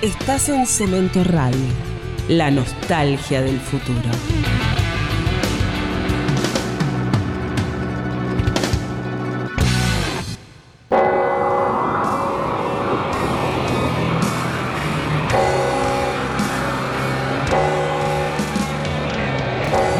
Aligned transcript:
Estás 0.00 0.48
en 0.48 0.64
Cemento 0.64 1.24
Radio, 1.24 1.58
la 2.28 2.52
nostalgia 2.52 3.42
del 3.42 3.58
futuro. 3.58 3.98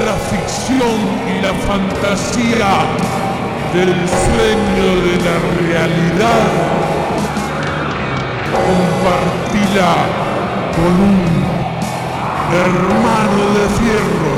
La 0.04 0.14
ficción 0.30 1.00
y 1.26 1.42
la 1.42 1.52
fantasía 1.66 2.86
del 3.74 3.94
sueño 4.08 5.00
de 5.02 5.16
la 5.24 5.38
realidad 5.66 6.68
con 9.76 10.95
un 11.08 11.18
hermano 12.52 13.42
de 13.52 13.68
fierro. 13.78 14.38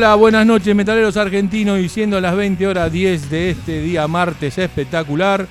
Hola, 0.00 0.14
buenas 0.14 0.46
noches 0.46 0.74
metaleros 0.74 1.18
argentinos 1.18 1.78
y 1.78 1.90
siendo 1.90 2.18
las 2.22 2.34
20 2.34 2.66
horas 2.66 2.90
10 2.90 3.28
de 3.28 3.50
este 3.50 3.82
día 3.82 4.08
martes 4.08 4.56
espectacular, 4.56 5.46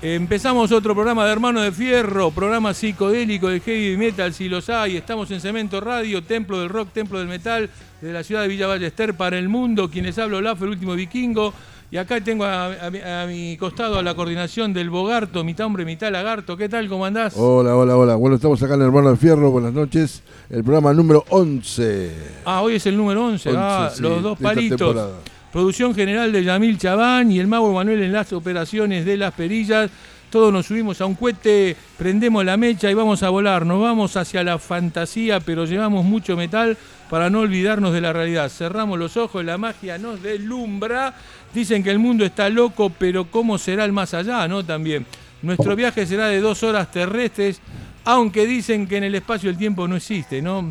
empezamos 0.00 0.72
otro 0.72 0.94
programa 0.94 1.26
de 1.26 1.32
Hermano 1.32 1.60
de 1.60 1.70
Fierro, 1.70 2.30
programa 2.30 2.72
psicodélico 2.72 3.50
de 3.50 3.60
heavy 3.60 3.98
metal 3.98 4.32
si 4.32 4.48
los 4.48 4.70
hay, 4.70 4.96
estamos 4.96 5.30
en 5.32 5.42
Cemento 5.42 5.82
Radio, 5.82 6.22
Templo 6.22 6.60
del 6.60 6.70
Rock, 6.70 6.94
Templo 6.94 7.18
del 7.18 7.28
Metal, 7.28 7.68
de 8.00 8.10
la 8.10 8.24
ciudad 8.24 8.40
de 8.40 8.48
Villa 8.48 8.68
Ballester 8.68 9.12
para 9.12 9.38
el 9.38 9.50
mundo, 9.50 9.90
quienes 9.90 10.18
hablo 10.18 10.38
Olaf, 10.38 10.62
el 10.62 10.70
último 10.70 10.94
vikingo, 10.94 11.52
y 11.92 11.96
acá 11.96 12.20
tengo 12.20 12.44
a, 12.44 12.86
a 12.86 12.90
mi- 12.90 13.00
a 13.00 13.26
mi 13.26 13.56
costado 13.56 13.98
a 13.98 14.02
la 14.02 14.14
coordinación 14.14 14.72
del 14.72 14.90
Bogarto, 14.90 15.42
mitad 15.42 15.66
hombre, 15.66 15.84
mitad 15.84 16.10
lagarto, 16.12 16.56
¿qué 16.56 16.68
tal, 16.68 16.88
cómo 16.88 17.04
andás? 17.04 17.34
Hola, 17.36 17.74
hola, 17.74 17.96
hola. 17.96 18.14
Bueno, 18.14 18.36
estamos 18.36 18.62
acá 18.62 18.74
en 18.74 18.82
Hermano 18.82 19.10
de 19.10 19.16
Fierro, 19.16 19.50
buenas 19.50 19.72
noches. 19.72 20.22
El 20.50 20.62
programa 20.62 20.92
número 20.92 21.24
11. 21.30 22.12
Ah, 22.44 22.62
hoy 22.62 22.76
es 22.76 22.86
el 22.86 22.96
número 22.96 23.24
11, 23.26 23.48
11, 23.50 23.60
ah, 23.60 23.90
sí, 23.94 24.02
los 24.02 24.22
dos 24.22 24.38
palitos. 24.38 24.78
temporada. 24.78 25.16
Producción 25.52 25.92
general 25.96 26.30
de 26.32 26.44
Yamil 26.44 26.78
Chabán 26.78 27.32
y 27.32 27.40
el 27.40 27.48
mago 27.48 27.72
Manuel 27.72 28.02
en 28.04 28.12
las 28.12 28.32
operaciones 28.32 29.04
de 29.04 29.16
las 29.16 29.34
perillas. 29.34 29.90
Todos 30.30 30.52
nos 30.52 30.66
subimos 30.66 31.00
a 31.00 31.06
un 31.06 31.16
cohete, 31.16 31.76
prendemos 31.98 32.44
la 32.44 32.56
mecha 32.56 32.88
y 32.88 32.94
vamos 32.94 33.24
a 33.24 33.30
volar. 33.30 33.66
Nos 33.66 33.82
vamos 33.82 34.16
hacia 34.16 34.44
la 34.44 34.60
fantasía, 34.60 35.40
pero 35.40 35.64
llevamos 35.64 36.04
mucho 36.04 36.36
metal 36.36 36.78
para 37.10 37.28
no 37.30 37.40
olvidarnos 37.40 37.92
de 37.92 38.00
la 38.00 38.12
realidad. 38.12 38.48
Cerramos 38.48 38.96
los 38.96 39.16
ojos, 39.16 39.44
la 39.44 39.58
magia 39.58 39.98
nos 39.98 40.22
deslumbra. 40.22 41.16
Dicen 41.54 41.82
que 41.82 41.90
el 41.90 41.98
mundo 41.98 42.24
está 42.24 42.48
loco, 42.48 42.90
pero 42.90 43.30
¿cómo 43.30 43.58
será 43.58 43.84
el 43.84 43.92
más 43.92 44.14
allá, 44.14 44.46
no? 44.46 44.64
También. 44.64 45.04
Nuestro 45.42 45.74
viaje 45.74 46.06
será 46.06 46.28
de 46.28 46.40
dos 46.40 46.62
horas 46.62 46.90
terrestres, 46.90 47.60
aunque 48.04 48.46
dicen 48.46 48.86
que 48.86 48.98
en 48.98 49.04
el 49.04 49.14
espacio 49.14 49.50
el 49.50 49.56
tiempo 49.56 49.88
no 49.88 49.96
existe, 49.96 50.42
¿no? 50.42 50.68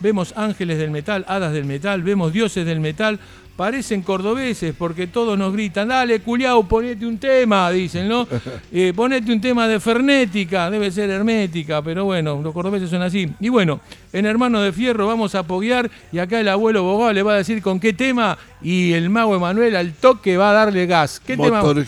Vemos 0.00 0.34
ángeles 0.36 0.78
del 0.78 0.90
metal, 0.90 1.24
hadas 1.28 1.52
del 1.52 1.64
metal, 1.64 2.02
vemos 2.02 2.32
dioses 2.32 2.66
del 2.66 2.80
metal. 2.80 3.18
Parecen 3.56 4.02
cordobeses 4.02 4.74
porque 4.76 5.06
todos 5.06 5.38
nos 5.38 5.52
gritan, 5.52 5.88
dale, 5.88 6.20
culiao, 6.20 6.62
ponete 6.68 7.06
un 7.06 7.18
tema, 7.18 7.70
dicen, 7.70 8.08
¿no? 8.08 8.26
Eh, 8.72 8.92
ponete 8.94 9.32
un 9.32 9.40
tema 9.40 9.66
de 9.68 9.80
fernética, 9.80 10.70
debe 10.70 10.90
ser 10.90 11.08
hermética, 11.08 11.80
pero 11.82 12.04
bueno, 12.04 12.40
los 12.42 12.52
cordobeses 12.52 12.90
son 12.90 13.00
así. 13.00 13.28
Y 13.40 13.48
bueno, 13.48 13.80
en 14.12 14.26
Hermano 14.26 14.60
de 14.60 14.72
Fierro 14.72 15.06
vamos 15.06 15.34
a 15.34 15.44
poguear 15.44 15.90
y 16.12 16.18
acá 16.18 16.40
el 16.40 16.48
abuelo 16.48 16.82
Bogado 16.82 17.12
le 17.12 17.22
va 17.22 17.34
a 17.34 17.36
decir 17.36 17.62
con 17.62 17.80
qué 17.80 17.92
tema 17.92 18.36
y 18.60 18.92
el 18.92 19.08
mago 19.08 19.34
Emanuel 19.34 19.76
al 19.76 19.94
toque 19.94 20.36
va 20.36 20.50
a 20.50 20.52
darle 20.52 20.86
gas. 20.86 21.20
¿Qué 21.24 21.36
tema? 21.36 21.62
Motor 21.62 21.86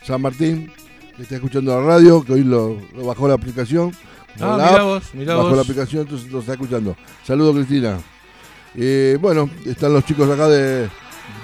San 0.04 0.20
Martín, 0.20 0.72
que 1.16 1.22
está 1.22 1.36
escuchando 1.36 1.80
la 1.80 1.86
radio, 1.86 2.24
que 2.24 2.32
hoy 2.32 2.42
lo, 2.42 2.76
lo 2.96 3.06
bajó 3.06 3.28
la 3.28 3.34
aplicación. 3.34 3.92
Ah, 4.40 4.70
mirá 4.70 4.82
vos, 4.82 5.04
mirá 5.14 5.36
bajó 5.36 5.50
vos. 5.50 5.56
la 5.56 5.62
aplicación, 5.62 6.02
entonces 6.02 6.32
lo 6.32 6.40
está 6.40 6.54
escuchando. 6.54 6.96
Saludos, 7.24 7.54
Cristina. 7.54 8.00
Eh, 8.76 9.18
bueno, 9.20 9.50
están 9.66 9.92
los 9.92 10.04
chicos 10.04 10.28
acá 10.30 10.48
de 10.48 10.88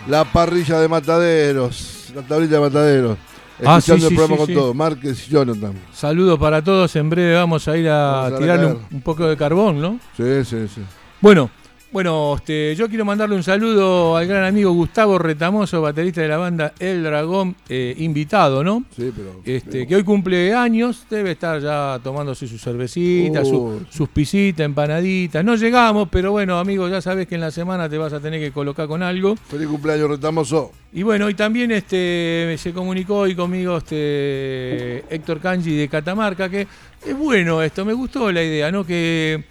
la 0.08 0.25
parrilla 0.25 0.78
de 0.81 0.88
mataderos, 0.88 2.12
la 2.14 2.23
tablita 2.23 2.55
de 2.56 2.61
mataderos. 2.61 3.19
Ah, 3.64 3.78
Escuchando 3.78 4.08
sí, 4.08 4.14
el 4.14 4.17
programa 4.17 4.34
sí, 4.34 4.38
con 4.38 4.46
sí. 4.49 4.55
todos, 4.55 4.75
Márquez 4.76 5.26
y 5.26 5.31
Jonathan. 5.31 5.73
Saludos 5.93 6.38
para 6.38 6.62
todos. 6.62 6.94
En 6.96 7.08
breve 7.08 7.34
vamos 7.34 7.67
a 7.69 7.76
ir 7.76 7.88
a 7.88 8.26
a 8.26 8.28
un, 8.28 8.34
arrancar. 8.50 8.76
un 8.93 9.00
poco 9.00 9.26
de 9.26 9.37
carbón, 9.37 9.81
¿no? 9.81 9.99
Sí, 10.17 10.44
sí, 10.44 10.69
sí. 10.69 10.82
Bueno, 11.23 11.50
bueno, 11.97 12.35
este, 12.37 12.75
yo 12.77 12.91
quiero 12.91 13.07
mandarle 13.07 13.37
un 13.37 13.43
saludo 13.43 14.19
al 14.19 14.27
gran 14.27 14.45
amigo 14.45 14.71
Gustavo 14.73 15.19
Retamoso, 15.19 15.81
baterista 15.81 16.21
de 16.21 16.29
la 16.29 16.37
banda 16.37 16.75
El 16.79 17.03
Dragón, 17.03 17.57
eh, 17.71 17.95
invitado, 17.97 18.63
¿no? 18.63 18.85
Sí, 18.95 19.11
pero. 19.17 19.41
Este, 19.47 19.87
que 19.87 19.97
hoy 19.97 20.05
cumple 20.05 20.53
años, 20.53 21.07
debe 21.09 21.31
estar 21.31 21.59
ya 21.59 21.99
tomándose 22.05 22.47
su 22.47 22.59
cervecita, 22.59 23.47
su- 23.47 23.87
sus 23.89 24.11
pisitas, 24.11 24.67
empanaditas. 24.67 25.43
No 25.43 25.55
llegamos, 25.57 26.11
pero 26.13 26.33
bueno, 26.33 26.59
amigo, 26.59 26.87
ya 26.87 27.01
sabes 27.01 27.27
que 27.29 27.37
en 27.37 27.41
la 27.41 27.51
semana 27.51 27.89
te 27.89 27.97
vas 27.97 28.13
a 28.13 28.21
tener 28.21 28.41
que 28.41 28.53
colocar 28.53 28.87
con 28.89 29.03
algo. 29.03 29.35
Feliz 29.49 29.67
cumpleaños, 29.67 30.11
Retamoso. 30.11 30.73
Y 30.93 31.03
bueno, 31.03 31.31
y 31.31 31.35
también 31.35 31.71
este, 31.71 32.57
se 32.59 32.75
comunicó 32.75 33.21
hoy 33.21 33.35
conmigo 33.35 33.79
este, 33.79 34.99
Héctor 35.09 35.41
Cangi 35.41 35.75
de 35.75 35.89
Catamarca, 35.89 36.51
que 36.51 36.67
es 37.07 37.17
bueno 37.17 37.63
esto, 37.63 37.87
me 37.87 37.95
gustó 37.95 38.31
la 38.33 38.43
idea, 38.43 38.71
¿no? 38.71 38.85
Que 38.85 39.45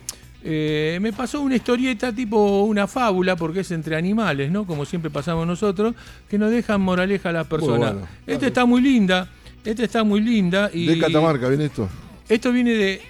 eh, 0.47 0.99
me 1.01 1.11
pasó 1.11 1.41
una 1.41 1.55
historieta 1.55 2.13
tipo 2.13 2.61
una 2.65 2.85
fábula, 2.85 3.35
porque 3.35 3.61
es 3.61 3.71
entre 3.71 3.95
animales, 3.95 4.51
¿no? 4.51 4.65
Como 4.67 4.85
siempre 4.85 5.09
pasamos 5.09 5.47
nosotros, 5.47 5.95
que 6.29 6.37
nos 6.37 6.51
dejan 6.51 6.81
moraleja 6.81 7.29
a 7.29 7.31
las 7.31 7.47
personas. 7.47 7.93
bueno, 7.93 8.07
Esta 8.27 8.45
está 8.45 8.63
muy 8.65 8.79
linda, 8.79 9.27
esta 9.63 9.83
está 9.83 10.03
muy 10.03 10.21
linda. 10.21 10.69
Y 10.71 10.85
De 10.85 10.99
Catamarca, 10.99 11.47
¿viene 11.49 11.65
esto? 11.65 11.89
Esto 12.29 12.51
viene 12.51 12.71
de... 12.71 13.01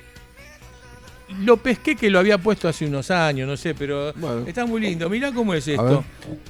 Lo 1.43 1.57
pesqué 1.57 1.95
que 1.97 2.09
lo 2.09 2.19
había 2.19 2.37
puesto 2.37 2.69
hace 2.69 2.85
unos 2.85 3.11
años, 3.11 3.47
no 3.49 3.57
sé, 3.57 3.73
pero 3.73 4.13
Bueno. 4.13 4.47
está 4.47 4.65
muy 4.65 4.79
lindo. 4.79 5.09
Mirá 5.09 5.33
cómo 5.33 5.53
es 5.53 5.67
esto. 5.67 6.05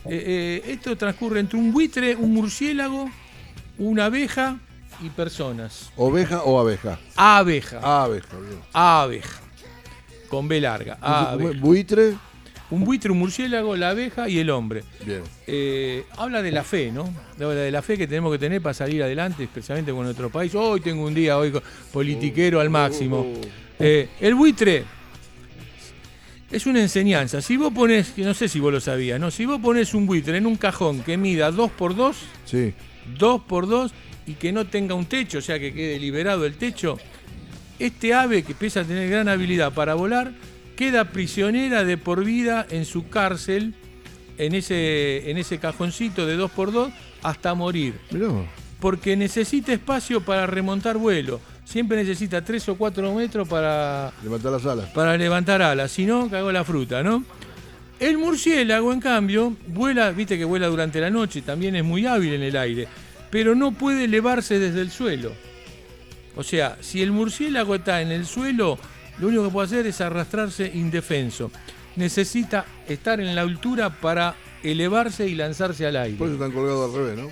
Eh, 0.05 0.61
eh, 0.63 0.63
esto 0.67 0.95
transcurre 0.95 1.39
entre 1.39 1.57
un 1.57 1.71
buitre, 1.71 2.15
un 2.15 2.33
murciélago, 2.33 3.09
una 3.79 4.05
abeja 4.05 4.57
y 5.01 5.09
personas. 5.09 5.91
¿Oveja 5.95 6.43
o 6.43 6.59
abeja? 6.59 6.99
Abeja. 7.15 7.79
Abeja, 8.03 8.37
bien. 8.37 8.59
Abeja. 8.73 9.44
Con 10.35 10.47
B 10.49 10.59
larga. 10.59 10.97
abeja. 11.01 11.59
Buitre, 11.61 12.13
Un 12.71 12.83
buitre, 12.83 13.11
un 13.11 13.19
murciélago, 13.19 13.75
la 13.77 13.91
abeja 13.91 14.27
y 14.27 14.39
el 14.39 14.49
hombre. 14.49 14.83
bien. 15.05 15.21
Eh, 15.47 16.03
habla 16.17 16.41
de 16.41 16.51
la 16.51 16.63
fe, 16.63 16.91
¿no? 16.91 17.13
Habla 17.35 17.53
de 17.61 17.71
la 17.71 17.81
fe 17.81 17.97
que 17.97 18.05
tenemos 18.07 18.31
que 18.33 18.39
tener 18.39 18.61
para 18.61 18.73
salir 18.73 19.01
adelante, 19.03 19.43
especialmente 19.43 19.91
con 19.93 20.03
nuestro 20.03 20.29
país. 20.29 20.53
Hoy 20.55 20.81
tengo 20.81 21.05
un 21.05 21.13
día, 21.13 21.37
hoy 21.37 21.53
politiquero 21.93 22.59
al 22.59 22.69
máximo. 22.69 23.25
Eh, 23.79 24.09
el 24.19 24.35
buitre 24.35 24.83
es 26.51 26.65
una 26.65 26.81
enseñanza. 26.81 27.41
Si 27.41 27.55
vos 27.55 27.71
pones, 27.73 28.09
que 28.09 28.23
no 28.23 28.33
sé 28.33 28.47
si 28.49 28.59
vos 28.59 28.73
lo 28.73 28.79
sabías, 28.81 29.19
¿no? 29.19 29.31
Si 29.31 29.45
vos 29.45 29.61
pones 29.61 29.93
un 29.93 30.05
buitre 30.05 30.37
en 30.37 30.45
un 30.45 30.55
cajón 30.57 31.01
que 31.01 31.15
mida 31.17 31.51
2 31.51 31.71
por 31.71 31.95
2 31.95 32.17
Sí. 32.45 32.73
2 33.17 33.41
por 33.47 33.67
2 33.67 33.93
y 34.27 34.33
que 34.33 34.51
no 34.51 34.65
tenga 34.65 34.95
un 34.95 35.05
techo, 35.05 35.37
o 35.37 35.41
sea 35.41 35.59
que 35.59 35.71
quede 35.73 35.99
liberado 35.99 36.45
el 36.45 36.55
techo, 36.55 36.97
este 37.79 38.13
ave 38.13 38.43
que 38.43 38.53
pese 38.53 38.79
a 38.79 38.83
tener 38.83 39.09
gran 39.09 39.27
habilidad 39.27 39.73
para 39.73 39.93
volar, 39.95 40.33
queda 40.75 41.05
prisionera 41.05 41.83
de 41.83 41.97
por 41.97 42.23
vida 42.23 42.65
en 42.69 42.85
su 42.85 43.09
cárcel, 43.09 43.73
en 44.37 44.55
ese, 44.55 45.29
en 45.29 45.37
ese 45.37 45.57
cajoncito 45.59 46.25
de 46.25 46.35
2 46.35 46.51
por 46.51 46.71
2 46.71 46.91
hasta 47.23 47.53
morir. 47.53 47.95
Mirá. 48.11 48.27
Porque 48.79 49.15
necesita 49.15 49.73
espacio 49.73 50.21
para 50.21 50.45
remontar 50.45 50.97
vuelo. 50.97 51.39
Siempre 51.63 51.97
necesita 51.97 52.43
3 52.43 52.69
o 52.69 52.75
4 52.75 53.13
metros 53.13 53.47
para, 53.47 54.13
Levantar 54.23 54.51
las 54.51 54.65
alas. 54.65 54.89
para 54.89 55.17
levantar 55.17 55.61
alas, 55.61 55.91
si 55.91 56.05
no, 56.05 56.29
cagó 56.29 56.51
la 56.51 56.63
fruta, 56.63 57.01
¿no? 57.01 57.23
El 57.99 58.17
murciélago, 58.17 58.91
en 58.91 58.99
cambio, 58.99 59.55
vuela, 59.67 60.11
viste 60.11 60.37
que 60.37 60.45
vuela 60.45 60.67
durante 60.67 60.99
la 60.99 61.09
noche, 61.09 61.41
también 61.41 61.75
es 61.75 61.83
muy 61.83 62.05
hábil 62.05 62.33
en 62.33 62.43
el 62.43 62.57
aire, 62.57 62.87
pero 63.31 63.55
no 63.55 63.71
puede 63.71 64.03
elevarse 64.03 64.59
desde 64.59 64.81
el 64.81 64.91
suelo. 64.91 65.31
O 66.35 66.43
sea, 66.43 66.77
si 66.81 67.01
el 67.01 67.11
murciélago 67.11 67.75
está 67.75 68.01
en 68.01 68.11
el 68.11 68.25
suelo, 68.25 68.77
lo 69.19 69.27
único 69.27 69.45
que 69.45 69.49
puede 69.49 69.67
hacer 69.67 69.87
es 69.87 70.01
arrastrarse 70.01 70.69
indefenso. 70.73 71.51
Necesita 71.95 72.65
estar 72.87 73.19
en 73.21 73.33
la 73.35 73.41
altura 73.41 73.89
para 73.89 74.35
elevarse 74.63 75.27
y 75.27 75.35
lanzarse 75.35 75.85
al 75.85 75.95
aire. 75.95 76.17
Por 76.17 76.27
eso 76.27 76.35
están 76.35 76.51
colgados 76.51 76.89
al 76.93 77.01
revés, 77.01 77.19
¿no? 77.19 77.29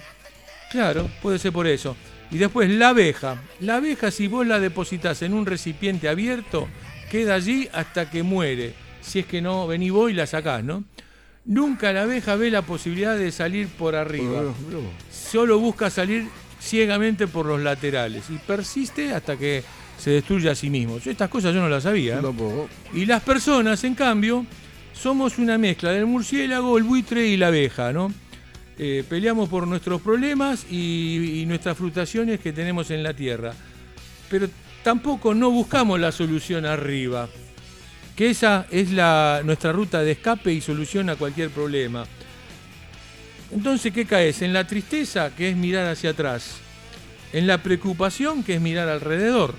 Claro, 0.71 1.09
puede 1.21 1.39
ser 1.39 1.51
por 1.51 1.67
eso. 1.67 1.95
Y 2.31 2.37
después 2.37 2.69
la 2.69 2.89
abeja. 2.89 3.41
La 3.59 3.75
abeja, 3.75 4.09
si 4.09 4.27
vos 4.27 4.47
la 4.47 4.59
depositas 4.59 5.21
en 5.21 5.33
un 5.33 5.45
recipiente 5.45 6.09
abierto, 6.09 6.67
queda 7.11 7.35
allí 7.35 7.69
hasta 7.73 8.09
que 8.09 8.23
muere. 8.23 8.73
Si 9.01 9.19
es 9.19 9.25
que 9.25 9.41
no, 9.41 9.67
vení 9.67 9.89
vos 9.89 10.09
y 10.09 10.13
la 10.13 10.25
sacás, 10.25 10.63
¿no? 10.63 10.83
Nunca 11.45 11.91
la 11.91 12.03
abeja 12.03 12.35
ve 12.35 12.49
la 12.49 12.61
posibilidad 12.61 13.17
de 13.17 13.31
salir 13.31 13.67
por 13.67 13.95
arriba. 13.95 14.43
Solo 15.11 15.59
busca 15.59 15.89
salir 15.89 16.27
ciegamente 16.63 17.27
por 17.27 17.45
los 17.45 17.61
laterales 17.61 18.29
y 18.29 18.37
persiste 18.37 19.13
hasta 19.13 19.37
que 19.37 19.63
se 19.97 20.11
destruye 20.11 20.49
a 20.49 20.55
sí 20.55 20.69
mismo. 20.69 20.97
Yo 20.99 21.11
estas 21.11 21.29
cosas 21.29 21.53
yo 21.53 21.61
no 21.61 21.69
las 21.69 21.83
sabía. 21.83 22.21
Y 22.93 23.05
las 23.05 23.21
personas, 23.21 23.83
en 23.83 23.95
cambio, 23.95 24.45
somos 24.93 25.37
una 25.37 25.57
mezcla 25.57 25.91
del 25.91 26.05
murciélago, 26.05 26.77
el 26.77 26.83
buitre 26.83 27.27
y 27.27 27.37
la 27.37 27.47
abeja, 27.47 27.91
¿no? 27.91 28.11
Eh, 28.77 29.03
peleamos 29.07 29.49
por 29.49 29.67
nuestros 29.67 30.01
problemas 30.01 30.65
y, 30.69 31.41
y 31.41 31.45
nuestras 31.45 31.77
frustraciones 31.77 32.39
que 32.39 32.53
tenemos 32.53 32.89
en 32.89 33.03
la 33.03 33.13
tierra. 33.13 33.53
Pero 34.29 34.49
tampoco 34.83 35.33
no 35.35 35.51
buscamos 35.51 35.99
la 35.99 36.11
solución 36.11 36.65
arriba, 36.65 37.29
que 38.15 38.29
esa 38.31 38.65
es 38.71 38.91
la, 38.91 39.41
nuestra 39.43 39.71
ruta 39.71 40.01
de 40.01 40.13
escape 40.13 40.51
y 40.51 40.61
solución 40.61 41.09
a 41.09 41.15
cualquier 41.15 41.49
problema. 41.49 42.05
Entonces, 43.53 43.93
¿qué 43.93 44.05
caes? 44.05 44.41
En 44.41 44.51
la 44.53 44.65
tristeza, 44.65 45.29
que 45.35 45.49
es 45.49 45.55
mirar 45.55 45.87
hacia 45.87 46.11
atrás. 46.11 46.55
En 47.31 47.47
la 47.47 47.59
preocupación, 47.59 48.43
que 48.43 48.55
es 48.55 48.61
mirar 48.61 48.89
alrededor. 48.89 49.53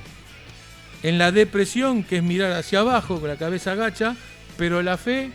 En 1.03 1.19
la 1.19 1.33
depresión, 1.33 2.03
que 2.03 2.17
es 2.19 2.23
mirar 2.23 2.53
hacia 2.53 2.81
abajo, 2.81 3.21
con 3.21 3.29
la 3.29 3.37
cabeza 3.37 3.73
agacha. 3.73 4.17
Pero 4.57 4.83
la 4.83 4.97
fe, 4.97 5.31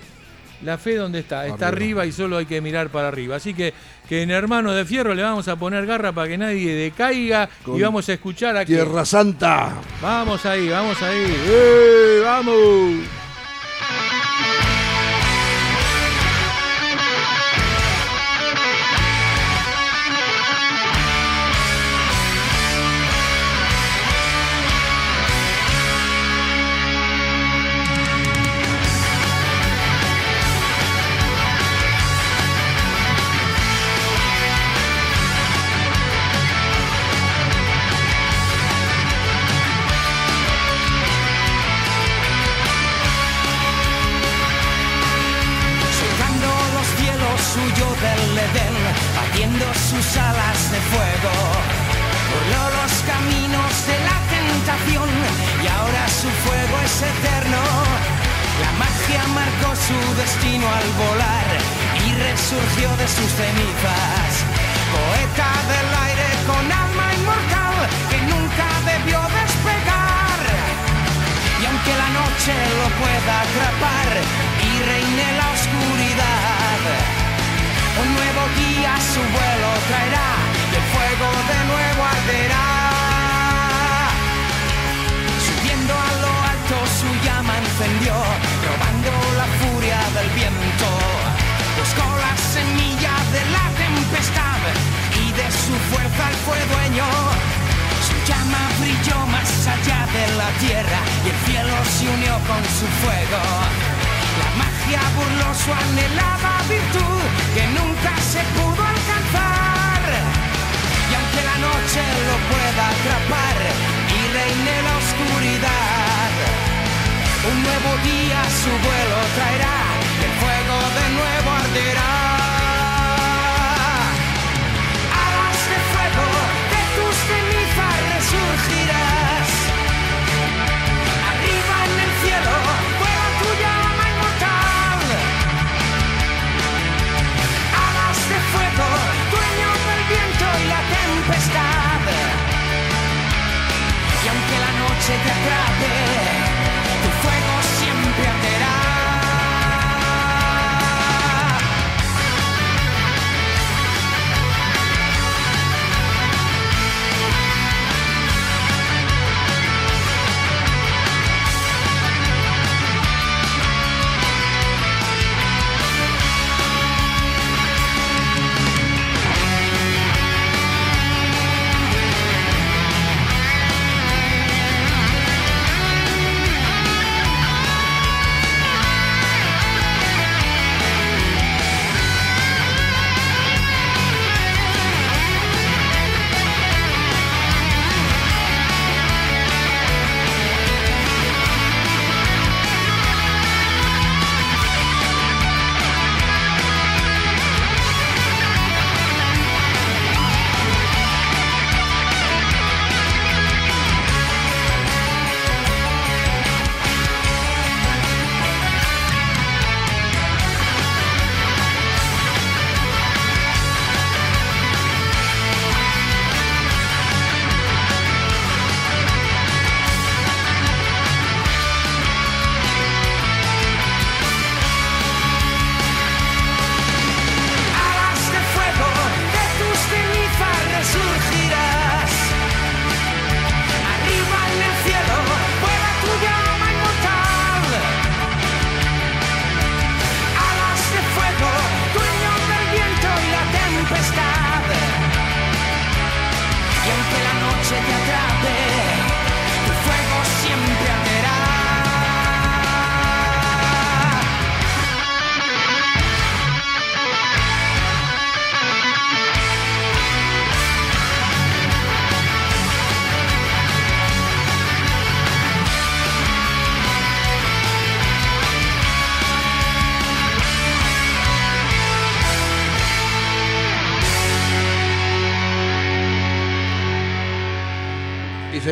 la 0.63 0.77
fe 0.77 0.95
¿dónde 0.95 1.19
está? 1.19 1.45
Está 1.47 1.67
Arriba. 1.67 2.01
arriba 2.01 2.05
y 2.05 2.11
solo 2.11 2.37
hay 2.37 2.45
que 2.45 2.59
mirar 2.61 2.89
para 2.89 3.07
arriba. 3.09 3.35
Así 3.37 3.53
que, 3.53 3.73
que 4.07 4.23
en 4.23 4.31
Hermano 4.31 4.73
de 4.73 4.85
Fierro 4.85 5.13
le 5.13 5.23
vamos 5.23 5.47
a 5.47 5.55
poner 5.55 5.85
garra 5.85 6.11
para 6.11 6.27
que 6.27 6.37
nadie 6.37 6.73
decaiga 6.73 7.49
y 7.61 7.63
Con 7.63 7.81
vamos 7.81 8.09
a 8.09 8.13
escuchar 8.13 8.57
a 8.57 8.65
que... 8.65 8.75
Tierra 8.75 9.05
Santa. 9.05 9.75
Vamos 10.01 10.45
ahí, 10.45 10.69
vamos 10.69 11.01
ahí. 11.01 11.35
¡Eh, 11.47 12.21
¡Vamos! 12.23 12.93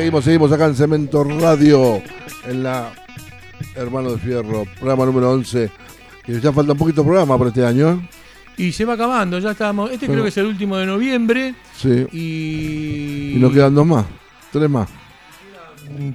Seguimos, 0.08 0.24
seguimos 0.24 0.52
acá 0.52 0.66
en 0.66 0.74
Cemento 0.74 1.22
Radio, 1.24 2.02
en 2.46 2.62
la 2.62 2.90
Hermano 3.76 4.12
de 4.12 4.18
Fierro, 4.18 4.64
programa 4.78 5.04
número 5.04 5.30
11. 5.32 5.70
Que 6.24 6.40
ya 6.40 6.50
falta 6.52 6.72
un 6.72 6.78
poquito 6.78 7.04
programa 7.04 7.36
para 7.36 7.48
este 7.48 7.64
año. 7.64 7.90
¿eh? 7.90 8.08
Y 8.56 8.72
se 8.72 8.84
va 8.86 8.94
acabando, 8.94 9.38
ya 9.38 9.50
estamos. 9.50 9.90
Este 9.90 10.06
Pero- 10.06 10.12
creo 10.14 10.22
que 10.24 10.28
es 10.30 10.36
el 10.38 10.46
último 10.46 10.76
de 10.78 10.86
noviembre. 10.86 11.54
Sí. 11.76 12.06
Y, 12.12 13.32
Y 13.36 13.38
nos 13.38 13.52
quedan 13.52 13.74
dos 13.74 13.86
más, 13.86 14.06
tres 14.50 14.70
más. 14.70 14.88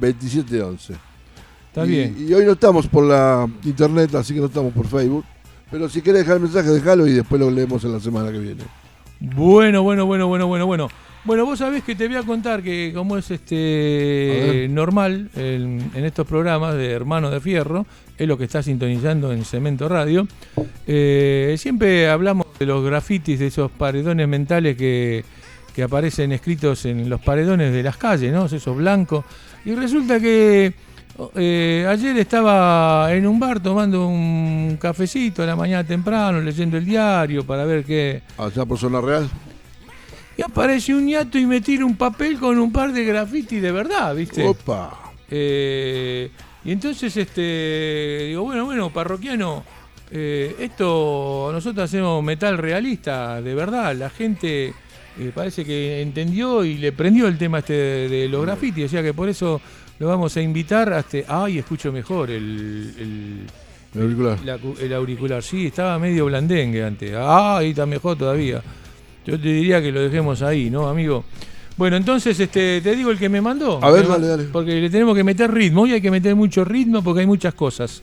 1540722711. 0.00 0.96
Está 1.68 1.86
y, 1.86 1.88
bien. 1.88 2.16
Y 2.28 2.34
hoy 2.34 2.44
no 2.44 2.52
estamos 2.52 2.86
por 2.86 3.04
la 3.04 3.48
internet, 3.64 4.14
así 4.14 4.34
que 4.34 4.40
no 4.40 4.46
estamos 4.46 4.72
por 4.74 4.86
Facebook. 4.86 5.24
Pero 5.70 5.88
si 5.88 6.02
querés 6.02 6.20
dejar 6.20 6.36
el 6.36 6.42
mensaje, 6.42 6.68
déjalo 6.68 7.06
y 7.06 7.12
después 7.12 7.40
lo 7.40 7.50
leemos 7.50 7.82
en 7.84 7.92
la 7.92 8.00
semana 8.00 8.30
que 8.30 8.38
viene. 8.38 8.62
Bueno, 9.20 9.82
bueno, 9.82 10.06
bueno, 10.06 10.26
bueno, 10.26 10.46
bueno, 10.46 10.66
bueno. 10.66 10.88
Bueno, 11.24 11.44
vos 11.44 11.58
sabés 11.58 11.82
que 11.82 11.96
te 11.96 12.06
voy 12.06 12.16
a 12.16 12.22
contar 12.22 12.62
que 12.62 12.92
como 12.94 13.18
es 13.18 13.28
este 13.32 14.68
normal 14.70 15.28
en, 15.34 15.90
en 15.92 16.04
estos 16.04 16.24
programas 16.24 16.76
de 16.76 16.92
Hermanos 16.92 17.32
de 17.32 17.40
Fierro, 17.40 17.84
es 18.16 18.28
lo 18.28 18.38
que 18.38 18.44
está 18.44 18.62
sintonizando 18.62 19.32
en 19.32 19.44
Cemento 19.44 19.88
Radio, 19.88 20.28
eh, 20.86 21.56
siempre 21.58 22.08
hablamos 22.08 22.46
de 22.60 22.66
los 22.66 22.84
grafitis, 22.84 23.40
de 23.40 23.48
esos 23.48 23.72
paredones 23.72 24.28
mentales 24.28 24.76
que, 24.76 25.24
que 25.74 25.82
aparecen 25.82 26.30
escritos 26.30 26.84
en 26.84 27.10
los 27.10 27.20
paredones 27.20 27.72
de 27.72 27.82
las 27.82 27.96
calles, 27.96 28.32
¿no? 28.32 28.46
Esos 28.46 28.76
blancos. 28.76 29.24
Y 29.64 29.74
resulta 29.74 30.20
que 30.20 30.74
eh, 31.34 31.86
ayer 31.88 32.16
estaba 32.18 33.12
en 33.12 33.26
un 33.26 33.38
bar 33.38 33.60
tomando 33.60 34.06
un 34.06 34.78
cafecito 34.80 35.42
a 35.42 35.46
la 35.46 35.56
mañana 35.56 35.84
temprano, 35.84 36.40
leyendo 36.40 36.76
el 36.76 36.84
diario 36.84 37.44
para 37.44 37.64
ver 37.64 37.84
qué... 37.84 38.22
Allá 38.38 38.64
por 38.64 38.78
Zona 38.78 39.00
Real. 39.00 39.28
Y 40.36 40.42
aparece 40.42 40.94
un 40.94 41.06
ñato 41.06 41.38
y 41.38 41.46
me 41.46 41.60
tira 41.60 41.84
un 41.84 41.96
papel 41.96 42.38
con 42.38 42.58
un 42.58 42.70
par 42.70 42.92
de 42.92 43.04
graffiti 43.04 43.58
de 43.60 43.72
verdad, 43.72 44.14
¿viste? 44.14 44.46
Opa. 44.46 45.12
Eh, 45.30 46.30
y 46.64 46.72
entonces, 46.72 47.16
este, 47.16 48.26
digo, 48.28 48.42
bueno, 48.42 48.64
bueno, 48.66 48.90
parroquiano, 48.90 49.64
Eh, 50.08 50.54
esto, 50.60 51.50
nosotros 51.52 51.82
hacemos 51.82 52.22
metal 52.22 52.58
realista, 52.58 53.42
de 53.42 53.54
verdad. 53.56 53.92
La 53.96 54.08
gente 54.08 54.72
eh, 55.18 55.32
parece 55.34 55.64
que 55.64 56.00
entendió 56.00 56.64
y 56.64 56.78
le 56.78 56.92
prendió 56.92 57.26
el 57.26 57.36
tema 57.36 57.58
este 57.58 57.72
de, 57.72 58.08
de 58.08 58.28
los 58.28 58.42
grafitis. 58.42 58.84
O 58.84 58.88
sea 58.88 59.02
que 59.02 59.12
por 59.12 59.28
eso 59.28 59.60
lo 59.98 60.08
vamos 60.08 60.36
a 60.36 60.42
invitar 60.42 60.92
hasta. 60.92 61.18
Ay, 61.28 61.58
escucho 61.58 61.92
mejor 61.92 62.30
el, 62.30 62.94
el- 62.98 63.46
El 63.94 64.02
auricular. 64.02 64.38
la 64.44 64.58
cu- 64.58 64.76
el 64.80 64.92
auricular. 64.92 65.42
Sí, 65.42 65.66
estaba 65.66 65.98
medio 65.98 66.26
blandengue 66.26 66.84
antes. 66.84 67.12
Ah, 67.16 67.58
ahí 67.58 67.70
está 67.70 67.86
mejor 67.86 68.16
todavía. 68.18 68.62
Yo 69.26 69.40
te 69.40 69.48
diría 69.48 69.80
que 69.82 69.90
lo 69.90 70.00
dejemos 70.02 70.42
ahí, 70.42 70.70
¿no, 70.70 70.88
amigo? 70.88 71.24
Bueno, 71.76 71.96
entonces 71.96 72.38
este, 72.40 72.80
te 72.80 72.94
digo 72.96 73.10
el 73.10 73.18
que 73.18 73.28
me 73.28 73.40
mandó. 73.40 73.82
A 73.84 73.90
ver, 73.90 74.06
dale, 74.08 74.26
dale. 74.26 74.44
Porque 74.44 74.80
le 74.80 74.88
tenemos 74.88 75.14
que 75.14 75.24
meter 75.24 75.52
ritmo. 75.52 75.82
Hoy 75.82 75.92
hay 75.92 76.00
que 76.00 76.10
meter 76.10 76.34
mucho 76.34 76.64
ritmo 76.64 77.02
porque 77.02 77.20
hay 77.20 77.26
muchas 77.26 77.54
cosas. 77.54 78.02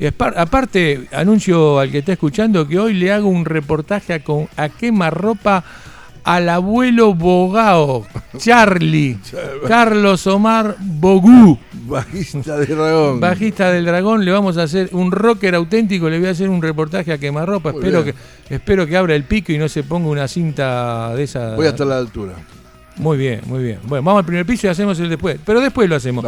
Y 0.00 0.06
aparte, 0.06 1.06
anuncio 1.12 1.78
al 1.80 1.90
que 1.90 1.98
está 1.98 2.12
escuchando 2.12 2.66
que 2.68 2.78
hoy 2.78 2.94
le 2.94 3.12
hago 3.12 3.28
un 3.28 3.44
reportaje 3.44 4.14
a, 4.14 4.22
con, 4.22 4.48
a 4.56 4.68
quemarropa 4.68 5.64
al 6.28 6.50
abuelo 6.50 7.14
Bogao, 7.14 8.06
Charlie, 8.36 9.18
Carlos 9.66 10.26
Omar 10.26 10.76
Bogú. 10.78 11.58
Bajista 11.86 12.58
de 12.58 12.66
dragón. 12.66 13.18
Bajista 13.18 13.72
del 13.72 13.86
Dragón, 13.86 14.22
le 14.22 14.30
vamos 14.30 14.58
a 14.58 14.64
hacer 14.64 14.90
un 14.92 15.10
rocker 15.10 15.54
auténtico, 15.54 16.10
le 16.10 16.18
voy 16.18 16.28
a 16.28 16.32
hacer 16.32 16.50
un 16.50 16.60
reportaje 16.60 17.14
a 17.14 17.18
quemarropa. 17.18 17.72
Muy 17.72 17.80
Espero 17.80 18.04
que, 18.04 18.14
espero 18.50 18.86
que 18.86 18.98
abra 18.98 19.14
el 19.14 19.24
pico 19.24 19.52
y 19.52 19.58
no 19.58 19.70
se 19.70 19.84
ponga 19.84 20.08
una 20.08 20.28
cinta 20.28 21.14
de 21.16 21.22
esa. 21.22 21.54
Voy 21.54 21.66
hasta 21.66 21.86
la 21.86 21.96
altura. 21.96 22.34
Muy 22.96 23.16
bien, 23.16 23.40
muy 23.46 23.62
bien. 23.62 23.78
Bueno, 23.84 24.02
vamos 24.02 24.20
al 24.20 24.26
primer 24.26 24.44
piso 24.44 24.66
y 24.66 24.70
hacemos 24.70 25.00
el 25.00 25.08
después. 25.08 25.38
Pero 25.46 25.62
después 25.62 25.88
lo 25.88 25.96
hacemos. 25.96 26.22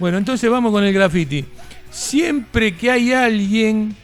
Bueno, 0.00 0.18
entonces 0.18 0.50
vamos 0.50 0.72
con 0.72 0.82
el 0.82 0.92
graffiti. 0.92 1.44
Siempre 1.92 2.76
que 2.76 2.90
hay 2.90 3.12
alguien 3.12 3.94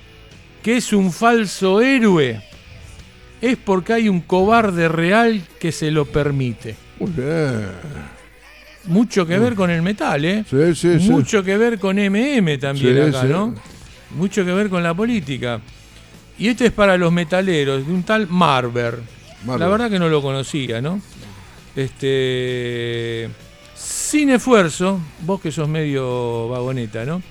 que 0.63 0.77
es 0.77 0.93
un 0.93 1.11
falso 1.11 1.81
héroe, 1.81 2.41
es 3.41 3.57
porque 3.57 3.95
hay 3.95 4.09
un 4.09 4.21
cobarde 4.21 4.89
real 4.89 5.43
que 5.59 5.73
se 5.73 5.91
lo 5.91 6.05
permite. 6.05 6.77
Muy 6.99 7.11
bien. 7.11 7.67
Mucho 8.87 9.27
que 9.27 9.39
ver 9.39 9.55
con 9.55 9.71
el 9.71 9.83
metal, 9.83 10.25
¿eh? 10.25 10.45
Sí, 10.49 10.75
sí, 10.75 11.01
sí. 11.01 11.11
Mucho 11.11 11.43
que 11.43 11.57
ver 11.57 11.79
con 11.79 11.97
MM 11.97 12.59
también 12.59 12.95
Sí, 12.95 13.01
acá, 13.17 13.23
sí. 13.23 13.29
¿no? 13.29 13.55
Mucho 14.17 14.45
que 14.45 14.53
ver 14.53 14.69
con 14.69 14.83
la 14.83 14.95
política. 14.95 15.61
Y 16.39 16.49
este 16.49 16.67
es 16.67 16.73
para 16.73 16.97
los 16.97 17.13
metaleros, 17.13 17.87
de 17.87 17.93
un 17.93 18.03
tal 18.03 18.27
Marver. 18.29 18.99
Marver. 19.45 19.61
La 19.61 19.69
verdad 19.69 19.91
que 19.91 19.99
no 19.99 20.09
lo 20.09 20.23
conocía, 20.23 20.81
¿no? 20.81 21.01
Este. 21.77 23.29
Sin 23.75 24.31
esfuerzo, 24.31 25.01
vos 25.21 25.41
que 25.41 25.53
sos 25.53 25.69
medio 25.69 26.49
vagoneta, 26.49 27.05
¿no? 27.05 27.23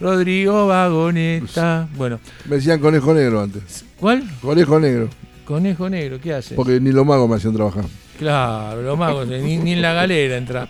Rodrigo 0.00 0.66
Vagoneta. 0.66 1.88
Bueno, 1.96 2.20
Me 2.44 2.56
decían 2.56 2.80
conejo 2.80 3.14
negro 3.14 3.40
antes. 3.40 3.84
¿cuál? 3.98 4.22
Conejo 4.42 4.78
negro. 4.78 5.08
Conejo 5.46 5.88
negro, 5.88 6.20
¿qué 6.20 6.34
hace? 6.34 6.54
Porque 6.54 6.78
ni 6.80 6.92
los 6.92 7.06
magos 7.06 7.30
me 7.30 7.36
hacían 7.36 7.54
trabajar. 7.54 7.84
Claro, 8.18 8.82
los 8.82 8.98
magos, 8.98 9.28
eh, 9.30 9.40
ni, 9.42 9.56
ni 9.56 9.72
en 9.72 9.80
la 9.82 9.92
galera 9.94 10.36
entra. 10.36 10.68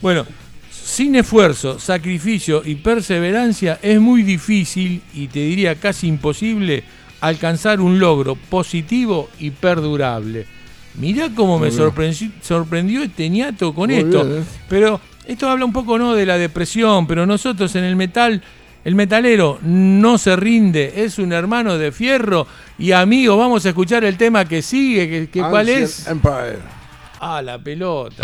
Bueno, 0.00 0.24
sin 0.70 1.16
esfuerzo, 1.16 1.78
sacrificio 1.78 2.62
y 2.64 2.76
perseverancia 2.76 3.78
es 3.82 4.00
muy 4.00 4.22
difícil 4.22 5.02
y 5.12 5.26
te 5.26 5.40
diría 5.40 5.74
casi 5.74 6.06
imposible 6.06 6.84
alcanzar 7.20 7.80
un 7.80 7.98
logro 7.98 8.36
positivo 8.36 9.28
y 9.40 9.50
perdurable. 9.50 10.46
Mirá 10.94 11.28
cómo 11.34 11.58
me 11.58 11.68
Muy 11.68 11.76
sorprendió, 11.76 12.30
sorprendió 12.40 13.02
este 13.02 13.28
ñato 13.28 13.74
con 13.74 13.90
Muy 13.90 13.98
esto. 13.98 14.24
bien, 14.24 14.42
¿eh? 14.42 14.44
Pero 14.68 15.00
esto 15.26 15.48
habla 15.50 15.64
un 15.64 15.72
poco 15.72 15.98
no 15.98 16.14
de 16.14 16.24
la 16.24 16.38
depresión, 16.38 17.06
pero 17.06 17.26
nosotros 17.26 17.74
en 17.76 17.84
el 17.84 17.96
metal, 17.96 18.42
el 18.84 18.94
metalero 18.94 19.58
no 19.62 20.18
se 20.18 20.36
rinde, 20.36 21.04
es 21.04 21.18
un 21.18 21.32
hermano 21.32 21.78
de 21.78 21.92
fierro. 21.92 22.46
Y 22.78 22.92
amigo, 22.92 23.36
vamos 23.36 23.66
a 23.66 23.70
escuchar 23.70 24.04
el 24.04 24.16
tema 24.16 24.44
que 24.44 24.62
sigue, 24.62 25.08
que, 25.08 25.28
que 25.30 25.40
¿cuál 25.40 25.68
es? 25.68 26.06
Empire. 26.06 26.58
Ah, 27.20 27.42
la 27.42 27.58
pelota. 27.58 28.22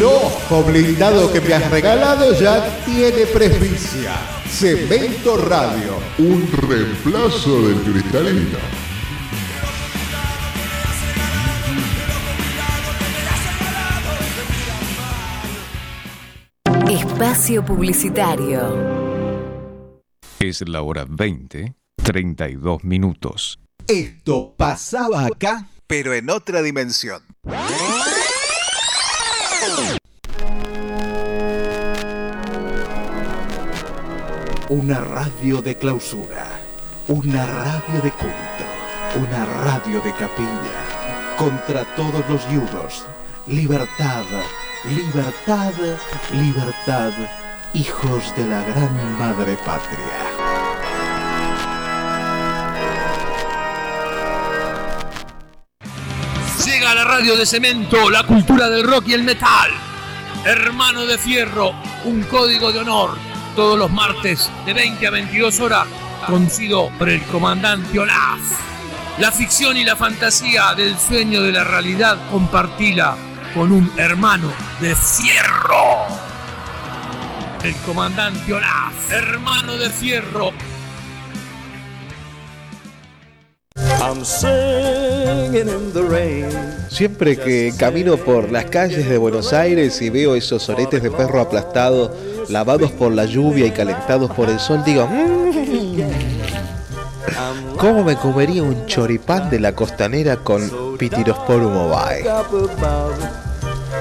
Ojo 0.00 0.62
blindado 0.62 1.32
que 1.32 1.40
me 1.40 1.54
has 1.54 1.68
regalado 1.70 2.32
ya 2.38 2.84
tiene 2.84 3.26
presbicia. 3.26 4.12
Cemento 4.48 5.36
Radio. 5.36 5.96
Un 6.18 6.48
reemplazo 6.52 7.66
del 7.66 7.82
cristalino. 7.82 8.58
Espacio 16.88 17.64
Publicitario. 17.64 18.60
Es 20.38 20.66
la 20.68 20.82
hora 20.82 21.06
20, 21.08 21.74
32 22.02 22.84
minutos. 22.84 23.58
Esto 23.88 24.54
pasaba 24.56 25.26
acá, 25.26 25.68
pero 25.86 26.14
en 26.14 26.30
otra 26.30 26.62
dimensión. 26.62 27.22
Una 34.68 34.98
radio 35.00 35.62
de 35.62 35.76
clausura, 35.76 36.46
una 37.06 37.46
radio 37.46 38.00
de 38.02 38.10
culto, 38.10 38.66
una 39.20 39.44
radio 39.44 40.00
de 40.00 40.12
capilla. 40.14 41.36
Contra 41.36 41.84
todos 41.94 42.28
los 42.28 42.48
yudos, 42.50 43.04
libertad, 43.46 44.24
libertad, 44.84 45.72
libertad, 46.32 47.12
hijos 47.72 48.34
de 48.36 48.46
la 48.46 48.62
gran 48.64 49.18
madre 49.18 49.56
patria. 49.64 50.31
La 56.94 57.04
radio 57.04 57.36
de 57.36 57.46
cemento, 57.46 58.10
la 58.10 58.24
cultura 58.24 58.68
del 58.68 58.84
rock 58.84 59.08
y 59.08 59.14
el 59.14 59.22
metal. 59.22 59.70
Hermano 60.44 61.06
de 61.06 61.16
Fierro, 61.16 61.72
un 62.04 62.22
código 62.24 62.72
de 62.72 62.80
honor. 62.80 63.16
Todos 63.56 63.78
los 63.78 63.90
martes 63.90 64.50
de 64.66 64.74
20 64.74 65.06
a 65.06 65.10
22 65.10 65.60
horas, 65.60 65.86
conocido 66.26 66.90
por 66.98 67.08
el 67.08 67.22
comandante 67.24 67.98
Olaf. 67.98 68.40
La 69.18 69.30
ficción 69.30 69.76
y 69.76 69.84
la 69.84 69.96
fantasía 69.96 70.74
del 70.74 70.98
sueño 70.98 71.42
de 71.42 71.52
la 71.52 71.64
realidad 71.64 72.18
compartila 72.30 73.16
con 73.54 73.72
un 73.72 73.90
hermano 73.96 74.52
de 74.80 74.94
Fierro. 74.94 76.06
El 77.62 77.74
comandante 77.86 78.52
Olaf, 78.52 79.12
hermano 79.12 79.76
de 79.76 79.88
Fierro, 79.88 80.52
Siempre 86.88 87.36
que 87.36 87.72
camino 87.78 88.16
por 88.16 88.50
las 88.50 88.66
calles 88.66 89.08
de 89.08 89.18
Buenos 89.18 89.52
Aires 89.52 90.00
y 90.02 90.10
veo 90.10 90.34
esos 90.34 90.68
oretes 90.68 91.02
de 91.02 91.10
perro 91.10 91.40
aplastados, 91.40 92.10
lavados 92.48 92.90
por 92.92 93.12
la 93.12 93.24
lluvia 93.24 93.66
y 93.66 93.70
calentados 93.70 94.30
por 94.32 94.50
el 94.50 94.60
sol, 94.60 94.82
digo, 94.84 95.06
"Mm, 95.06 95.52
¿cómo 97.78 98.04
me 98.04 98.16
comería 98.16 98.62
un 98.62 98.86
choripán 98.86 99.50
de 99.50 99.60
la 99.60 99.72
costanera 99.74 100.36
con 100.36 100.96
Pitirosporum 100.98 101.76
ovae? 101.76 102.24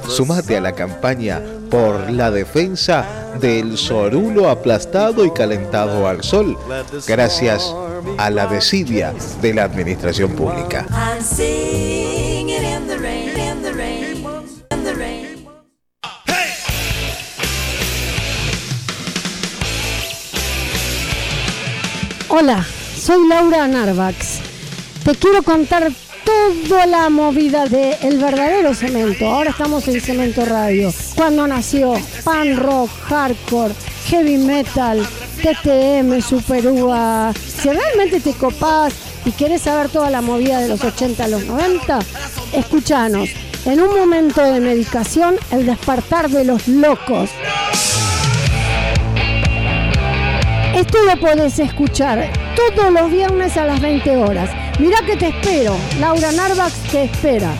Sumate 0.08 0.58
a 0.58 0.62
la 0.62 0.74
campaña 0.74 1.42
por 1.70 2.12
la 2.12 2.32
defensa 2.32 3.06
del 3.40 3.78
sorulo 3.78 4.50
aplastado 4.50 5.26
y 5.26 5.32
calentado 5.32 6.08
al 6.08 6.24
sol, 6.24 6.58
gracias 7.08 7.74
a 8.18 8.30
la 8.30 8.48
desidia 8.48 9.14
de 9.42 9.54
la 9.54 9.64
administración 9.64 10.32
pública. 10.32 10.86
Hola, 22.34 22.66
soy 22.96 23.28
Laura 23.28 23.68
Narvax. 23.68 24.40
Te 25.04 25.16
quiero 25.16 25.44
contar 25.44 25.92
toda 26.68 26.86
la 26.86 27.10
movida 27.10 27.66
de 27.66 27.98
El 28.02 28.20
verdadero 28.20 28.74
cemento. 28.74 29.28
Ahora 29.28 29.50
estamos 29.50 29.88
en 29.88 30.00
Cemento 30.00 30.46
Radio. 30.46 30.94
Cuando 31.16 31.46
nació 31.46 31.94
pan 32.24 32.56
rock, 32.56 32.90
hardcore, 33.10 33.74
heavy 34.08 34.38
metal, 34.38 35.06
TTM, 35.42 36.22
Super 36.22 36.68
Uva. 36.68 37.34
Si 37.34 37.68
realmente 37.68 38.20
te 38.20 38.34
copás 38.34 38.94
y 39.26 39.32
querés 39.32 39.64
saber 39.64 39.90
toda 39.90 40.12
la 40.12 40.22
movida 40.22 40.60
de 40.60 40.68
los 40.68 40.84
80 40.84 41.24
a 41.24 41.28
los 41.28 41.46
90, 41.46 42.00
escuchanos. 42.54 43.30
En 43.66 43.82
un 43.82 43.96
momento 43.96 44.44
de 44.44 44.60
medicación, 44.60 45.36
el 45.52 45.66
despertar 45.66 46.30
de 46.30 46.46
los 46.46 46.68
locos. 46.68 47.32
Esto 50.76 50.98
lo 51.04 51.20
podés 51.20 51.58
escuchar 51.60 52.32
todos 52.56 52.92
los 52.92 53.12
viernes 53.12 53.58
a 53.58 53.66
las 53.66 53.82
20 53.82 54.18
horas. 54.18 54.50
Mirá 54.80 55.02
que 55.06 55.18
te 55.18 55.30
espero. 55.30 55.76
Laura 56.00 56.32
Narvax 56.32 56.74
te 56.92 57.04
espera. 57.06 57.54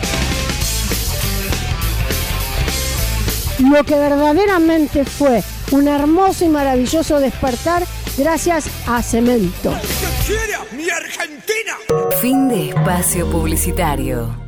Lo 3.58 3.84
que 3.84 3.94
verdaderamente 3.96 5.04
fue 5.04 5.42
un 5.72 5.88
hermoso 5.88 6.44
y 6.44 6.48
maravilloso 6.48 7.18
despertar 7.18 7.82
gracias 8.16 8.68
a 8.86 9.02
Cemento. 9.02 9.74
¡Mi 10.76 10.88
Argentina! 10.90 11.76
Fin 12.20 12.48
de 12.48 12.68
espacio 12.70 13.28
publicitario. 13.30 14.42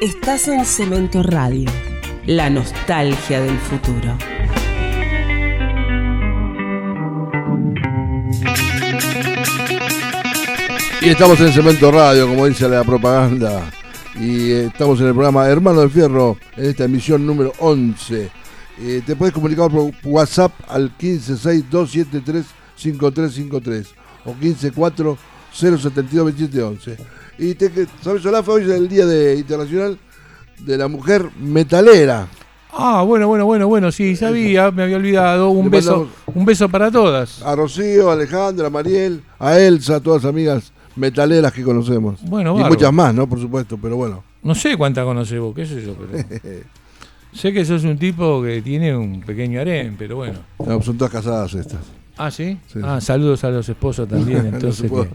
Estás 0.00 0.48
en 0.48 0.64
Cemento 0.64 1.22
Radio, 1.22 1.70
la 2.26 2.48
nostalgia 2.50 3.40
del 3.40 3.58
futuro. 3.58 4.16
Y 11.02 11.08
estamos 11.08 11.40
en 11.40 11.50
Cemento 11.50 11.90
Radio, 11.90 12.28
como 12.28 12.46
dice 12.46 12.68
la 12.68 12.84
propaganda. 12.84 13.70
Y 14.16 14.50
eh, 14.50 14.66
estamos 14.66 15.00
en 15.00 15.06
el 15.06 15.14
programa 15.14 15.48
Hermano 15.48 15.80
del 15.80 15.88
Fierro, 15.88 16.36
en 16.58 16.66
esta 16.66 16.84
emisión 16.84 17.26
número 17.26 17.54
11. 17.58 18.30
Eh, 18.82 19.02
te 19.06 19.16
puedes 19.16 19.32
comunicar 19.32 19.70
por 19.70 19.90
WhatsApp 20.04 20.52
al 20.68 20.94
1562735353 20.98 23.86
o 24.26 24.34
154-072-2711. 25.54 26.96
Y 27.38 27.54
te, 27.54 27.70
¿sabes, 28.02 28.26
Olaf? 28.26 28.46
Hoy 28.50 28.64
es 28.64 28.68
el 28.68 28.86
Día 28.86 29.06
de, 29.06 29.36
Internacional 29.36 29.98
de 30.58 30.76
la 30.76 30.86
Mujer 30.86 31.30
Metalera. 31.40 32.28
Ah, 32.72 33.02
bueno, 33.06 33.26
bueno, 33.26 33.46
bueno, 33.46 33.68
bueno, 33.68 33.90
sí, 33.90 34.16
sabía, 34.16 34.70
me 34.70 34.82
había 34.82 34.98
olvidado. 34.98 35.48
Un 35.48 35.70
beso, 35.70 36.10
un 36.26 36.44
beso 36.44 36.68
para 36.68 36.90
todas. 36.90 37.40
A 37.40 37.56
Rocío, 37.56 38.10
a 38.10 38.12
Alejandra, 38.12 38.66
a 38.66 38.70
Mariel, 38.70 39.22
a 39.38 39.58
Elsa, 39.58 39.96
a 39.96 40.00
todas 40.00 40.26
amigas 40.26 40.74
metaleras 40.96 41.52
que 41.52 41.62
conocemos. 41.62 42.20
Bueno, 42.22 42.50
y 42.50 42.54
bárbaro. 42.54 42.74
muchas 42.74 42.92
más, 42.92 43.14
¿no? 43.14 43.28
Por 43.28 43.40
supuesto, 43.40 43.78
pero 43.80 43.96
bueno. 43.96 44.22
No 44.42 44.54
sé 44.54 44.76
cuántas 44.76 45.04
conoces 45.04 45.38
vos, 45.38 45.54
qué 45.54 45.66
sé 45.66 45.84
yo, 45.84 45.94
pero. 45.94 46.24
sé 47.32 47.52
que 47.52 47.64
sos 47.64 47.84
un 47.84 47.98
tipo 47.98 48.42
que 48.42 48.62
tiene 48.62 48.96
un 48.96 49.20
pequeño 49.20 49.60
harén, 49.60 49.96
pero 49.98 50.16
bueno. 50.16 50.38
No, 50.58 50.80
son 50.82 50.96
todas 50.96 51.12
casadas 51.12 51.54
estas. 51.54 51.80
Ah, 52.16 52.30
¿sí? 52.30 52.58
Sí. 52.66 52.80
Ah, 52.82 53.00
saludos 53.00 53.44
a 53.44 53.50
los 53.50 53.68
esposos 53.68 54.06
también, 54.08 54.46
entonces 54.52 54.90
que, 54.90 55.08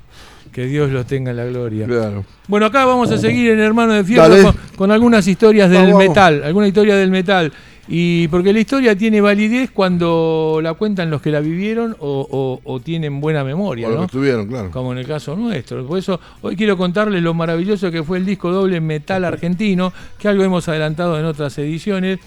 que 0.52 0.66
Dios 0.66 0.90
los 0.90 1.06
tenga 1.06 1.32
en 1.32 1.38
la 1.38 1.46
gloria. 1.46 1.86
Claro. 1.86 2.26
Bueno, 2.48 2.66
acá 2.66 2.86
vamos 2.86 3.12
a 3.12 3.18
seguir 3.18 3.52
en 3.52 3.60
Hermano 3.60 3.94
de 3.94 4.04
Fierro 4.04 4.42
con, 4.42 4.56
con 4.76 4.92
algunas 4.92 5.28
historias 5.28 5.70
del 5.70 5.82
Vamos, 5.82 5.94
vamos. 5.94 6.08
metal, 6.10 6.44
alguna 6.44 6.68
historia 6.68 6.96
del 6.96 7.12
metal. 7.12 7.52
Y 7.88 8.28
porque 8.30 8.52
la 8.52 8.60
historia 8.60 8.96
tiene 8.96 9.22
validez 9.22 9.70
cuando 9.72 10.60
la 10.64 10.74
cuentan 10.74 11.12
los 11.12 11.22
que 11.22 11.30
la 11.30 11.40
vivieron 11.40 11.96
o, 12.00 12.28
o- 12.30 12.60
o 12.64 12.80
tienen 12.80 13.22
buena 13.22 13.44
memoria, 13.44 13.88
O 13.88 13.92
¿no? 13.92 13.98
que 14.00 14.06
estuvieron, 14.06 14.48
claro. 14.48 14.72
Como 14.72 14.92
en 14.92 14.98
el 14.98 15.06
caso 15.06 15.36
nuestro. 15.36 15.86
Por 15.86 16.00
eso 16.00 16.20
hoy 16.42 16.56
quiero 16.56 16.78
contarles 16.78 17.22
lo 17.22 17.34
maravilloso 17.36 17.92
que 17.92 18.04
fue 18.04 18.18
el 18.18 18.26
disco 18.26 18.52
doble 18.52 18.82
metal 18.82 19.24
argentino, 19.24 19.94
que 20.18 20.28
algo 20.28 20.44
hemos 20.44 20.68
adelantado 20.68 21.20
en 21.20 21.26
otras 21.26 21.56
ediciones. 21.60 22.20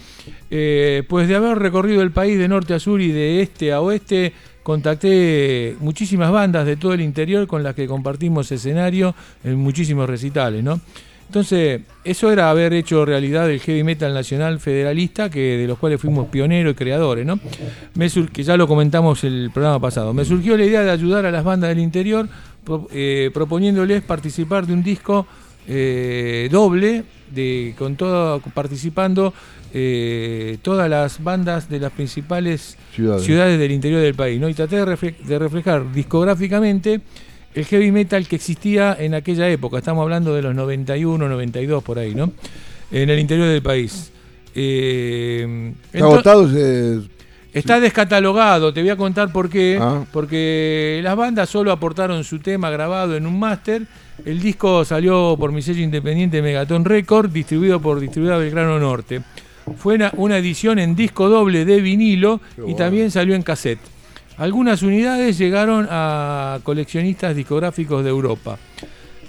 Eh, 0.50 1.02
pues 1.08 1.26
de 1.28 1.34
haber 1.34 1.58
recorrido 1.58 2.02
el 2.02 2.12
país 2.12 2.38
de 2.38 2.46
norte 2.48 2.74
a 2.74 2.78
sur 2.78 3.00
y 3.00 3.10
de 3.10 3.42
este 3.42 3.72
a 3.72 3.80
oeste, 3.80 4.32
contacté 4.62 5.76
muchísimas 5.80 6.30
bandas 6.30 6.66
de 6.66 6.76
todo 6.76 6.92
el 6.94 7.00
interior 7.00 7.46
con 7.46 7.62
las 7.62 7.74
que 7.74 7.86
compartimos 7.86 8.50
escenario 8.52 9.14
en 9.44 9.56
muchísimos 9.56 10.08
recitales, 10.08 10.62
¿no? 10.62 10.80
Entonces, 11.28 11.82
eso 12.04 12.32
era 12.32 12.48
haber 12.48 12.72
hecho 12.72 13.04
realidad 13.04 13.50
el 13.50 13.60
heavy 13.60 13.84
metal 13.84 14.14
nacional 14.14 14.58
federalista, 14.60 15.28
que 15.28 15.58
de 15.58 15.66
los 15.66 15.78
cuales 15.78 16.00
fuimos 16.00 16.28
pioneros 16.28 16.72
y 16.72 16.74
creadores, 16.74 17.26
¿no? 17.26 17.38
Me 17.94 18.08
sur- 18.08 18.30
que 18.30 18.42
ya 18.42 18.56
lo 18.56 18.66
comentamos 18.66 19.22
el 19.24 19.50
programa 19.52 19.78
pasado. 19.78 20.14
Me 20.14 20.24
surgió 20.24 20.56
la 20.56 20.64
idea 20.64 20.80
de 20.82 20.90
ayudar 20.90 21.26
a 21.26 21.30
las 21.30 21.44
bandas 21.44 21.68
del 21.68 21.80
interior, 21.80 22.26
pro- 22.64 22.88
eh, 22.92 23.30
proponiéndoles 23.34 24.02
participar 24.02 24.66
de 24.66 24.72
un 24.72 24.82
disco 24.82 25.26
eh, 25.66 26.48
doble, 26.50 27.04
de, 27.30 27.74
con 27.78 27.94
todo, 27.96 28.40
participando 28.54 29.34
eh, 29.74 30.56
todas 30.62 30.88
las 30.88 31.22
bandas 31.22 31.68
de 31.68 31.78
las 31.78 31.92
principales 31.92 32.78
Ciudades. 32.94 33.22
ciudades, 33.22 33.58
del 33.58 33.72
interior 33.72 34.00
del 34.00 34.14
país. 34.14 34.40
¿no? 34.40 34.48
Y 34.48 34.54
traté 34.54 34.76
de, 34.76 34.86
refle- 34.86 35.18
de 35.18 35.38
reflejar 35.38 35.92
discográficamente 35.92 37.02
el 37.54 37.64
heavy 37.64 37.90
metal 37.92 38.26
que 38.28 38.36
existía 38.36 38.96
en 38.98 39.14
aquella 39.14 39.48
época. 39.48 39.78
Estamos 39.78 40.02
hablando 40.02 40.34
de 40.34 40.42
los 40.42 40.54
91, 40.54 41.28
92 41.28 41.82
por 41.82 41.98
ahí, 41.98 42.14
¿no? 42.14 42.32
En 42.90 43.10
el 43.10 43.18
interior 43.18 43.48
del 43.48 43.62
país. 43.62 44.12
Eh, 44.54 45.72
¿Está 45.92 46.04
agotado 46.06 46.46
ese- 46.48 47.08
Está 47.52 47.80
descatalogado, 47.80 48.72
te 48.74 48.82
voy 48.82 48.90
a 48.90 48.96
contar 48.96 49.32
por 49.32 49.48
qué. 49.48 49.78
Ah. 49.80 50.04
Porque 50.12 51.00
las 51.02 51.16
bandas 51.16 51.48
solo 51.48 51.72
aportaron 51.72 52.22
su 52.22 52.38
tema 52.38 52.70
grabado 52.70 53.16
en 53.16 53.26
un 53.26 53.38
máster. 53.38 53.82
El 54.24 54.40
disco 54.40 54.84
salió 54.84 55.34
por 55.38 55.50
mi 55.50 55.62
sello 55.62 55.82
independiente 55.82 56.42
Megaton 56.42 56.84
Record, 56.84 57.30
distribuido 57.30 57.80
por 57.80 58.00
Distribuidora 58.00 58.38
Belgrano 58.38 58.78
Norte. 58.78 59.22
Fue 59.76 59.94
una, 59.94 60.12
una 60.16 60.36
edición 60.38 60.78
en 60.78 60.94
disco 60.94 61.28
doble 61.28 61.64
de 61.64 61.80
vinilo 61.80 62.40
y 62.66 62.74
también 62.74 63.10
salió 63.10 63.34
en 63.34 63.42
cassette. 63.42 63.80
Algunas 64.38 64.82
unidades 64.82 65.36
llegaron 65.36 65.86
a 65.90 66.60
coleccionistas 66.62 67.34
discográficos 67.34 68.04
de 68.04 68.10
Europa. 68.10 68.58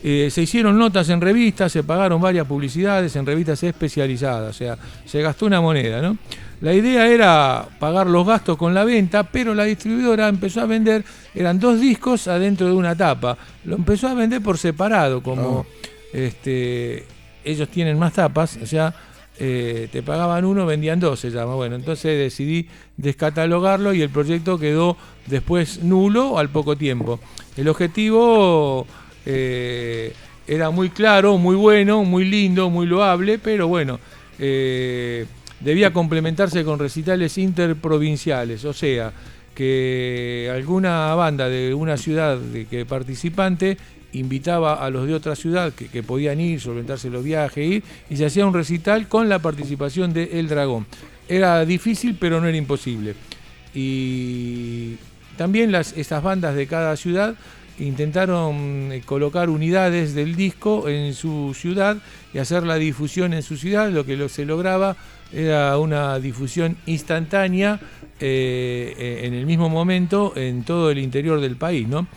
Eh, 0.01 0.29
se 0.31 0.43
hicieron 0.43 0.77
notas 0.77 1.09
en 1.09 1.19
revistas, 1.19 1.71
se 1.71 1.83
pagaron 1.83 2.21
varias 2.21 2.47
publicidades 2.47 3.15
en 3.17 3.25
revistas 3.25 3.61
especializadas, 3.63 4.55
o 4.55 4.57
sea, 4.57 4.77
se 5.05 5.21
gastó 5.21 5.45
una 5.45 5.59
moneda, 5.59 6.01
¿no? 6.01 6.17
La 6.61 6.73
idea 6.73 7.07
era 7.07 7.67
pagar 7.79 8.07
los 8.07 8.25
gastos 8.25 8.55
con 8.57 8.73
la 8.73 8.85
venta, 8.85 9.23
pero 9.23 9.53
la 9.53 9.65
distribuidora 9.65 10.29
empezó 10.29 10.61
a 10.61 10.65
vender, 10.65 11.03
eran 11.35 11.59
dos 11.59 11.81
discos 11.81 12.29
adentro 12.29 12.67
de 12.67 12.73
una 12.73 12.95
tapa, 12.95 13.37
lo 13.65 13.75
empezó 13.75 14.07
a 14.07 14.13
vender 14.13 14.41
por 14.41 14.57
separado, 14.57 15.21
como 15.21 15.65
este, 16.13 17.05
ellos 17.43 17.67
tienen 17.67 17.99
más 17.99 18.13
tapas, 18.13 18.57
o 18.61 18.65
sea, 18.65 18.93
eh, 19.41 19.87
te 19.89 20.03
pagaban 20.03 20.43
uno, 20.43 20.65
vendían 20.65 20.99
dos, 20.99 21.21
se 21.21 21.31
llama. 21.31 21.55
Bueno, 21.55 21.77
entonces 21.77 22.17
decidí 22.19 22.67
descatalogarlo 22.97 23.93
y 23.93 24.01
el 24.01 24.09
proyecto 24.09 24.59
quedó 24.59 24.97
después 25.27 25.81
nulo 25.81 26.37
al 26.37 26.49
poco 26.49 26.75
tiempo. 26.75 27.21
El 27.55 27.69
objetivo 27.69 28.85
eh, 29.25 30.13
era 30.45 30.71
muy 30.71 30.89
claro, 30.89 31.37
muy 31.37 31.55
bueno, 31.55 32.03
muy 32.03 32.25
lindo, 32.25 32.69
muy 32.69 32.85
loable, 32.85 33.39
pero 33.39 33.69
bueno, 33.69 33.99
eh, 34.39 35.25
debía 35.61 35.93
complementarse 35.93 36.65
con 36.65 36.77
recitales 36.77 37.37
interprovinciales, 37.37 38.65
o 38.65 38.73
sea, 38.73 39.13
que 39.55 40.51
alguna 40.53 41.15
banda 41.15 41.47
de 41.47 41.73
una 41.73 41.95
ciudad 41.95 42.39
que 42.69 42.85
participante 42.85 43.77
invitaba 44.13 44.83
a 44.83 44.89
los 44.89 45.07
de 45.07 45.13
otra 45.13 45.35
ciudad 45.35 45.73
que, 45.73 46.03
podían 46.03 46.39
ir, 46.39 46.59
solventarse 46.59 47.09
los 47.09 47.23
viajes, 47.23 47.65
ir, 47.65 47.83
y 48.09 48.17
se 48.17 48.25
hacía 48.25 48.45
un 48.45 48.53
recital 48.53 49.07
con 49.07 49.29
la 49.29 49.39
participación 49.39 50.13
de 50.13 50.39
El 50.39 50.47
Dragón. 50.47 50.85
Era 51.27 51.63
difícil, 51.65 52.17
pero 52.19 52.41
no 52.41 52.47
era 52.47 52.57
imposible. 52.57 53.15
Y 53.73 54.95
también 55.37 55.71
las, 55.71 55.95
estas 55.95 56.23
bandas 56.23 56.55
de 56.55 56.67
cada 56.67 56.95
ciudad 56.97 57.35
intentaron 57.79 58.89
eh, 58.91 59.01
colocar 59.05 59.49
unidades 59.49 60.13
del 60.13 60.35
disco 60.35 60.89
en 60.89 61.13
su 61.13 61.53
ciudad 61.53 61.97
y 62.33 62.39
hacer 62.39 62.63
la 62.63 62.75
difusión 62.75 63.33
en 63.33 63.43
su 63.43 63.57
ciudad. 63.57 63.89
Lo 63.89 64.05
que 64.05 64.29
se 64.29 64.45
lograba 64.45 64.95
era 65.31 65.77
una 65.77 66.19
difusión 66.19 66.77
instantánea 66.85 67.79
eh, 68.19 68.95
eh, 68.97 69.21
en 69.23 69.33
el 69.33 69.45
mismo 69.45 69.69
momento 69.69 70.33
en 70.35 70.63
todo 70.63 70.91
el 70.91 70.97
interior 70.97 71.39
del 71.39 71.55
país. 71.55 71.87
¿no? 71.87 72.07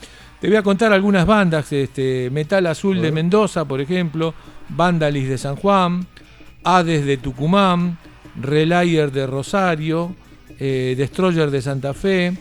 Te 0.42 0.48
voy 0.48 0.56
a 0.56 0.62
contar 0.62 0.92
algunas 0.92 1.24
bandas, 1.24 1.72
este, 1.72 2.28
Metal 2.32 2.66
Azul 2.66 3.00
de 3.00 3.12
Mendoza, 3.12 3.64
por 3.64 3.80
ejemplo, 3.80 4.34
Vandalis 4.70 5.28
de 5.28 5.38
San 5.38 5.54
Juan, 5.54 6.04
Hades 6.64 7.06
de 7.06 7.16
Tucumán, 7.16 7.96
Relayer 8.40 9.12
de 9.12 9.26
Rosario, 9.28 10.16
eh, 10.58 10.94
Destroyer 10.98 11.48
de 11.48 11.62
Santa 11.62 11.94
Fe, 11.94 12.32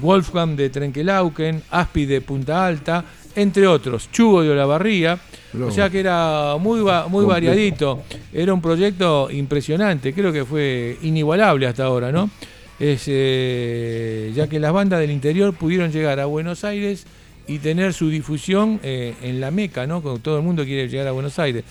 Wolfgang 0.00 0.54
de 0.54 0.70
Trenquelauquen, 0.70 1.60
Aspi 1.72 2.06
de 2.06 2.20
Punta 2.20 2.64
Alta, 2.64 3.04
entre 3.34 3.66
otros, 3.66 4.08
Chugo 4.12 4.42
de 4.42 4.50
Olavarría. 4.50 5.18
O 5.60 5.70
sea 5.72 5.90
que 5.90 5.98
era 5.98 6.54
muy, 6.60 6.80
va- 6.82 7.08
muy 7.08 7.24
variadito. 7.24 8.04
Era 8.32 8.54
un 8.54 8.60
proyecto 8.62 9.28
impresionante, 9.28 10.12
creo 10.14 10.32
que 10.32 10.44
fue 10.44 10.96
inigualable 11.02 11.66
hasta 11.66 11.82
ahora, 11.82 12.12
¿no? 12.12 12.30
Es, 12.78 13.04
eh, 13.08 14.30
ya 14.36 14.48
que 14.48 14.60
las 14.60 14.72
bandas 14.72 15.00
del 15.00 15.10
interior 15.10 15.52
pudieron 15.52 15.90
llegar 15.90 16.20
a 16.20 16.26
Buenos 16.26 16.62
Aires 16.62 17.06
y 17.46 17.58
tener 17.58 17.92
su 17.94 18.08
difusión 18.08 18.80
eh, 18.82 19.14
en 19.22 19.40
la 19.40 19.50
Meca, 19.50 19.86
¿no? 19.86 20.02
Como 20.02 20.18
todo 20.18 20.38
el 20.38 20.44
mundo 20.44 20.64
quiere 20.64 20.88
llegar 20.88 21.08
a 21.08 21.12
Buenos 21.12 21.38
Aires. 21.38 21.64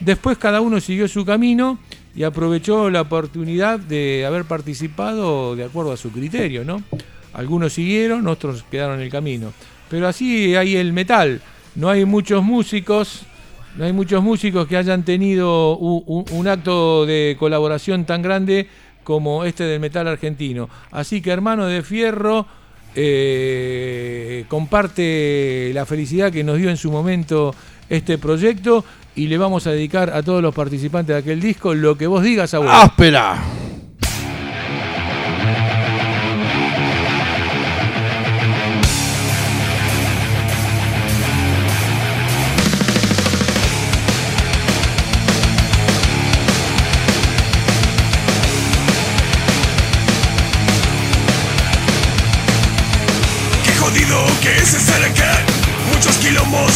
Después 0.00 0.38
cada 0.38 0.60
uno 0.60 0.80
siguió 0.80 1.06
su 1.08 1.24
camino 1.24 1.78
y 2.16 2.22
aprovechó 2.22 2.88
la 2.90 3.02
oportunidad 3.02 3.78
de 3.78 4.24
haber 4.26 4.44
participado 4.44 5.54
de 5.56 5.64
acuerdo 5.64 5.92
a 5.92 5.96
su 5.96 6.10
criterio, 6.10 6.64
¿no? 6.64 6.82
Algunos 7.32 7.72
siguieron, 7.74 8.26
otros 8.26 8.64
quedaron 8.70 8.96
en 8.96 9.02
el 9.02 9.10
camino. 9.10 9.52
Pero 9.88 10.08
así 10.08 10.56
hay 10.56 10.76
el 10.76 10.92
metal. 10.92 11.40
No 11.76 11.88
hay 11.90 12.04
muchos 12.04 12.42
músicos, 12.42 13.22
no 13.76 13.84
hay 13.84 13.92
muchos 13.92 14.22
músicos 14.22 14.66
que 14.66 14.76
hayan 14.76 15.04
tenido 15.04 15.76
u- 15.78 16.02
u- 16.06 16.24
un 16.32 16.48
acto 16.48 17.06
de 17.06 17.36
colaboración 17.38 18.04
tan 18.04 18.22
grande 18.22 18.66
como 19.04 19.44
este 19.44 19.64
del 19.64 19.80
metal 19.80 20.08
argentino. 20.08 20.68
Así 20.90 21.20
que 21.20 21.30
hermano 21.30 21.66
de 21.66 21.82
Fierro 21.82 22.46
eh, 22.94 24.44
comparte 24.48 25.70
la 25.74 25.86
felicidad 25.86 26.32
que 26.32 26.44
nos 26.44 26.58
dio 26.58 26.70
en 26.70 26.76
su 26.76 26.90
momento 26.90 27.54
este 27.88 28.18
proyecto 28.18 28.84
y 29.14 29.26
le 29.26 29.38
vamos 29.38 29.66
a 29.66 29.72
dedicar 29.72 30.10
a 30.10 30.22
todos 30.22 30.42
los 30.42 30.54
participantes 30.54 31.14
de 31.14 31.20
aquel 31.20 31.40
disco 31.40 31.74
lo 31.74 31.96
que 31.96 32.06
vos 32.06 32.22
digas, 32.22 32.54
abuelo. 32.54 32.74
¡Áspera! 32.74 33.36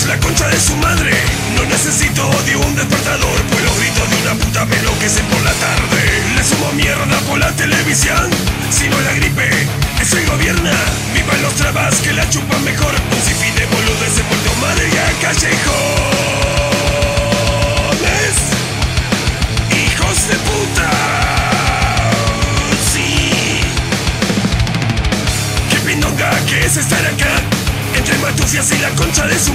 La 0.06 0.18
concha 0.18 0.46
de 0.48 0.60
su 0.60 0.76
madre. 0.76 1.12
No 1.56 1.64
necesito 1.64 2.28
de 2.46 2.56
un 2.56 2.74
despertador, 2.74 3.42
pues 3.50 3.62
los 3.62 3.78
gritos 3.78 4.10
de 4.10 4.16
una 4.22 4.34
puta 4.34 4.64
me 4.66 4.76
enloquecen 4.76 5.24
por 5.26 5.40
la 5.42 5.52
tarde. 5.52 6.22
Le 6.36 6.44
sumo 6.44 6.72
mierda 6.72 7.18
por 7.28 7.38
la 7.38 7.50
televisión. 7.52 8.30
Si 8.70 8.88
no 8.88 9.00
la 9.00 9.12
gripe, 9.12 9.48
eso 10.00 10.16
gobierna. 10.30 10.72
Vivan 11.14 11.42
los 11.42 11.54
trabas 11.54 11.94
que 11.96 12.12
la 12.12 12.28
chupan 12.28 12.62
mejor. 12.64 12.92
Un 12.92 13.22
sinfín 13.22 13.54
de 13.54 13.66
boludes 13.66 14.18
en 14.18 14.26
Puerto 14.26 14.54
Madre 14.60 14.88
y 14.88 14.96
a 14.96 15.12
callejones. 15.22 15.54
Hijos 19.70 20.28
de 20.28 20.36
puta. 20.48 20.90
Sí. 22.92 23.60
Qué 25.70 25.76
pindonga 25.86 26.30
que 26.46 26.66
es 26.66 26.76
estar 26.76 27.04
acá 27.06 27.40
Entre 27.96 28.16
matufias 28.18 28.70
y 28.72 28.78
la 28.78 28.90
concha 28.90 29.26
de 29.26 29.38
su 29.38 29.53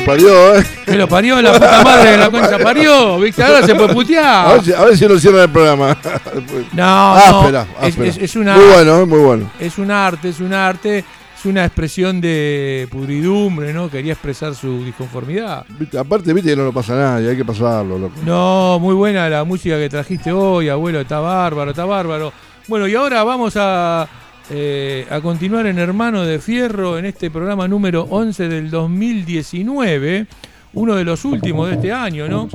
lo 0.00 0.06
parió, 0.06 0.56
¿eh? 0.58 0.64
Que 0.86 0.96
lo 0.96 1.08
parió 1.08 1.40
la 1.42 1.52
puta 1.52 1.82
madre 1.84 2.10
de 2.12 2.16
la 2.16 2.30
concha 2.30 2.58
parió, 2.58 3.18
¿viste? 3.20 3.42
Ahora 3.42 3.62
se 3.64 3.74
puede 3.74 3.90
A 3.90 3.94
putear. 3.94 4.52
ver 4.54 4.64
si, 4.64 4.72
a 4.72 4.84
ver 4.84 4.96
si 4.96 5.06
nos 5.06 5.20
cierran 5.20 5.42
el 5.42 5.50
programa. 5.50 5.96
No, 6.72 7.14
áspera, 7.14 7.64
no, 7.64 7.86
es, 7.86 7.92
áspera. 7.92 8.08
es- 8.10 8.18
es 8.18 8.36
una, 8.36 8.56
Muy 8.56 8.64
bueno, 8.66 9.00
¿eh? 9.00 9.06
muy 9.06 9.18
bueno. 9.20 9.50
es 9.58 9.78
un 9.78 9.90
arte, 9.90 10.28
es 10.30 10.40
un 10.40 10.52
arte, 10.54 10.98
es 10.98 11.44
una 11.44 11.64
expresión 11.64 12.20
de 12.20 12.86
pudridumbre, 12.90 13.72
¿no? 13.72 13.90
Quería 13.90 14.12
expresar 14.12 14.54
su 14.54 14.84
disconformidad. 14.84 15.64
Viste, 15.78 15.98
Aparte, 15.98 16.32
viste 16.32 16.50
que 16.50 16.56
no 16.56 16.64
lo 16.64 16.72
pasa 16.72 16.94
nada 16.94 17.20
y 17.20 17.26
hay 17.28 17.36
que 17.36 17.44
pasarlo, 17.44 17.98
loco. 17.98 18.14
No, 18.24 18.78
muy 18.80 18.94
buena 18.94 19.28
la 19.28 19.44
música 19.44 19.76
que 19.78 19.88
trajiste 19.88 20.32
hoy, 20.32 20.68
abuelo, 20.68 21.00
está 21.00 21.18
bárbaro, 21.20 21.70
está 21.70 21.84
bárbaro. 21.84 22.32
Bueno, 22.68 22.86
y 22.86 22.94
ahora 22.94 23.24
vamos 23.24 23.54
a, 23.56 24.06
eh, 24.50 25.06
a 25.08 25.20
continuar 25.20 25.66
en 25.66 25.78
Hermano 25.78 26.24
de 26.24 26.40
Fierro 26.40 26.98
en 26.98 27.04
este 27.04 27.30
programa 27.30 27.68
número 27.68 28.02
11 28.10 28.48
del 28.48 28.70
2019, 28.70 30.26
uno 30.74 30.96
de 30.96 31.04
los 31.04 31.24
últimos 31.24 31.68
de 31.68 31.76
este 31.76 31.92
año, 31.92 32.28
¿no? 32.28 32.48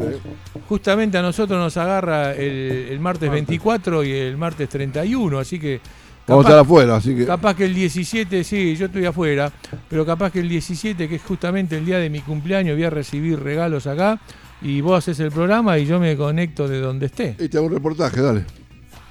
Justamente 0.68 1.18
a 1.18 1.22
nosotros 1.22 1.58
nos 1.58 1.78
agarra 1.78 2.34
el, 2.34 2.88
el 2.90 3.00
martes 3.00 3.32
24 3.32 4.04
y 4.04 4.12
el 4.12 4.38
martes 4.38 4.68
31, 4.68 5.40
así 5.40 5.58
que... 5.58 5.80
Vamos 6.28 6.46
a 6.46 6.50
estar 6.50 6.60
afuera, 6.60 6.96
así 6.98 7.16
que. 7.16 7.26
Capaz 7.26 7.54
que 7.56 7.66
el 7.66 7.74
17, 7.74 8.44
sí, 8.44 8.76
yo 8.76 8.88
estoy 8.88 9.06
afuera, 9.06 9.52
pero 9.88 10.06
capaz 10.06 10.32
que 10.32 10.40
el 10.40 10.50
17, 10.50 11.08
que 11.08 11.16
es 11.16 11.22
justamente 11.22 11.78
el 11.78 11.86
día 11.86 12.00
de 12.00 12.10
mi 12.10 12.20
cumpleaños, 12.20 12.76
voy 12.76 12.84
a 12.84 12.90
recibir 12.90 13.40
regalos 13.40 13.88
acá 13.88 14.20
y 14.62 14.82
vos 14.82 14.98
haces 14.98 15.20
el 15.20 15.32
programa 15.32 15.78
y 15.78 15.86
yo 15.86 16.00
me 16.00 16.18
conecto 16.18 16.68
de 16.68 16.82
donde 16.82 17.06
esté. 17.06 17.36
Y 17.40 17.48
te 17.48 17.58
hago 17.58 17.68
un 17.68 17.74
reportaje, 17.74 18.22
dale. 18.22 18.44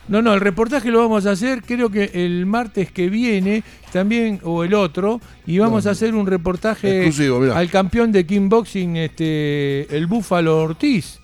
No, 0.06 0.20
no, 0.20 0.34
el 0.34 0.40
reportaje 0.40 0.90
lo 0.90 0.98
vamos 1.00 1.24
a 1.26 1.30
hacer 1.30 1.62
creo 1.62 1.88
que 1.90 2.10
el 2.12 2.44
martes 2.46 2.90
que 2.92 3.08
viene 3.08 3.62
también, 3.92 4.38
o 4.44 4.62
el 4.64 4.74
otro, 4.74 5.20
y 5.46 5.58
vamos 5.58 5.86
a 5.86 5.90
hacer 5.92 6.14
un 6.14 6.26
reportaje 6.26 7.10
al 7.54 7.70
campeón 7.70 8.12
de 8.12 8.26
kickboxing, 8.26 8.96
este, 8.96 9.96
el 9.96 10.06
Búfalo 10.06 10.58
Ortiz, 10.62 11.20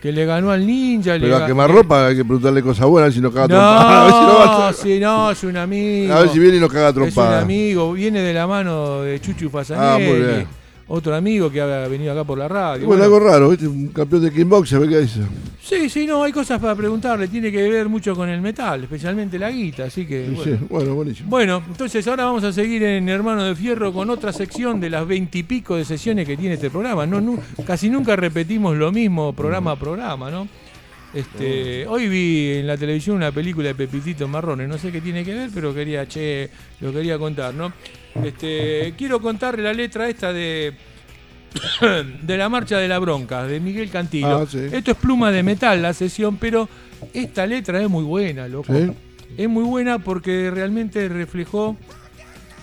que 0.00 0.12
le 0.12 0.24
ganó 0.24 0.50
al 0.50 0.66
ninja. 0.66 1.14
le 1.14 1.20
Pero 1.20 1.36
a 1.36 1.40
ga- 1.40 1.46
quemarropa 1.46 2.06
hay 2.06 2.16
que 2.16 2.24
preguntarle 2.24 2.62
cosas 2.62 2.86
buenas, 2.86 3.04
a 3.04 3.08
ver 3.08 3.14
si 3.14 3.20
nos 3.20 3.34
caga 3.34 3.48
trompada. 3.48 4.00
A 4.00 4.04
ver 4.04 4.12
si 4.14 4.20
no 4.20 4.38
va 4.38 4.46
No, 4.46 4.62
a- 4.66 4.72
sí, 4.72 5.00
no, 5.00 5.30
es 5.30 5.44
un 5.44 5.56
amigo. 5.56 6.14
A 6.14 6.20
ver 6.20 6.28
si 6.30 6.38
viene 6.38 6.56
y 6.56 6.60
nos 6.60 6.72
caga 6.72 6.88
Es 6.90 6.96
un 6.96 7.02
trompada. 7.02 7.40
amigo, 7.42 7.92
viene 7.92 8.20
de 8.20 8.32
la 8.32 8.46
mano 8.46 9.02
de 9.02 9.20
Chuchu 9.20 9.50
Fasanelli. 9.50 10.04
Ah, 10.06 10.10
muy 10.10 10.18
bien. 10.26 10.46
Otro 10.86 11.14
amigo 11.14 11.50
que 11.50 11.60
ha 11.62 11.88
venido 11.88 12.12
acá 12.12 12.24
por 12.24 12.36
la 12.36 12.46
radio. 12.46 12.86
Bueno, 12.86 13.04
Bueno, 13.04 13.04
algo 13.04 13.20
raro, 13.20 13.48
¿viste? 13.50 13.66
Un 13.66 13.88
campeón 13.88 14.22
de 14.22 14.30
kickbox, 14.30 14.72
a 14.74 14.78
ver 14.80 14.88
qué 14.90 15.00
dice. 15.00 15.20
Sí, 15.62 15.88
sí, 15.88 16.06
no, 16.06 16.22
hay 16.22 16.30
cosas 16.30 16.60
para 16.60 16.74
preguntarle. 16.74 17.26
Tiene 17.28 17.50
que 17.50 17.66
ver 17.70 17.88
mucho 17.88 18.14
con 18.14 18.28
el 18.28 18.42
metal, 18.42 18.82
especialmente 18.82 19.38
la 19.38 19.50
guita, 19.50 19.84
así 19.84 20.04
que. 20.04 20.26
Sí, 20.26 20.34
bueno. 20.34 20.58
sí, 20.58 20.66
bueno, 20.68 20.94
buenísimo. 20.94 21.30
Bueno, 21.30 21.62
entonces 21.66 22.06
ahora 22.06 22.26
vamos 22.26 22.44
a 22.44 22.52
seguir 22.52 22.82
en 22.82 23.08
Hermano 23.08 23.44
de 23.44 23.54
Fierro 23.54 23.92
con 23.94 24.10
otra 24.10 24.30
sección 24.30 24.78
de 24.78 24.90
las 24.90 25.06
veintipico 25.06 25.76
de 25.76 25.86
sesiones 25.86 26.26
que 26.26 26.36
tiene 26.36 26.56
este 26.56 26.68
programa. 26.68 27.06
No, 27.06 27.38
casi 27.66 27.88
nunca 27.88 28.14
repetimos 28.14 28.76
lo 28.76 28.92
mismo 28.92 29.32
programa 29.32 29.70
a 29.70 29.76
programa, 29.76 30.30
¿no? 30.30 30.46
Este, 31.14 31.86
hoy 31.86 32.08
vi 32.08 32.58
en 32.58 32.66
la 32.66 32.76
televisión 32.76 33.16
una 33.16 33.30
película 33.30 33.68
de 33.68 33.74
Pepitito 33.76 34.26
Marrones, 34.26 34.68
no 34.68 34.76
sé 34.76 34.90
qué 34.90 35.00
tiene 35.00 35.24
que 35.24 35.32
ver, 35.32 35.50
pero 35.54 35.72
quería, 35.72 36.08
che, 36.08 36.50
lo 36.80 36.92
quería 36.92 37.16
contar, 37.18 37.54
¿no? 37.54 37.72
Este, 38.22 38.94
quiero 38.96 39.20
contarle 39.20 39.62
la 39.62 39.72
letra 39.72 40.08
esta 40.08 40.32
de 40.32 40.74
de 42.22 42.36
la 42.36 42.48
marcha 42.48 42.78
de 42.78 42.88
la 42.88 42.98
bronca, 42.98 43.44
de 43.44 43.60
Miguel 43.60 43.90
Cantillo. 43.90 44.38
Ah, 44.42 44.46
sí. 44.48 44.58
Esto 44.72 44.92
es 44.92 44.96
pluma 44.96 45.30
de 45.30 45.42
metal 45.42 45.80
la 45.82 45.92
sesión, 45.92 46.36
pero 46.36 46.68
esta 47.12 47.46
letra 47.46 47.82
es 47.82 47.88
muy 47.88 48.04
buena, 48.04 48.48
loco. 48.48 48.72
¿Sí? 48.72 48.90
Es 49.36 49.48
muy 49.48 49.64
buena 49.64 49.98
porque 49.98 50.50
realmente 50.52 51.08
reflejó, 51.08 51.76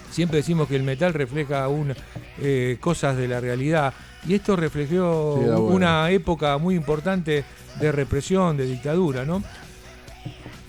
siempre 0.10 0.38
decimos 0.38 0.68
que 0.68 0.76
el 0.76 0.84
metal 0.84 1.14
refleja 1.14 1.68
una, 1.68 1.95
eh, 2.41 2.78
cosas 2.80 3.18
de 3.18 3.28
la 3.28 3.39
realidad, 3.39 3.93
y 4.28 4.36
esto 4.36 4.56
reflejó 4.56 5.39
Sí, 5.41 5.49
una 5.49 6.10
época 6.12 6.58
muy 6.58 6.76
importante 6.76 7.43
de 7.80 7.91
represión, 7.91 8.56
de 8.56 8.66
dictadura, 8.68 9.26
¿no? 9.26 9.43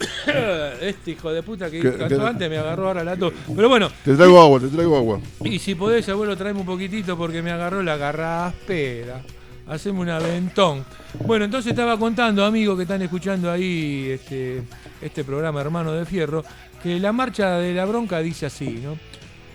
Este 0.81 1.13
hijo 1.13 1.33
de 1.33 1.43
puta 1.43 1.71
que 1.71 1.81
cantó 1.97 2.27
antes 2.27 2.49
me 2.51 2.59
agarró 2.59 2.89
ahora 2.89 3.05
la 3.05 3.17
tos. 3.17 3.33
Pero 3.55 3.69
bueno, 3.69 3.91
Te 4.05 4.15
traigo 4.15 4.41
agua, 4.41 4.61
te 4.61 4.69
traigo 4.69 4.97
agua. 4.97 5.21
y 5.45 5.59
si 5.59 5.75
podés, 5.75 6.09
abuelo, 6.09 6.37
traeme 6.37 6.61
un 6.61 6.67
poquitito 6.67 7.17
porque 7.17 7.43
me 7.43 7.51
agarró 7.53 7.83
la 7.83 7.97
garraspera. 7.97 9.23
Haceme 9.69 10.01
un 10.01 10.09
aventón. 10.09 10.85
Bueno, 11.25 11.45
entonces 11.45 11.71
estaba 11.71 11.97
contando, 11.99 12.45
amigos 12.45 12.77
que 12.77 12.83
están 12.83 13.01
escuchando 13.03 13.51
ahí 13.51 14.09
este, 14.11 14.63
este 15.01 15.23
programa 15.25 15.61
Hermano 15.61 15.93
de 15.93 16.05
Fierro, 16.05 16.45
que 16.83 16.99
la 16.99 17.13
marcha 17.13 17.59
de 17.59 17.73
la 17.73 17.85
bronca 17.85 18.19
dice 18.19 18.47
así, 18.47 18.81
¿no? 18.83 18.99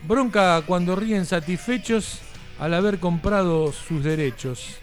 Bronca 0.07 0.61
cuando 0.65 0.95
ríen 0.95 1.25
satisfechos 1.25 2.19
al 2.59 2.73
haber 2.73 2.99
comprado 2.99 3.73
sus 3.73 4.03
derechos. 4.03 4.77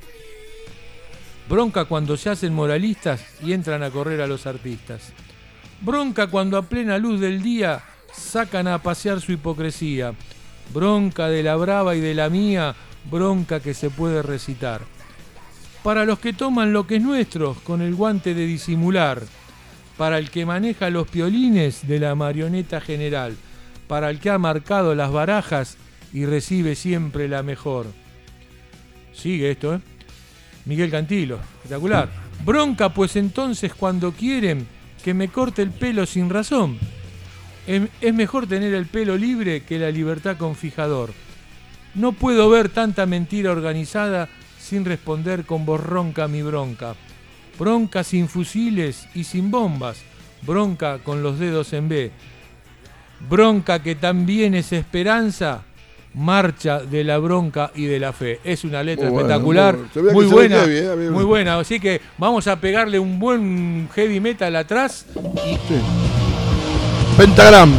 Bronca 1.49 1.87
cuando 1.87 2.17
se 2.17 2.31
hacen 2.31 2.55
moralistas 2.55 3.25
y 3.43 3.53
entran 3.53 3.83
a 3.83 3.91
correr 3.91 4.21
a 4.21 4.27
los 4.27 4.47
artistas. 4.47 5.13
Bronca 5.85 6.29
cuando 6.29 6.57
a 6.57 6.63
plena 6.63 6.97
luz 6.97 7.21
del 7.21 7.43
día 7.43 7.83
sacan 8.11 8.69
a 8.69 8.79
pasear 8.79 9.21
su 9.21 9.33
hipocresía. 9.33 10.15
Bronca 10.73 11.29
de 11.29 11.43
la 11.43 11.57
brava 11.57 11.95
y 11.95 12.01
de 12.01 12.15
la 12.15 12.31
mía, 12.31 12.75
bronca 13.11 13.61
que 13.61 13.75
se 13.75 13.91
puede 13.91 14.23
recitar. 14.23 14.81
Para 15.83 16.07
los 16.07 16.19
que 16.19 16.33
toman 16.33 16.73
lo 16.73 16.87
que 16.87 16.97
es 16.97 17.03
nuestro 17.03 17.55
con 17.65 17.83
el 17.83 17.95
guante 17.95 18.33
de 18.33 18.47
disimular. 18.47 19.23
Para 19.99 20.19
el 20.19 20.31
que 20.31 20.47
maneja 20.47 20.89
los 20.89 21.07
piolines 21.07 21.87
de 21.87 22.01
la 22.01 22.15
marioneta 22.15 22.81
general. 22.81 23.37
Para 23.87 24.09
el 24.09 24.21
que 24.21 24.31
ha 24.31 24.39
marcado 24.39 24.95
las 24.95 25.13
barajas 25.13 25.77
y 26.15 26.25
recibe 26.25 26.77
siempre 26.77 27.29
la 27.29 27.43
mejor. 27.43 27.87
Sigue 29.13 29.51
esto, 29.51 29.75
¿eh? 29.75 29.81
Miguel 30.65 30.91
Cantilo, 30.91 31.39
espectacular. 31.57 32.09
Bronca, 32.43 32.89
pues 32.89 33.17
entonces 33.17 33.75
cuando 33.75 34.13
quieren 34.13 34.67
que 35.05 35.13
me 35.13 35.29
corte 35.29 35.61
el 35.61 35.71
pelo 35.71 36.07
sin 36.07 36.31
razón. 36.31 36.79
Es, 37.67 38.15
mejor 38.15 38.47
tener 38.47 38.73
el 38.73 38.87
pelo 38.87 39.19
libre 39.19 39.63
que 39.63 39.79
la 39.79 39.91
libertad 39.91 40.39
con 40.39 40.57
fijador. 40.57 41.13
No 41.95 42.13
puedo 42.13 42.49
ver 42.49 42.71
tanta 42.71 43.05
mentira 43.05 43.53
organizada 43.53 44.31
sin 44.59 44.87
responder 44.87 45.45
con 45.45 45.67
voz 45.67 45.83
ronca 45.85 46.27
mi 46.27 46.41
bronca. 46.41 46.95
Bronca 47.59 48.03
sin 48.03 48.29
fusiles 48.29 49.07
y 49.15 49.25
sin 49.25 49.51
bombas. 49.51 50.03
Bronca 50.41 50.99
con 51.01 51.23
los 51.23 51.39
dedos 51.39 51.75
en 51.75 51.91
B. 51.91 52.11
Bronca 53.29 53.83
que 53.83 53.97
también 53.97 54.55
es 54.55 54.73
esperanza. 54.73 55.65
Marcha 56.15 56.79
de 56.81 57.03
la 57.05 57.19
bronca 57.19 57.71
y 57.75 57.87
de 57.87 57.99
la 57.99 58.13
fe. 58.13 58.41
Es 58.45 58.65
una 58.65 58.83
letra 58.83 59.09
Muy 59.11 59.19
espectacular, 59.19 59.77
muy 60.13 60.25
bueno. 60.27 60.31
Buena, 60.31 60.57
heavy, 60.61 61.07
eh, 61.07 61.11
muy 61.11 61.25
buena. 61.25 61.59
Así 61.59 61.81
que 61.81 62.01
vamos 62.19 62.47
a 62.47 62.61
pegarle 62.61 62.99
un 62.99 63.19
buen 63.19 63.89
heavy 63.95 64.21
metal 64.21 64.55
atrás 64.57 65.07
y 65.45 65.55
Sí. 65.55 65.81
Pentagram. 67.17 67.73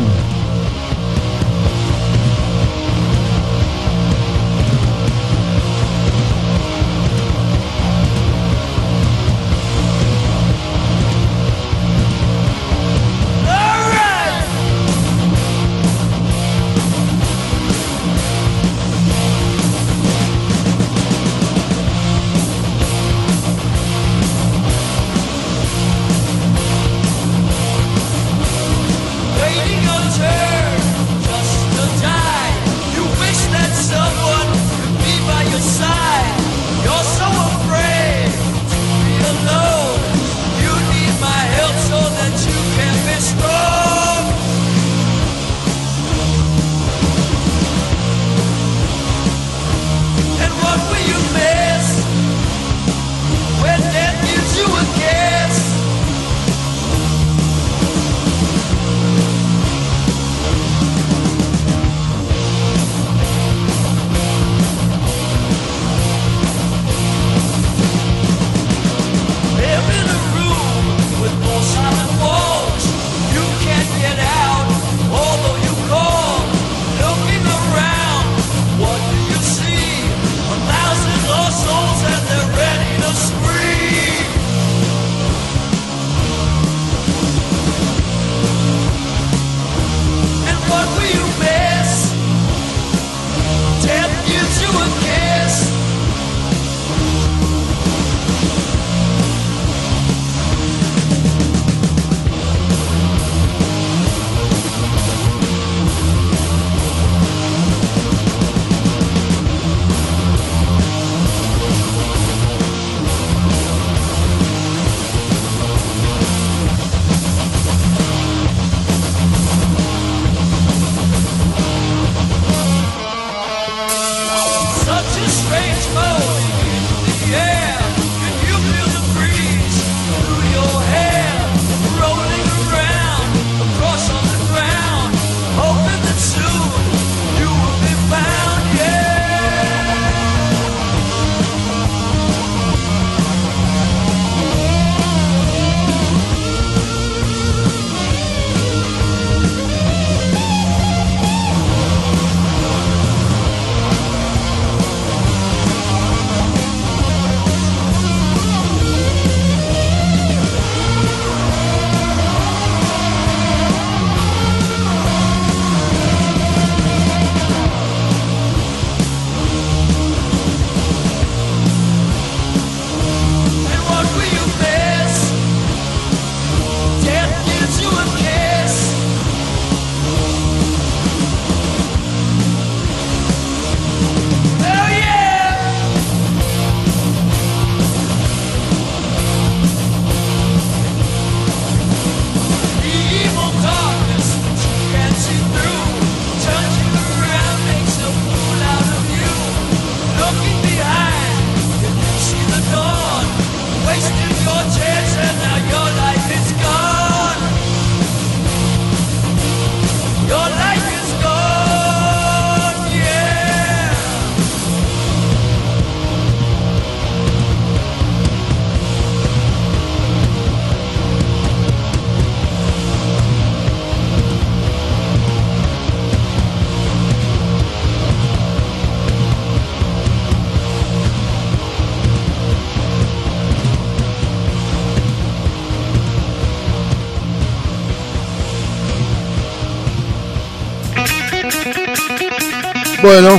Bueno, 243.02 243.30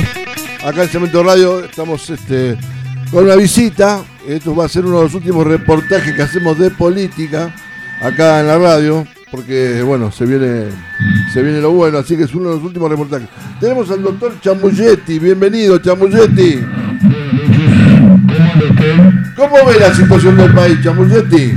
acá 0.65 0.83
en 0.83 0.89
Cemento 0.89 1.23
Radio 1.23 1.63
estamos 1.63 2.09
este, 2.09 2.57
con 3.11 3.25
una 3.25 3.35
visita. 3.35 4.03
Esto 4.27 4.55
va 4.55 4.65
a 4.65 4.69
ser 4.69 4.85
uno 4.85 4.97
de 4.97 5.03
los 5.05 5.13
últimos 5.13 5.45
reportajes 5.45 6.13
que 6.15 6.21
hacemos 6.21 6.57
de 6.59 6.69
política 6.71 7.53
acá 8.01 8.39
en 8.41 8.47
la 8.47 8.57
radio, 8.57 9.05
porque 9.31 9.81
bueno, 9.83 10.11
se 10.11 10.25
viene, 10.25 10.65
se 11.33 11.41
viene 11.41 11.61
lo 11.61 11.71
bueno, 11.71 11.97
así 11.97 12.15
que 12.17 12.23
es 12.23 12.35
uno 12.35 12.49
de 12.49 12.55
los 12.55 12.63
últimos 12.63 12.89
reportajes. 12.89 13.27
Tenemos 13.59 13.89
al 13.91 14.03
doctor 14.03 14.39
Chamulletti, 14.41 15.19
bienvenido 15.19 15.77
Chamulletti. 15.79 16.59
¿Cómo 19.35 19.55
ve 19.65 19.79
la 19.79 19.93
situación 19.93 20.37
del 20.37 20.53
país, 20.53 20.77
Chamulletti? 20.83 21.53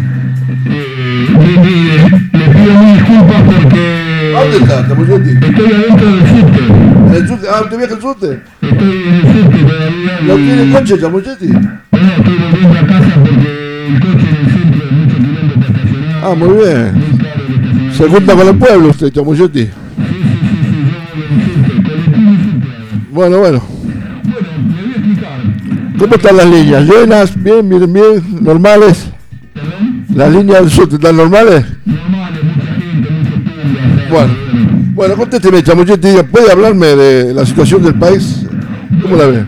Le 2.33 2.49
pido 2.49 2.81
disculpas 2.95 3.43
porque 3.43 4.33
¿Dónde 4.33 4.57
está, 4.59 4.89
Chamulletti? 4.89 5.47
estoy 5.47 5.73
adentro 5.73 6.07
del 6.07 6.29
subte. 6.29 6.80
¿En 7.11 7.17
el 7.17 7.27
subte? 7.29 7.47
Ah, 7.53 7.63
¿usted 7.63 7.77
viaja 7.77 7.95
al 7.95 8.01
subte? 8.01 8.41
Estoy 8.63 9.03
en 9.03 9.15
el 9.15 9.23
subte 9.23 9.59
todavía. 9.65 10.21
¿No 10.23 10.35
tiene 10.37 10.73
coche, 10.73 11.01
Chamulletti? 11.01 11.47
No, 11.49 11.59
estoy 11.59 12.37
volviendo 12.39 12.79
a 12.79 12.87
casa 12.87 13.15
porque 13.15 13.87
el 13.89 14.01
coche 14.01 14.29
en 14.29 14.37
el 14.37 14.47
centro 14.53 14.85
es 14.87 14.93
mucho 14.93 15.17
kilómetros 15.17 15.61
para 15.61 15.83
estacionar. 15.83 16.25
Ah, 16.25 16.35
muy 16.37 16.49
bien. 16.49 16.95
Muy 16.95 17.19
caro 17.19 17.35
el 17.35 17.51
estacionamiento. 17.51 17.97
Se 17.97 18.09
junta 18.09 18.35
con 18.37 18.47
el 18.49 18.57
pueblo 18.57 18.89
usted, 18.91 19.13
Chamulletti. 19.13 19.61
Sí, 19.61 19.67
sí, 19.67 19.73
sí, 19.73 19.77
sí, 20.55 21.83
yo 21.85 21.93
en 21.95 22.29
el 22.31 22.39
subte. 22.45 22.69
Bueno, 23.11 23.39
bueno. 23.39 23.61
Bueno, 24.23 24.49
le 24.69 24.83
voy 24.83 24.85
a 24.85 24.97
explicar. 24.97 25.41
¿Cómo 25.99 26.15
están 26.15 26.37
las 26.37 26.47
líneas? 26.47 26.85
¿Llenas? 26.85 27.43
¿Bien, 27.43 27.69
bien, 27.69 27.93
bien? 27.93 28.23
¿Normales? 28.41 29.11
¿Perdón? 29.53 30.07
¿Las 30.15 30.33
líneas 30.33 30.61
del 30.61 30.71
subte 30.71 30.95
están 30.95 31.17
normales? 31.17 31.67
Normales, 31.85 32.45
mucha 32.45 32.75
gente, 32.75 33.11
mucho 33.11 33.35
público. 33.35 34.11
Bueno, 34.11 34.33
bueno, 35.01 35.17
contésteme, 35.17 35.63
Chamuchetti, 35.63 36.09
diga, 36.09 36.23
¿puede 36.25 36.53
hablarme 36.53 36.89
de 36.89 37.33
la 37.33 37.47
situación 37.47 37.83
del 37.83 37.95
país? 37.95 38.45
¿Cómo 39.01 39.17
la 39.17 39.25
ve? 39.29 39.47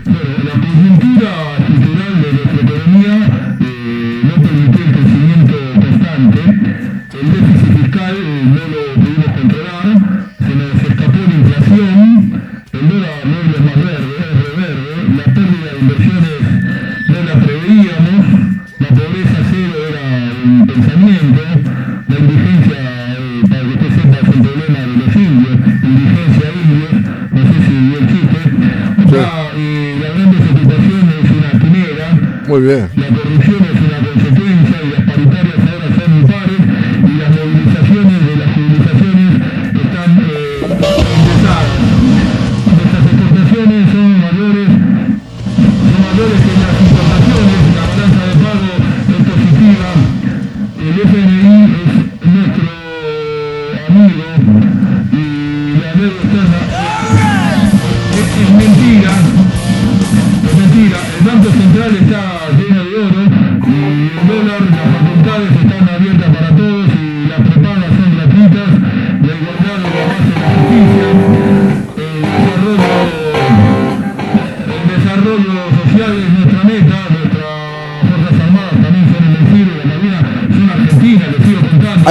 Muy 32.63 34.52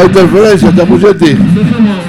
interferencia, 0.04 0.72
Chamuchetti. 0.72 1.34
No 1.34 2.01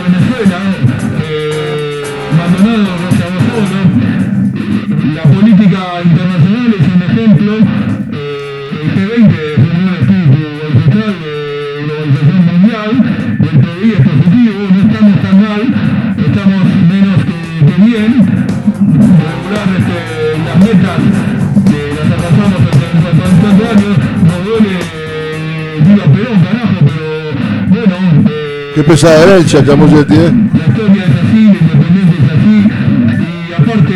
pesada 28.84 29.24
herencia, 29.24 29.64
Chamuchetti, 29.66 30.14
¿eh? 30.14 30.32
la 30.54 30.66
historia 30.68 31.04
es 31.04 31.16
así, 31.24 31.42
la 31.46 31.60
independencia 31.60 32.18
es 32.24 32.30
así, 32.36 32.58
y 33.50 33.54
aparte 33.54 33.96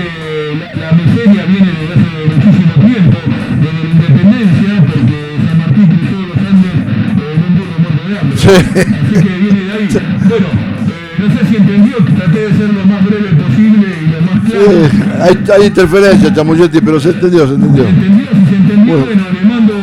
la, 0.60 0.68
la 0.82 0.92
miseria 0.94 1.46
viene 1.46 1.70
desde 1.80 1.94
hace 1.94 2.10
muchísimo 2.36 2.74
tiempo, 2.86 3.18
desde 3.62 3.80
la 3.84 3.90
independencia, 3.90 4.72
porque 4.88 5.18
San 5.48 5.58
Martín 5.58 5.88
cruzó 5.88 6.18
los 6.28 6.38
Andes 6.38 6.78
en 7.18 7.40
un 7.48 7.52
burro 7.58 7.78
muerto 7.84 8.04
de 8.08 8.14
hambre. 8.20 8.38
Sí. 8.38 8.48
Así 8.48 9.28
que 9.28 9.34
viene 9.38 9.60
de 9.62 9.72
ahí. 9.74 9.88
Bueno, 10.28 10.48
eh, 10.48 11.20
no 11.20 11.28
sé 11.36 11.46
si 11.50 11.56
entendió, 11.58 11.96
traté 11.98 12.40
de 12.40 12.50
ser 12.58 12.70
lo 12.74 12.86
más 12.86 13.06
breve 13.08 13.30
posible 13.36 13.88
y 14.02 14.08
lo 14.08 14.22
más 14.22 14.40
claro. 14.46 14.66
Sí, 14.72 15.00
hay, 15.22 15.36
hay 15.60 15.68
interferencia, 15.68 16.34
Chamuchetti, 16.34 16.82
pero 16.82 17.00
se 17.00 17.10
entendió, 17.10 17.48
se 17.48 17.54
entendió. 17.56 17.84
¿Se 17.84 17.90
entendió? 17.90 18.26
Si 18.32 18.46
se 18.50 18.56
entendió, 18.56 18.98
Bueno. 18.98 19.06
bueno, 19.06 19.24
le 19.34 19.48
mando, 19.50 19.74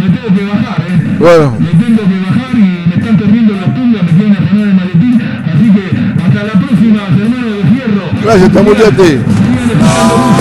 me 0.00 0.08
tengo 0.16 0.28
que 0.36 0.44
bajar, 0.44 0.80
¿eh? 0.88 1.16
Bueno, 1.18 1.56
Me 1.58 1.84
tengo 1.84 2.02
que 2.08 2.15
gracias, 8.36 8.52
Chamuchetti. 8.52 9.18
Sigan 9.18 10.35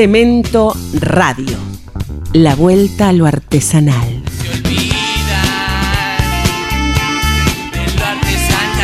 Cemento 0.00 0.72
Radio. 0.94 1.58
La 2.32 2.54
vuelta 2.54 3.10
a 3.10 3.12
lo 3.12 3.26
artesanal. 3.26 4.22
de 7.70 7.84
lo 7.98 8.04
artesanal. 8.06 8.80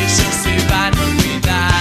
Ellos 0.00 0.34
se 0.44 0.54
van 0.70 0.94
a 0.96 1.02
olvidar. 1.02 1.72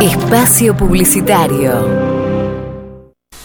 Espacio 0.00 0.74
Publicitario. 0.74 1.86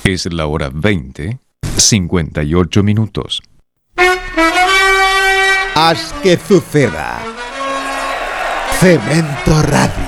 Es 0.05 0.31
la 0.31 0.45
hora 0.47 0.69
20, 0.73 1.39
58 1.75 2.83
minutos. 2.83 3.41
Haz 5.75 6.15
que 6.23 6.37
suceda. 6.37 7.19
Cemento 8.79 9.61
Radio. 9.61 10.04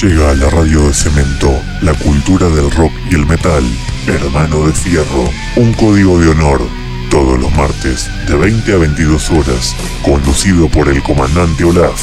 Llega 0.00 0.30
a 0.30 0.34
la 0.34 0.48
radio 0.48 0.86
de 0.86 0.94
cemento 0.94 1.60
la 1.82 1.92
cultura 1.92 2.48
del 2.48 2.70
rock 2.70 2.92
y 3.10 3.16
el 3.16 3.26
metal. 3.26 3.64
Hermano 4.06 4.66
de 4.66 4.72
Fierro, 4.72 5.28
un 5.56 5.72
código 5.72 6.20
de 6.20 6.28
honor. 6.28 6.62
Todos 7.10 7.38
los 7.38 7.52
martes, 7.56 8.08
de 8.28 8.36
20 8.36 8.72
a 8.72 8.76
22 8.76 9.30
horas, 9.30 9.74
conducido 10.02 10.68
por 10.68 10.88
el 10.88 11.02
comandante 11.02 11.64
Olaf. 11.64 12.00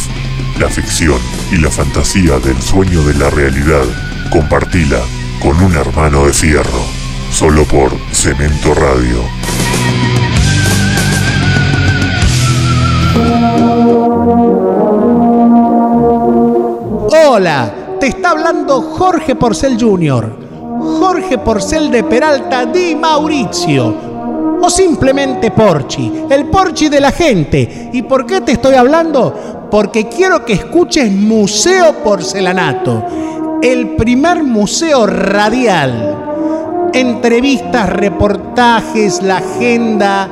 La 0.60 0.70
ficción 0.70 1.20
y 1.52 1.56
la 1.56 1.72
fantasía 1.72 2.38
del 2.40 2.62
sueño 2.62 3.02
de 3.04 3.14
la 3.14 3.30
realidad. 3.30 3.86
Compartila 4.30 5.00
con 5.42 5.60
un 5.64 5.74
hermano 5.74 6.26
de 6.28 6.34
fierro. 6.34 7.05
Solo 7.36 7.66
por 7.66 7.92
Cemento 8.14 8.74
Radio. 8.74 9.22
Hola, 17.28 17.74
te 18.00 18.08
está 18.08 18.30
hablando 18.30 18.82
Jorge 18.84 19.36
Porcel 19.36 19.78
Jr. 19.78 20.34
Jorge 20.98 21.38
Porcel 21.40 21.92
de 21.92 22.06
Peralta 22.06 22.66
Di 22.68 22.96
Mauricio. 22.96 23.94
O 24.62 24.70
simplemente 24.70 25.52
Porchi, 25.52 26.10
el 26.30 26.46
Porchi 26.46 26.88
de 26.88 27.02
la 27.02 27.12
gente. 27.12 27.90
¿Y 27.92 28.02
por 28.04 28.26
qué 28.26 28.40
te 28.40 28.54
estoy 28.54 28.76
hablando? 28.76 29.68
Porque 29.70 30.08
quiero 30.08 30.46
que 30.46 30.54
escuches 30.54 31.12
Museo 31.12 31.96
Porcelanato, 32.02 33.04
el 33.62 33.98
primer 33.98 34.42
museo 34.42 35.06
radial. 35.06 36.25
Entrevistas, 36.96 37.90
reportajes, 37.90 39.22
la 39.22 39.40
agenda, 39.40 40.30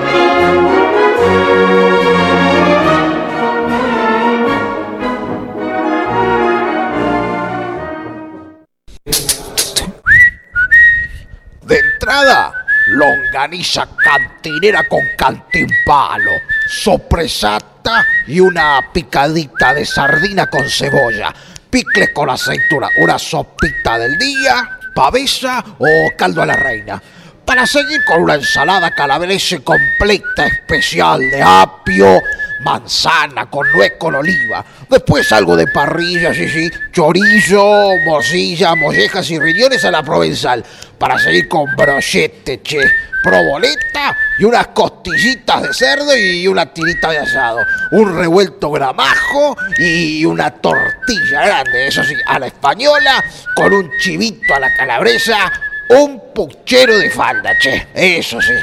Entrada, 12.14 12.53
longaniza 12.89 13.88
cantinera 13.97 14.84
con 14.88 15.01
cantimpalo, 15.18 16.34
sopresata 16.68 18.05
y 18.28 18.39
una 18.39 18.91
picadita 18.93 19.74
de 19.74 19.84
sardina 19.84 20.45
con 20.45 20.70
cebolla, 20.70 21.34
picles 21.72 22.11
con 22.11 22.30
aceituna, 22.30 22.88
una 22.97 23.18
sopita 23.18 23.97
del 23.97 24.16
día, 24.20 24.78
pavesa 24.93 25.66
o 25.80 26.11
caldo 26.16 26.43
a 26.43 26.45
la 26.45 26.55
reina. 26.55 27.01
Para 27.43 27.66
seguir 27.66 28.05
con 28.05 28.22
una 28.22 28.36
ensalada 28.36 28.91
calabrese 28.91 29.64
completa 29.64 30.45
especial 30.45 31.20
de 31.32 31.41
apio, 31.41 32.22
manzana 32.64 33.49
con 33.49 33.72
nuez 33.72 33.93
con 33.97 34.16
oliva. 34.16 34.66
Después 34.89 35.32
algo 35.32 35.55
de 35.55 35.68
parrilla, 35.68 36.34
sí, 36.34 36.47
sí, 36.49 36.70
chorizo, 36.91 37.91
morcilla, 38.05 38.76
mollejas 38.76 39.30
y 39.32 39.39
riñones 39.39 39.84
a 39.86 39.91
la 39.91 40.03
provenzal. 40.03 40.64
Para 40.97 41.20
seguir 41.20 41.47
con 41.47 41.76
brochete, 41.76 42.61
che, 42.61 42.80
proboleta 43.24 44.16
y 44.38 44.43
unas 44.43 44.68
costillitas 44.68 45.64
de 45.64 45.74
cerdo 45.74 46.16
y 46.16 46.47
una 46.47 46.72
tirita 46.72 47.09
de 47.09 47.20
asado. 47.20 47.59
Un 47.91 48.18
revuelto 48.18 48.70
gramajo 48.70 49.55
y 49.78 50.26
una 50.26 50.51
tortilla 50.51 51.45
grande, 51.45 51.88
eso 51.88 52.03
sí, 52.03 52.16
a 52.26 52.38
la 52.38 52.47
española, 52.47 53.24
con 53.55 53.74
un 53.74 53.89
chivito 53.99 54.53
a 54.53 54.59
la 54.59 54.74
calabresa, 54.76 55.51
un 55.89 56.34
puchero 56.34 56.97
de 56.97 57.09
falda, 57.09 57.57
che, 57.57 57.88
eso 57.93 58.41
sí. 58.41 58.53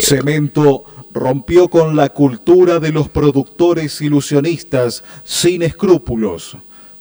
Cemento 0.00 0.91
rompió 1.12 1.68
con 1.68 1.96
la 1.96 2.08
cultura 2.08 2.78
de 2.80 2.92
los 2.92 3.08
productores 3.08 4.00
ilusionistas 4.00 5.04
sin 5.24 5.62
escrúpulos, 5.62 6.56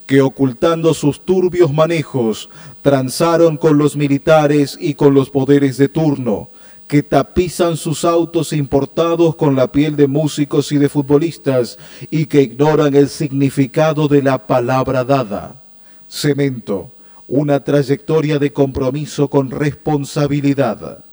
que 0.06 0.22
ocultando 0.22 0.94
sus 0.94 1.22
turbios 1.22 1.74
manejos, 1.74 2.50
transaron 2.82 3.58
con 3.58 3.78
los 3.78 3.96
militares 3.96 4.78
y 4.80 4.96
con 4.96 5.14
los 5.14 5.30
poderes 5.30 5.78
de 5.78 5.88
turno, 5.88 6.50
que 6.88 7.04
tapizan 7.04 7.78
sus 7.78 8.04
autos 8.04 8.52
importados 8.52 9.36
con 9.36 9.56
la 9.56 9.72
piel 9.72 9.96
de 9.96 10.08
músicos 10.08 10.74
y 10.74 10.78
de 10.78 10.90
futbolistas 10.90 11.80
y 12.10 12.26
que 12.26 12.42
ignoran 12.42 12.96
el 12.96 13.08
significado 13.08 14.10
de 14.10 14.22
la 14.22 14.46
palabra 14.46 15.06
dada. 15.06 15.62
Cemento, 16.10 16.92
una 17.30 17.64
trayectoria 17.64 18.40
de 18.40 18.52
compromiso 18.52 19.30
con 19.30 19.52
responsabilidad. 19.52 21.06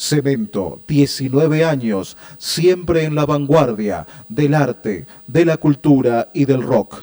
Cemento, 0.00 0.80
19 0.88 1.62
años, 1.62 2.16
siempre 2.38 3.04
en 3.04 3.14
la 3.14 3.26
vanguardia 3.26 4.06
del 4.30 4.54
arte, 4.54 5.04
de 5.26 5.44
la 5.44 5.58
cultura 5.58 6.30
y 6.32 6.46
del 6.46 6.62
rock. 6.62 7.02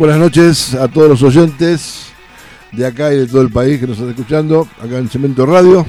Buenas 0.01 0.19
noches 0.19 0.75
a 0.75 0.89
todos 0.89 1.09
los 1.11 1.23
oyentes 1.23 2.07
de 2.73 2.87
acá 2.87 3.13
y 3.13 3.19
de 3.19 3.27
todo 3.27 3.43
el 3.43 3.51
país 3.51 3.79
que 3.79 3.87
nos 3.87 3.99
están 3.99 4.09
escuchando, 4.09 4.67
acá 4.83 4.97
en 4.97 5.11
Cemento 5.11 5.45
Radio. 5.45 5.85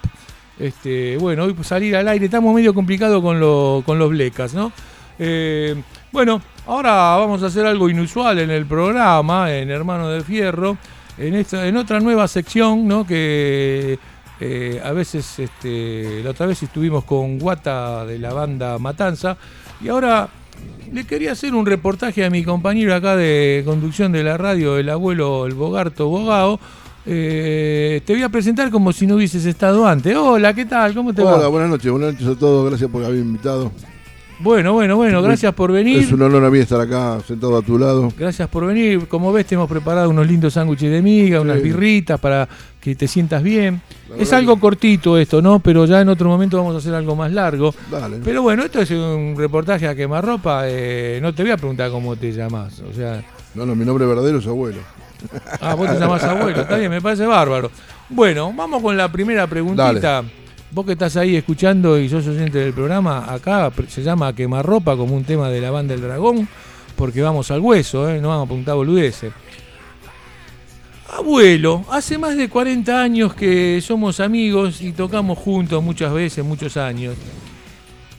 Este, 0.58 1.16
bueno, 1.18 1.44
hoy 1.44 1.56
salir 1.62 1.96
al 1.96 2.06
aire, 2.08 2.26
estamos 2.26 2.54
medio 2.54 2.72
complicados 2.74 3.20
con, 3.22 3.40
lo- 3.40 3.82
con 3.84 3.98
los 3.98 4.10
blecas, 4.10 4.54
¿no? 4.54 4.72
Eh, 5.18 5.74
bueno, 6.12 6.40
ahora 6.66 6.92
vamos 7.16 7.42
a 7.42 7.46
hacer 7.46 7.66
algo 7.66 7.88
inusual 7.88 8.38
en 8.38 8.50
el 8.50 8.66
programa, 8.66 9.52
en 9.52 9.70
Hermano 9.70 10.08
de 10.08 10.22
Fierro, 10.22 10.76
en, 11.18 11.34
esta, 11.34 11.66
en 11.66 11.76
otra 11.76 12.00
nueva 12.00 12.28
sección, 12.28 12.86
¿no? 12.86 13.04
Que 13.06 13.98
eh, 14.40 14.80
a 14.84 14.92
veces, 14.92 15.38
este, 15.38 16.22
la 16.22 16.30
otra 16.30 16.46
vez 16.46 16.62
estuvimos 16.62 17.04
con 17.04 17.38
Guata 17.38 18.04
de 18.04 18.18
la 18.18 18.32
banda 18.32 18.78
Matanza, 18.78 19.36
y 19.82 19.88
ahora 19.88 20.28
le 20.92 21.04
quería 21.04 21.32
hacer 21.32 21.52
un 21.54 21.66
reportaje 21.66 22.24
a 22.24 22.30
mi 22.30 22.44
compañero 22.44 22.94
acá 22.94 23.16
de 23.16 23.62
conducción 23.64 24.12
de 24.12 24.22
la 24.22 24.36
radio, 24.36 24.78
el 24.78 24.88
abuelo, 24.88 25.46
el 25.46 25.54
Bogarto 25.54 26.08
Bogao, 26.08 26.60
Eh, 27.06 28.00
te 28.04 28.12
voy 28.14 28.22
a 28.22 28.28
presentar 28.28 28.70
como 28.70 28.92
si 28.92 29.06
no 29.06 29.16
hubieses 29.16 29.44
estado 29.44 29.86
antes. 29.86 30.16
Hola, 30.16 30.54
¿qué 30.54 30.64
tal? 30.64 30.94
¿Cómo 30.94 31.12
te 31.12 31.22
Hola, 31.22 31.36
va? 31.36 31.48
buenas 31.48 31.68
noches, 31.70 31.90
buenas 31.90 32.12
noches 32.14 32.26
a 32.28 32.38
todos, 32.38 32.68
gracias 32.68 32.90
por 32.90 33.04
haberme 33.04 33.22
invitado. 33.22 33.70
Bueno, 34.40 34.72
bueno, 34.72 34.96
bueno, 34.96 35.22
gracias 35.22 35.54
por 35.54 35.70
venir. 35.70 35.98
Es 35.98 36.10
un 36.12 36.20
honor 36.20 36.44
a 36.44 36.50
mí 36.50 36.58
estar 36.58 36.80
acá 36.80 37.20
sentado 37.26 37.56
a 37.56 37.62
tu 37.62 37.78
lado. 37.78 38.12
Gracias 38.18 38.48
por 38.48 38.66
venir. 38.66 39.06
Como 39.06 39.32
ves, 39.32 39.46
te 39.46 39.54
hemos 39.54 39.68
preparado 39.70 40.10
unos 40.10 40.26
lindos 40.26 40.54
sándwiches 40.54 40.90
de 40.90 41.00
miga, 41.02 41.40
unas 41.40 41.62
birritas 41.62 42.18
para 42.18 42.48
que 42.80 42.96
te 42.96 43.06
sientas 43.06 43.42
bien. 43.44 43.80
Es 44.18 44.32
algo 44.32 44.58
cortito 44.58 45.16
esto, 45.18 45.40
¿no? 45.40 45.60
Pero 45.60 45.86
ya 45.86 46.00
en 46.00 46.08
otro 46.08 46.28
momento 46.28 46.56
vamos 46.56 46.74
a 46.74 46.78
hacer 46.78 46.94
algo 46.94 47.14
más 47.14 47.32
largo. 47.32 47.72
Dale. 47.90 48.18
Pero 48.24 48.42
bueno, 48.42 48.64
esto 48.64 48.80
es 48.80 48.90
un 48.90 49.34
reportaje 49.38 49.86
a 49.86 49.94
quemarropa. 49.94 50.62
Eh, 50.66 51.20
no 51.22 51.32
te 51.32 51.42
voy 51.42 51.52
a 51.52 51.56
preguntar 51.56 51.90
cómo 51.92 52.16
te 52.16 52.32
llamas. 52.32 52.80
O 52.80 52.92
sea, 52.92 53.22
No, 53.54 53.64
no, 53.64 53.76
mi 53.76 53.84
nombre 53.84 54.04
verdadero 54.04 54.38
es 54.38 54.46
abuelo. 54.48 54.80
Ah, 55.60 55.74
vos 55.74 55.90
te 55.90 55.98
llamás 55.98 56.22
abuelo. 56.24 56.62
Está 56.62 56.76
bien, 56.76 56.90
me 56.90 57.00
parece 57.00 57.26
bárbaro. 57.26 57.70
Bueno, 58.08 58.52
vamos 58.54 58.82
con 58.82 58.96
la 58.96 59.10
primera 59.10 59.46
preguntita. 59.46 60.22
Vos 60.70 60.84
que 60.84 60.92
estás 60.92 61.16
ahí 61.16 61.36
escuchando 61.36 61.98
y 61.98 62.08
sos 62.08 62.26
oyente 62.26 62.58
del 62.58 62.72
programa, 62.72 63.32
acá 63.32 63.70
se 63.88 64.02
llama 64.02 64.34
Quemarropa 64.34 64.96
como 64.96 65.14
un 65.14 65.22
tema 65.22 65.48
de 65.48 65.60
la 65.60 65.70
banda 65.70 65.94
El 65.94 66.00
Dragón, 66.00 66.48
porque 66.96 67.22
vamos 67.22 67.50
al 67.52 67.60
hueso, 67.60 68.10
¿eh? 68.10 68.20
no 68.20 68.28
vamos 68.28 68.46
a 68.46 68.48
preguntar 68.48 68.74
boludeces. 68.74 69.32
Abuelo, 71.16 71.84
hace 71.90 72.18
más 72.18 72.36
de 72.36 72.48
40 72.48 73.00
años 73.00 73.34
que 73.34 73.80
somos 73.80 74.18
amigos 74.18 74.80
y 74.80 74.90
tocamos 74.90 75.38
juntos 75.38 75.80
muchas 75.80 76.12
veces, 76.12 76.44
muchos 76.44 76.76
años. 76.76 77.14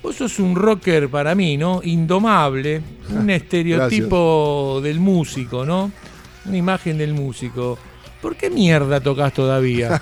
Vos 0.01 0.15
sos 0.15 0.39
un 0.39 0.55
rocker 0.55 1.09
para 1.09 1.35
mí, 1.35 1.57
¿no? 1.57 1.81
Indomable, 1.83 2.81
un 3.09 3.29
estereotipo 3.31 4.79
del 4.81 5.01
músico, 5.01 5.65
¿no? 5.65 5.91
Una 6.47 6.57
imagen 6.57 6.97
del 6.97 7.13
músico. 7.13 7.77
¿Por 8.21 8.35
qué 8.35 8.49
mierda 8.49 8.99
tocas 8.99 9.33
todavía? 9.33 10.01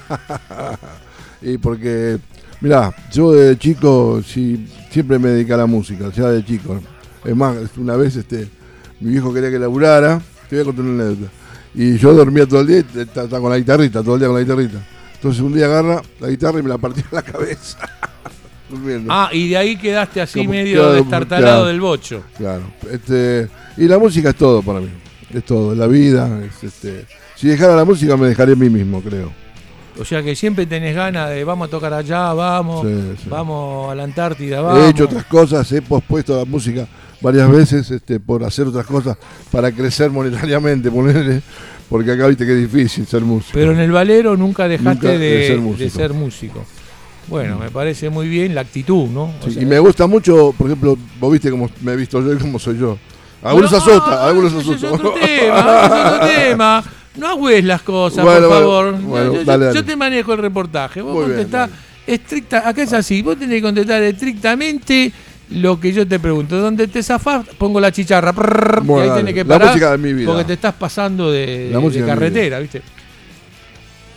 y 1.41 1.57
porque, 1.57 2.17
mirá, 2.61 2.93
yo 3.11 3.31
de 3.31 3.57
chico 3.57 4.21
sí, 4.25 4.67
siempre 4.89 5.19
me 5.19 5.29
dediqué 5.29 5.53
a 5.53 5.57
la 5.57 5.65
música, 5.65 6.09
ya 6.15 6.29
de 6.29 6.43
chico. 6.45 6.79
Es 7.23 7.35
más, 7.35 7.55
una 7.77 7.95
vez 7.95 8.15
este, 8.15 8.47
mi 8.99 9.11
viejo 9.11 9.33
quería 9.33 9.49
que 9.49 9.59
laburara, 9.59 10.21
te 10.49 10.55
voy 10.55 10.61
a 10.61 10.65
contar 10.65 10.85
una 10.85 11.03
anécdota. 11.05 11.31
Y 11.75 11.97
yo 11.97 12.13
dormía 12.13 12.45
todo 12.45 12.61
el 12.61 12.67
día 12.67 12.83
y 12.93 12.99
estaba 12.99 13.39
con 13.39 13.49
la 13.49 13.57
guitarrita, 13.57 14.03
todo 14.03 14.15
el 14.15 14.19
día 14.19 14.27
con 14.27 14.35
la 14.37 14.43
guitarrita. 14.43 14.85
Entonces 15.15 15.41
un 15.41 15.53
día 15.53 15.65
agarra 15.65 16.01
la 16.19 16.27
guitarra 16.29 16.59
y 16.59 16.63
me 16.63 16.69
la 16.69 16.77
partió 16.77 17.03
en 17.09 17.15
la 17.15 17.21
cabeza. 17.21 17.77
Ah, 19.07 19.29
y 19.31 19.49
de 19.49 19.57
ahí 19.57 19.75
quedaste 19.77 20.19
así 20.19 20.39
Como- 20.39 20.51
medio 20.51 20.79
claro, 20.81 20.93
destartalado 20.93 21.47
claro. 21.47 21.65
del 21.67 21.79
bocho. 21.79 22.23
Claro. 22.35 22.63
Este, 22.91 23.47
y 23.77 23.87
la 23.87 23.99
música 23.99 24.29
es 24.29 24.35
todo 24.35 24.63
para 24.63 24.79
mí. 24.79 24.89
Es 25.33 25.43
todo, 25.45 25.73
la 25.75 25.87
vida. 25.87 26.41
es, 26.45 26.63
este, 26.63 27.05
si 27.35 27.47
dejara 27.47 27.75
la 27.75 27.85
música 27.85 28.15
me 28.17 28.27
dejaría 28.27 28.53
a 28.53 28.57
mí 28.57 28.69
mismo, 28.69 29.01
creo. 29.01 29.31
O 29.99 30.05
sea 30.05 30.23
que 30.23 30.35
siempre 30.35 30.65
tenés 30.65 30.95
ganas 30.95 31.29
de 31.29 31.43
vamos 31.43 31.67
a 31.67 31.71
tocar 31.71 31.93
allá, 31.93 32.33
vamos, 32.33 32.85
Sí, 32.87 32.93
sí. 33.23 33.29
vamos 33.29 33.91
a 33.91 33.95
la 33.95 34.03
Antártida, 34.03 34.61
vamos. 34.61 34.79
He 34.85 34.89
hecho 34.89 35.05
otras 35.05 35.25
cosas, 35.25 35.71
he 35.71 35.81
pospuesto 35.83 36.35
la 36.37 36.45
música 36.45 36.87
varias 37.21 37.49
veces 37.49 37.89
este, 37.91 38.19
por 38.19 38.43
hacer 38.43 38.67
otras 38.67 38.85
cosas 38.87 39.17
para 39.51 39.71
crecer 39.71 40.09
monetariamente, 40.09 40.89
ponerle, 40.91 41.41
porque 41.89 42.11
acá 42.11 42.25
viste 42.27 42.45
que 42.45 42.53
es 42.53 42.71
difícil 42.71 43.05
ser 43.05 43.21
músico. 43.21 43.51
Pero 43.53 43.71
en 43.71 43.79
el 43.79 43.91
valero 43.91 44.35
nunca 44.35 44.67
dejaste 44.67 45.07
Nunca 45.07 45.09
de, 45.09 45.17
de 45.19 45.47
ser 45.47 45.55
de 45.57 45.61
músico. 45.61 45.89
ser 45.91 46.13
músico. 46.13 46.65
Bueno, 47.27 47.57
me 47.57 47.69
parece 47.69 48.09
muy 48.09 48.27
bien 48.27 48.53
la 48.55 48.61
actitud, 48.61 49.07
¿no? 49.09 49.25
O 49.25 49.33
Sí, 49.45 49.51
sea, 49.53 49.63
y 49.63 49.65
me 49.65 49.79
gusta 49.79 50.07
mucho, 50.07 50.53
por 50.57 50.67
ejemplo, 50.67 50.97
vos 51.19 51.31
viste 51.31 51.49
cómo 51.51 51.69
me 51.81 51.93
he 51.93 51.95
visto 51.95 52.19
yo 52.19 52.33
y 52.33 52.37
cómo 52.37 52.57
soy 52.59 52.77
yo. 52.79 52.97
Algunos 53.43 53.73
ah, 53.73 54.27
algunos 54.27 54.53
ese 54.53 54.61
asustan. 54.61 54.89
Es 54.93 54.99
otro 54.99 55.13
tema, 55.13 55.59
ese 55.85 55.95
es 55.95 56.13
otro 56.13 56.27
tema. 56.27 56.83
No 57.15 57.27
agües 57.27 57.63
las 57.63 57.81
cosas, 57.83 58.23
Bueno, 58.25 58.47
por 58.47 58.49
bueno, 58.49 58.61
favor. 58.61 59.01
bueno, 59.01 59.25
yo, 59.33 59.39
yo- 59.39 59.45
dale, 59.45 59.65
dale. 59.65 59.77
yo 59.79 59.85
te 59.85 59.95
manejo 59.95 60.33
el 60.33 60.39
reportaje. 60.39 61.01
Vos 61.01 61.13
Muy 61.13 61.25
bien, 61.25 61.35
contestás 61.35 61.69
estricta. 62.07 62.67
Acá 62.67 62.81
es 62.83 62.93
así. 62.93 63.21
Vos 63.21 63.37
tenés 63.37 63.57
que 63.57 63.61
contestar 63.61 64.01
estrictamente 64.01 65.11
lo 65.51 65.79
que 65.79 65.93
yo 65.93 66.07
te 66.07 66.19
pregunto. 66.19 66.57
Donde 66.57 66.87
te 66.87 67.03
zafás, 67.03 67.45
pongo 67.57 67.79
la 67.79 67.91
chicharra. 67.91 68.33
prrr, 68.33 68.83
y 68.85 68.91
ahí 68.93 69.07
dale. 69.09 69.19
tenés 69.19 69.33
que 69.35 69.43
La 69.43 69.47
parar. 69.55 69.67
música 69.69 69.91
de 69.91 69.97
mi 69.99 70.13
vida. 70.13 70.27
Porque 70.27 70.45
te 70.45 70.53
estás 70.53 70.73
pasando 70.73 71.31
de, 71.31 71.69
La 71.71 72.05
carretera, 72.05 72.59
¿viste? 72.59 72.81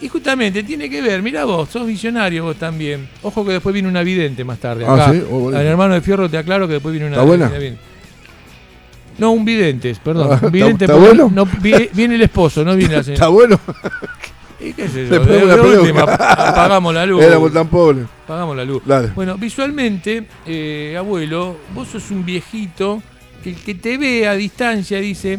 Y 0.01 0.09
justamente 0.09 0.63
tiene 0.63 0.91
que 0.91 1.01
ver, 1.01 1.23
mira 1.23 1.45
vos, 1.47 1.71
sos 1.71 1.87
visionario 1.87 2.45
vos 2.45 2.57
también. 2.57 3.09
Ojo 3.23 3.45
que 3.47 3.53
después 3.53 3.73
viene 3.73 3.89
una 3.89 4.03
vidente 4.03 4.45
más 4.45 4.59
tarde. 4.59 4.85
Ah, 4.87 4.93
Acá. 4.95 5.13
¿sí? 5.13 5.23
Oh. 5.31 5.49
Al 5.49 5.55
hermano 5.67 5.95
de 5.95 6.03
Fierro 6.03 6.29
te 6.29 6.37
aclaro 6.37 6.67
que 6.67 6.75
después 6.75 6.93
viene 6.93 7.07
una 7.09 7.17
¿Está 7.17 7.27
buena? 7.27 7.51
No, 9.19 9.31
un 9.33 9.45
vidente, 9.45 9.95
perdón. 10.03 10.29
Ah, 10.33 10.41
un 10.47 10.53
vidente 10.53 10.85
¿está- 10.85 10.97
bueno? 10.97 11.31
no- 11.35 11.47
vi- 11.47 11.89
viene 11.95 12.17
el 12.17 12.23
esposo, 12.23 12.65
no 12.65 12.77
viene 12.77 12.97
la 12.97 13.03
señora. 13.05 13.15
Está 13.15 13.29
bueno. 13.29 13.59
¿Y 14.61 14.73
qué 14.73 14.89
sé 14.89 15.05
yo? 15.09 15.11
De, 15.11 15.21
pongo 15.21 15.45
una 15.45 15.57
de 15.57 15.63
peluca. 15.63 15.81
última, 15.81 16.03
apagamos 16.03 16.95
la 16.95 17.07
luz. 17.07 17.23
Éramos 17.23 17.53
tan 17.53 17.69
pobres. 17.69 18.05
Apagamos 18.25 18.57
la 18.57 18.65
luz. 18.65 18.83
Dale. 18.85 19.09
Bueno, 19.15 19.37
visualmente, 19.37 20.27
eh, 20.47 20.95
abuelo, 20.99 21.57
vos 21.75 21.89
sos 21.89 22.11
un 22.11 22.25
viejito 22.25 23.03
que 23.43 23.51
el 23.51 23.57
que 23.57 23.75
te 23.75 23.97
ve 23.99 24.27
a 24.27 24.35
distancia 24.35 24.99
dice, 24.99 25.39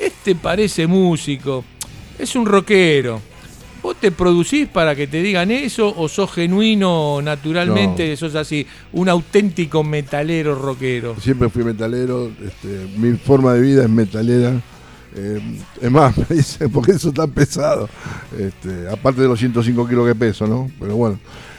este 0.00 0.34
parece 0.34 0.86
músico, 0.86 1.64
es 2.18 2.34
un 2.34 2.46
rockero. 2.46 3.20
¿Vos 3.82 3.96
te 3.96 4.12
producís 4.12 4.68
para 4.68 4.94
que 4.94 5.06
te 5.08 5.20
digan 5.22 5.50
eso 5.50 5.92
o 5.96 6.08
sos 6.08 6.30
genuino 6.32 7.20
naturalmente, 7.20 8.16
sos 8.16 8.34
así, 8.36 8.64
un 8.92 9.08
auténtico 9.08 9.82
metalero 9.82 10.54
rockero? 10.54 11.16
Siempre 11.20 11.48
fui 11.48 11.64
metalero, 11.64 12.30
este, 12.46 12.86
mi 12.96 13.16
forma 13.16 13.54
de 13.54 13.60
vida 13.60 13.82
es 13.82 13.90
metalera. 13.90 14.52
eh, 15.16 15.40
es 15.80 15.90
más, 15.90 16.16
me 16.30 16.36
dicen, 16.36 16.70
¿por 16.70 16.86
qué 16.86 16.92
eso 16.92 17.10
tan 17.12 17.30
pesado? 17.30 17.88
Este, 18.38 18.88
aparte 18.88 19.20
de 19.20 19.28
los 19.28 19.38
105 19.38 19.88
kilos 19.88 20.06
que 20.06 20.14
peso, 20.14 20.46
¿no? 20.46 20.70
Pero 20.78 20.94
bueno. 20.96 21.18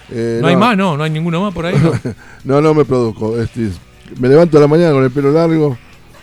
eh, 0.09 0.39
no, 0.41 0.47
hay 0.47 0.55
más, 0.55 0.77
no, 0.77 0.95
no 0.95 1.03
hay 1.03 1.09
ninguno 1.11 1.41
más 1.41 1.53
por 1.53 1.65
ahí. 1.65 1.75
¿no? 1.75 1.91
no, 2.45 2.61
no 2.61 2.73
me 2.73 2.85
produzco. 2.85 3.37
Este, 3.39 3.69
me 4.17 4.29
levanto 4.29 4.57
a 4.57 4.61
la 4.61 4.67
mañana 4.67 4.91
con 4.93 5.03
el 5.03 5.11
pelo 5.11 5.29
largo. 5.31 5.77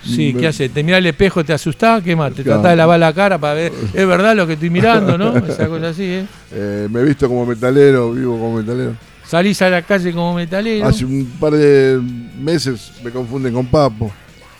Sí, 0.04 0.32
me- 0.34 0.40
¿qué 0.40 0.46
haces? 0.48 0.70
¿Te 0.72 0.82
mirás 0.82 0.98
al 0.98 1.06
espejo, 1.06 1.44
te 1.44 1.52
asustás? 1.52 2.02
¿Qué 2.02 2.16
más? 2.16 2.32
¿Te 2.32 2.42
Claro. 2.42 2.60
tratás 2.60 2.72
de 2.72 2.76
lavar 2.76 2.98
la 3.00 3.12
cara 3.12 3.38
para 3.38 3.54
ver? 3.54 3.72
¿Es 3.94 4.06
verdad 4.06 4.34
lo 4.34 4.46
que 4.46 4.54
estoy 4.54 4.70
mirando, 4.70 5.18
no? 5.18 5.36
Esa 5.36 5.66
cosa 5.68 5.88
así, 5.88 6.04
¿eh? 6.04 6.26
Eh, 6.52 6.88
me 6.90 7.00
he 7.00 7.04
visto 7.04 7.28
como 7.28 7.44
metalero, 7.46 8.12
vivo 8.12 8.38
como 8.38 8.56
metalero. 8.58 8.94
Salís 9.26 9.60
a 9.62 9.70
la 9.70 9.82
calle 9.82 10.12
como 10.12 10.34
metalero. 10.34 10.86
Hace 10.86 11.04
un 11.04 11.24
par 11.38 11.52
de 11.52 12.00
meses 12.40 12.92
me 13.04 13.10
confunden 13.10 13.52
con 13.54 13.66
Papo. 13.66 14.10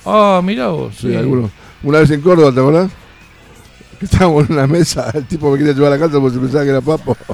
Ah, 0.04 0.40
mirá 0.44 0.68
vos. 0.68 0.94
Sí, 0.96 1.08
sí. 1.08 1.16
algunos. 1.16 1.50
Una 1.82 1.98
vez 2.00 2.10
en 2.10 2.20
Córdoba, 2.20 2.52
¿te 2.52 2.60
acordás? 2.60 2.90
Que 4.00 4.06
estábamos 4.10 4.48
en 4.48 4.54
una 4.56 4.66
mesa, 4.66 5.10
el 5.14 5.26
tipo 5.26 5.50
me 5.52 5.58
quería 5.58 5.72
llevar 5.74 5.92
a 5.92 5.96
la 5.96 6.06
casa 6.06 6.18
porque 6.18 6.34
se 6.34 6.40
pensaba 6.40 6.64
que 6.64 6.70
era 6.70 6.80
Papo. 6.80 7.16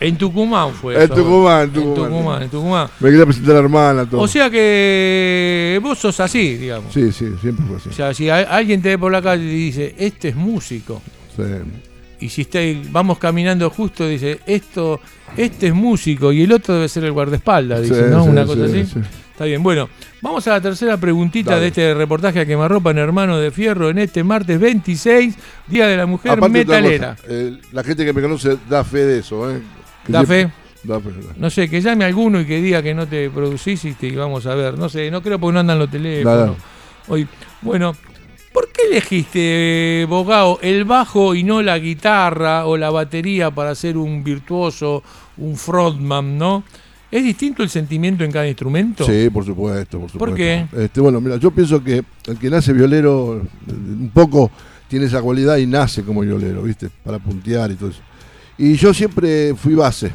En 0.00 0.16
Tucumán 0.18 0.72
fue 0.72 0.96
En 0.96 1.02
eso. 1.02 1.14
Tucumán, 1.14 1.60
en 1.62 1.68
En 1.68 1.72
Tucumán. 1.74 2.08
Tucumán, 2.10 2.42
en 2.42 2.48
Tucumán. 2.50 2.88
Me 2.98 3.10
quería 3.10 3.24
presentar 3.24 3.52
a 3.52 3.54
la 3.58 3.60
hermana, 3.60 4.04
todo. 4.08 4.20
O 4.20 4.26
sea 4.26 4.50
que 4.50 5.78
vos 5.82 5.96
sos 5.98 6.18
así, 6.18 6.56
digamos. 6.56 6.92
sí, 6.92 7.12
sí, 7.12 7.26
siempre 7.40 7.64
fue 7.66 7.76
así. 7.76 7.88
O 7.88 7.92
sea, 7.92 8.12
si 8.14 8.28
a- 8.28 8.38
alguien 8.56 8.82
te 8.82 8.88
ve 8.88 8.98
por 8.98 9.12
la 9.12 9.22
calle 9.22 9.44
y 9.44 9.66
dice, 9.66 9.94
este 9.98 10.30
es 10.30 10.36
músico. 10.36 11.00
Sí. 11.36 11.42
Y 12.20 12.28
si 12.30 12.42
está, 12.42 12.58
vamos 12.90 13.18
caminando 13.18 13.68
justo, 13.70 14.06
dice, 14.08 14.40
esto, 14.46 15.00
este 15.36 15.68
es 15.68 15.74
músico 15.74 16.32
y 16.32 16.42
el 16.42 16.52
otro 16.52 16.74
debe 16.74 16.88
ser 16.88 17.04
el 17.04 17.12
guardaespaldas, 17.12 17.82
dice, 17.82 17.94
Sí, 18.04 18.10
¿no? 18.10 18.24
sí, 18.24 18.28
Una 18.30 18.44
cosa 18.46 18.68
sí, 18.68 18.80
así. 18.80 19.00
Está 19.32 19.44
bien, 19.46 19.62
bueno, 19.62 19.88
vamos 20.20 20.46
a 20.46 20.50
la 20.52 20.60
tercera 20.60 20.96
preguntita 20.98 21.52
Dale. 21.52 21.62
de 21.62 21.68
este 21.68 21.94
reportaje 21.94 22.40
a 22.40 22.46
quemarropa 22.46 22.90
en 22.90 22.98
Hermano 22.98 23.38
de 23.38 23.50
Fierro 23.50 23.88
en 23.88 23.98
este 23.98 24.22
martes 24.22 24.60
26, 24.60 25.34
Día 25.66 25.86
de 25.86 25.96
la 25.96 26.06
Mujer 26.06 26.32
Aparte 26.32 26.52
Metalera. 26.58 27.16
cosa, 27.16 27.26
eh, 27.30 27.56
la 27.72 27.82
gente 27.82 28.04
que 28.04 28.12
me 28.12 28.20
conoce 28.22 28.58
da 28.68 28.84
fe 28.84 28.98
de 29.04 29.18
eso, 29.20 29.50
¿eh? 29.50 29.60
Que 30.06 30.12
¿Da 30.12 30.24
siempre- 30.24 30.48
fe? 30.48 30.52
Da 30.84 31.00
fe. 31.00 31.10
da. 31.10 31.32
No 31.38 31.48
sé, 31.48 31.68
que 31.68 31.80
llame 31.80 32.04
a 32.04 32.08
alguno 32.08 32.40
y 32.40 32.44
que 32.44 32.60
diga 32.60 32.82
que 32.82 32.92
no 32.94 33.06
te 33.06 33.30
producís 33.30 33.84
y 33.86 33.94
te 33.94 34.14
vamos 34.14 34.44
a 34.46 34.54
ver. 34.54 34.76
No 34.78 34.88
sé, 34.88 35.10
no 35.10 35.22
creo 35.22 35.38
porque 35.38 35.54
no 35.54 35.60
andan 35.60 35.78
los 35.78 35.90
teléfonos. 35.90 36.56
Hoy, 37.08 37.26
bueno, 37.62 37.96
¿por 38.52 38.68
qué 38.70 38.82
elegiste, 38.90 40.04
Bogao, 40.08 40.58
el 40.60 40.84
bajo 40.84 41.34
y 41.34 41.42
no 41.42 41.62
la 41.62 41.78
guitarra 41.78 42.66
o 42.66 42.76
la 42.76 42.90
batería 42.90 43.50
para 43.50 43.74
ser 43.74 43.96
un 43.96 44.22
virtuoso, 44.22 45.02
un 45.38 45.56
frontman, 45.56 46.36
no? 46.36 46.64
¿Es 47.12 47.22
distinto 47.22 47.62
el 47.62 47.68
sentimiento 47.68 48.24
en 48.24 48.32
cada 48.32 48.48
instrumento? 48.48 49.04
Sí, 49.04 49.28
por 49.28 49.44
supuesto, 49.44 50.00
por 50.00 50.10
supuesto. 50.10 50.18
¿Por 50.18 50.34
qué? 50.34 50.66
Este, 50.72 50.98
bueno, 50.98 51.20
mira, 51.20 51.36
yo 51.36 51.50
pienso 51.50 51.84
que 51.84 52.02
el 52.26 52.38
que 52.38 52.48
nace 52.48 52.72
violero, 52.72 53.42
un 53.68 54.10
poco 54.14 54.50
tiene 54.88 55.04
esa 55.04 55.20
cualidad 55.20 55.58
y 55.58 55.66
nace 55.66 56.04
como 56.04 56.22
violero, 56.22 56.62
¿viste? 56.62 56.88
Para 57.04 57.18
puntear 57.18 57.70
y 57.70 57.74
todo 57.74 57.90
eso. 57.90 58.00
Y 58.56 58.76
yo 58.76 58.94
siempre 58.94 59.54
fui 59.54 59.74
base. 59.74 60.10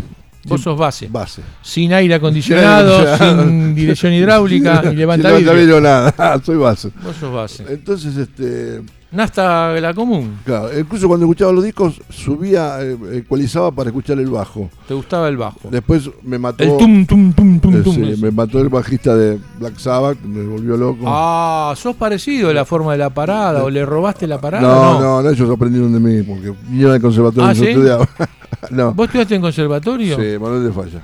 Vos 0.46 0.62
sos 0.62 0.76
base. 0.76 1.08
Base. 1.08 1.44
Sin 1.62 1.94
aire 1.94 2.16
acondicionado, 2.16 3.16
sin 3.16 3.76
dirección 3.76 4.14
hidráulica 4.14 4.82
y 4.86 4.88
Sin 4.88 4.98
levanta 4.98 5.32
vidrio 5.32 5.80
nada, 5.80 6.42
soy 6.44 6.58
base. 6.58 6.90
Vos 7.04 7.16
sos 7.16 7.32
base. 7.32 7.64
Entonces, 7.70 8.18
este, 8.18 8.82
Nasta 9.10 9.72
la 9.80 9.94
común. 9.94 10.40
Claro, 10.44 10.78
incluso 10.78 11.08
cuando 11.08 11.26
escuchaba 11.26 11.54
los 11.54 11.64
discos, 11.64 12.02
subía, 12.10 12.78
eh, 12.82 12.98
ecualizaba 13.14 13.72
para 13.72 13.90
escuchar 13.90 14.20
el 14.20 14.30
bajo. 14.30 14.70
¿Te 14.86 14.94
gustaba 14.94 15.30
el 15.30 15.38
bajo? 15.38 15.70
Después 15.72 16.10
me 16.24 16.38
mató. 16.38 16.62
El 16.64 16.76
tum, 16.78 17.06
tum, 17.06 17.32
tum, 17.32 17.60
tum, 17.62 17.76
eh, 17.76 17.82
tum. 17.84 17.94
sí, 17.96 18.16
me 18.22 18.32
mató 18.32 18.60
el 18.60 18.68
bajista 18.68 19.16
de 19.16 19.40
Black 19.60 19.78
Sabbath, 19.78 20.20
me 20.24 20.44
volvió 20.46 20.76
loco. 20.76 21.06
Ah, 21.08 21.74
sos 21.78 21.96
parecido 21.96 22.50
a 22.50 22.54
la 22.54 22.66
forma 22.66 22.92
de 22.92 22.98
la 22.98 23.10
parada 23.10 23.64
o 23.64 23.70
le 23.70 23.86
robaste 23.86 24.28
la 24.28 24.42
parada. 24.42 24.62
no, 24.68 25.00
no, 25.00 25.22
no, 25.24 25.30
ellos 25.30 25.50
aprendieron 25.50 25.94
de 25.94 26.00
mí, 26.02 26.24
porque 26.24 26.54
vinieron 26.68 26.94
al 26.96 27.02
conservatorio 27.02 27.50
Ah, 27.50 27.56
¿sí? 27.56 27.66
estudiaba. 27.66 28.08
no. 28.72 28.94
¿Vos 28.94 29.06
estudiaste 29.06 29.36
en 29.36 29.42
conservatorio? 29.42 30.18
Sí, 30.18 30.38
Manuel 30.38 30.66
de 30.66 30.72
Falla. 30.74 31.02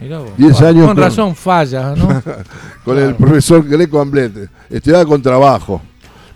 Mirá 0.00 0.18
vos. 0.18 0.30
10 0.36 0.60
Ah, 0.62 0.66
años 0.68 0.86
Con 0.88 0.94
con- 0.96 1.04
razón 1.04 1.34
falla, 1.36 1.94
¿no? 1.96 2.22
con 2.84 2.98
el 2.98 3.14
profesor 3.14 3.64
Greco 3.66 4.00
Amblete. 4.00 4.48
Estudiaba 4.68 5.06
con 5.06 5.22
trabajo, 5.22 5.80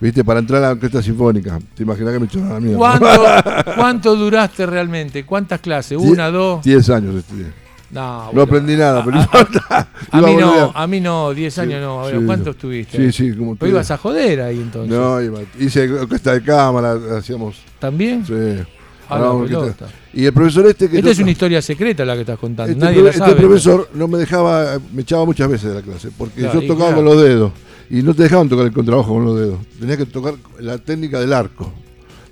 ¿viste? 0.00 0.24
Para 0.24 0.40
entrar 0.40 0.62
a 0.62 0.66
la 0.68 0.72
orquesta 0.72 1.02
sinfónica. 1.02 1.58
¿Te 1.74 1.82
imaginas 1.82 2.12
que 2.14 2.18
me 2.20 2.26
echaron 2.26 2.50
a 2.50 2.54
la 2.54 2.60
mierda? 2.60 2.78
¿Cuánto, 2.78 3.72
¿Cuánto 3.76 4.16
duraste 4.16 4.66
realmente? 4.66 5.24
¿Cuántas 5.24 5.60
clases? 5.60 5.98
¿Una, 5.98 6.30
dos? 6.30 6.62
10 6.64 6.90
años 6.90 7.14
estudié. 7.16 7.46
No, 7.92 8.30
aprendí 8.42 8.76
nada, 8.76 9.04
pero 9.04 9.18
importa. 9.20 9.88
A 10.12 10.18
Iba 10.18 10.28
mí 10.28 10.36
no, 10.36 10.72
a 10.74 10.86
mí 10.86 11.00
no, 11.00 11.34
10 11.34 11.58
años 11.58 11.80
no. 11.82 12.00
A 12.02 12.06
ver, 12.06 12.20
sí, 12.20 12.24
¿Cuánto 12.24 12.50
estuviste? 12.50 12.96
Sí, 12.96 13.12
sí, 13.12 13.36
como 13.36 13.56
Pero 13.56 13.68
tú. 13.70 13.74
ibas 13.74 13.90
a 13.90 13.96
joder 13.96 14.42
ahí 14.42 14.58
entonces. 14.60 14.96
No, 14.96 15.20
iba, 15.20 15.40
hice 15.58 15.90
orquesta 15.90 16.32
de 16.34 16.42
cámara, 16.42 16.96
hacíamos. 17.18 17.56
¿También? 17.80 18.24
Sí. 18.24 18.64
Ah, 19.12 19.36
pelota. 19.44 19.86
Y 20.14 20.24
el 20.24 20.32
profesor 20.32 20.66
este 20.68 20.88
que. 20.88 20.98
Esta 20.98 21.10
es 21.10 21.18
una 21.18 21.32
historia 21.32 21.60
secreta 21.60 22.04
la 22.04 22.14
que 22.14 22.20
estás 22.20 22.38
contando. 22.38 22.70
Este, 22.72 22.84
Nadie 22.84 22.94
pro- 22.98 23.04
la 23.06 23.10
este 23.10 23.18
sabe. 23.24 23.34
profesor 23.34 23.88
no 23.94 24.06
me 24.06 24.18
dejaba, 24.18 24.78
me 24.92 25.02
echaba 25.02 25.24
muchas 25.24 25.48
veces 25.48 25.70
de 25.70 25.74
la 25.74 25.82
clase, 25.82 26.10
porque 26.16 26.42
Claro, 26.42 26.60
yo 26.60 26.68
tocaba 26.68 26.90
claro. 26.90 26.96
con 26.96 27.04
los 27.06 27.20
dedos 27.20 27.52
y 27.90 28.02
no 28.02 28.14
te 28.14 28.22
dejaban 28.22 28.48
tocar 28.48 28.66
el 28.66 28.72
contrabajo 28.72 29.12
con 29.14 29.24
los 29.24 29.36
dedos. 29.38 29.58
Tenías 29.78 29.98
que 29.98 30.06
tocar 30.06 30.34
la 30.60 30.78
técnica 30.78 31.18
del 31.20 31.32
arco. 31.32 31.72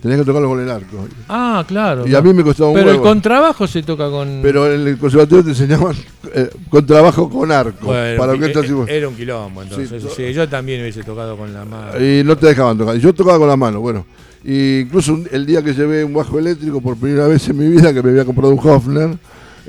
Tenías 0.01 0.21
que 0.21 0.27
tocarlo 0.27 0.49
con 0.49 0.61
el 0.61 0.71
arco. 0.71 1.09
Ah, 1.29 1.65
claro. 1.67 2.07
Y 2.07 2.15
a 2.15 2.23
mí 2.23 2.33
me 2.33 2.45
costaba 2.45 2.71
un 2.71 2.77
Pero 2.77 2.93
el 2.93 3.01
contrabajo 3.01 3.67
se 3.67 3.83
toca 3.83 4.09
con. 4.09 4.39
Pero 4.43 4.73
en 4.73 4.87
el 4.87 4.97
conservatorio 4.97 5.43
te 5.43 5.51
enseñaban 5.51 5.97
eh, 6.33 6.49
contrabajo 6.71 7.29
con 7.29 7.51
arco. 7.51 7.87
Bueno, 7.87 8.17
para 8.17 8.33
orquestas 8.33 8.63
eh, 8.63 8.67
sinfónicas. 8.69 8.95
era 8.97 9.09
un 9.09 9.17
quilombo 9.17 9.63
entonces. 9.65 10.03
Sí, 10.03 10.09
Sí, 10.15 10.33
yo 10.33 10.49
también 10.49 10.83
hubiese 10.83 11.03
tocado 11.03 11.37
con 11.37 11.53
la 11.53 11.65
mano. 11.65 11.99
Y 12.01 12.23
no 12.23 12.37
te 12.37 12.47
dejaban 12.47 12.79
tocar. 12.79 12.97
Yo 12.97 13.13
tocaba 13.13 13.39
con 13.39 13.49
la 13.49 13.57
mano, 13.57 13.81
bueno. 13.81 14.07
Y 14.45 14.81
incluso 14.83 15.15
un- 15.15 15.29
el 15.33 15.45
día 15.45 15.65
que 15.65 15.75
llevé 15.75 16.05
un 16.05 16.15
bajo 16.15 16.39
eléctrico 16.39 16.81
por 16.81 16.97
primera 16.97 17.27
vez 17.27 17.49
en 17.49 17.59
mi 17.59 17.67
vida, 17.69 17.93
que 17.93 18.01
me 18.01 18.11
había 18.11 18.25
comprado 18.25 18.55
un 18.55 18.61
Hofner 18.63 19.19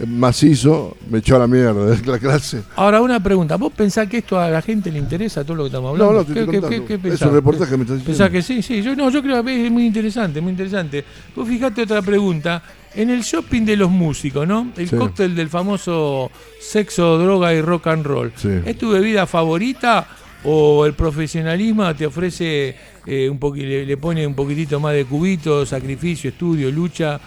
macizo, 0.08 0.95
me 1.10 1.20
echó 1.20 1.36
a 1.36 1.39
la 1.39 1.47
mierda 1.47 1.86
de 1.86 2.06
la 2.06 2.20
clase. 2.20 2.62
Ahora, 2.76 3.02
una 3.02 3.22
pregunta. 3.22 3.56
¿Vos 3.58 3.74
pensás 3.74 4.08
que 4.08 4.18
esto 4.20 4.39
a 4.39 4.50
la 4.50 4.62
gente 4.62 4.91
le 4.91 5.00
interesa 5.00 5.43
todo 5.43 5.56
lo 5.58 5.64
que 5.64 5.68
estamos 5.68 5.91
hablando? 5.91 6.14
No, 6.14 6.20
no, 6.20 6.26
te 6.26 6.34
¿Qué, 6.34 6.39
estoy 6.41 6.54
qué- 6.56 6.62
contando. 6.62 6.86
qué- 6.88 7.00
qué 7.00 7.08
Es 7.10 7.22
un 7.22 7.34
reportaje 7.34 7.72
que 7.72 7.78
me 7.78 7.84
estás 7.84 7.97
diciendo. 8.00 8.18
¿Pensás 8.26 8.30
que 8.32 8.41
sí? 8.41 8.62
Sí, 8.62 8.82
yo 8.82 8.95
no, 8.95 9.10
yo 9.10 9.22
creo 9.22 9.43
que 9.43 9.66
es 9.66 9.72
muy 9.72 9.86
interesante, 9.86 10.41
muy 10.41 10.52
interesante. 10.52 11.04
Vos 11.36 11.47
fijate 11.47 11.84
otra 11.84 12.02
pregunta. 12.02 12.62
En 12.95 13.10
el 13.12 13.22
shopping 13.22 13.66
de 13.66 13.78
los 13.78 13.91
músicos, 13.91 14.47
¿no? 14.47 14.72
El 14.76 14.89
Sí. 14.89 14.95
cóctel 14.95 15.36
del 15.36 15.47
famoso 15.50 16.32
sexo, 16.60 17.18
droga 17.20 17.54
y 17.54 17.62
rock 17.62 17.88
and 17.88 18.06
roll. 18.06 18.32
Sí. 18.36 18.50
¿Es 18.66 18.78
tu 18.78 18.89
bebida 18.91 19.28
favorita 19.28 20.08
o 20.43 20.86
el 20.86 20.93
profesionalismo 20.93 21.93
te 21.95 22.06
ofrece 22.08 22.76
eh, 23.06 23.30
un 23.30 23.39
poqui- 23.39 23.62
le, 23.68 23.86
le 23.86 23.97
pone 23.97 24.26
un 24.26 24.34
poquitito 24.36 24.80
más 24.80 24.93
de 24.93 25.06
cubito, 25.06 25.66
sacrificio, 25.66 26.30
estudio, 26.32 26.72
lucha? 26.72 27.20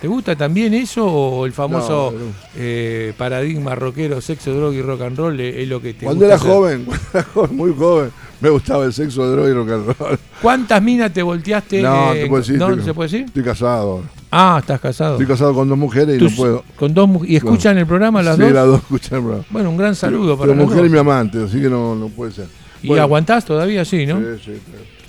¿Te 0.00 0.06
gusta 0.06 0.36
también 0.36 0.74
eso 0.74 1.04
o 1.06 1.44
el 1.44 1.52
famoso 1.52 2.12
No, 2.16 2.18
no. 2.26 2.32
eh, 2.56 3.12
paradigma 3.18 3.74
rockero, 3.74 4.20
sexo, 4.20 4.54
droga 4.54 4.76
y 4.76 4.80
rock 4.82 5.00
and 5.02 5.16
roll 5.18 5.40
es, 5.40 5.56
es 5.56 5.68
lo 5.68 5.82
que 5.82 5.92
te 5.94 6.04
Cuando 6.04 6.24
gusta 6.26 6.26
era 6.26 6.36
hacer? 6.36 6.50
joven, 6.50 6.84
cuando 6.86 7.02
era 7.14 7.22
joven, 7.24 7.56
muy 7.56 7.74
joven, 7.76 8.10
me 8.40 8.48
gustaba 8.50 8.84
el 8.84 8.92
sexo, 8.92 9.28
droga 9.28 9.48
y 9.48 9.52
rock 9.52 9.70
and 9.70 9.86
roll. 9.98 10.18
¿Cuántas 10.40 10.80
minas 10.80 11.12
te 11.12 11.20
volteaste? 11.22 11.82
No, 11.82 12.12
eh, 12.12 12.22
te 12.22 12.26
puedo 12.28 12.42
decir. 12.42 12.58
¿no? 12.58 12.68
estoy- 12.70 12.84
¿Se 12.84 12.94
puede 12.94 13.08
decir? 13.10 13.26
Estoy 13.26 13.42
casado. 13.42 14.02
Ah, 14.30 14.58
estás 14.60 14.78
casado. 14.80 15.12
Estoy 15.14 15.26
casado 15.26 15.52
con 15.54 15.68
dos 15.68 15.78
mujeres 15.78 16.14
y 16.14 16.18
Tus- 16.20 16.30
no 16.32 16.36
puedo. 16.36 16.64
Con 16.76 16.94
dos 16.94 17.08
¿Y 17.26 17.34
escuchan 17.34 17.76
el 17.78 17.86
programa 17.86 18.22
las 18.22 18.36
sí, 18.36 18.42
dos? 18.42 18.52
las 18.52 18.66
dos 18.66 18.80
escuchan 18.82 19.14
el 19.18 19.22
programa. 19.24 19.44
Bueno, 19.50 19.70
un 19.70 19.76
gran 19.78 19.96
saludo 19.96 20.36
Pero 20.38 20.52
para 20.52 20.54
las 20.54 20.64
mujer 20.68 20.86
y 20.86 20.90
mi 20.90 20.98
amante, 20.98 21.42
así 21.42 21.60
que 21.60 21.68
no, 21.68 21.96
no 21.96 22.08
puede 22.08 22.30
ser. 22.30 22.46
¿Y 22.84 22.86
Bueno, 22.88 23.02
aguantás 23.02 23.44
todavía 23.44 23.84
sí, 23.84 24.06
no? 24.06 24.18
Sí, 24.20 24.24
sí, 24.44 24.52
sí. 24.54 24.60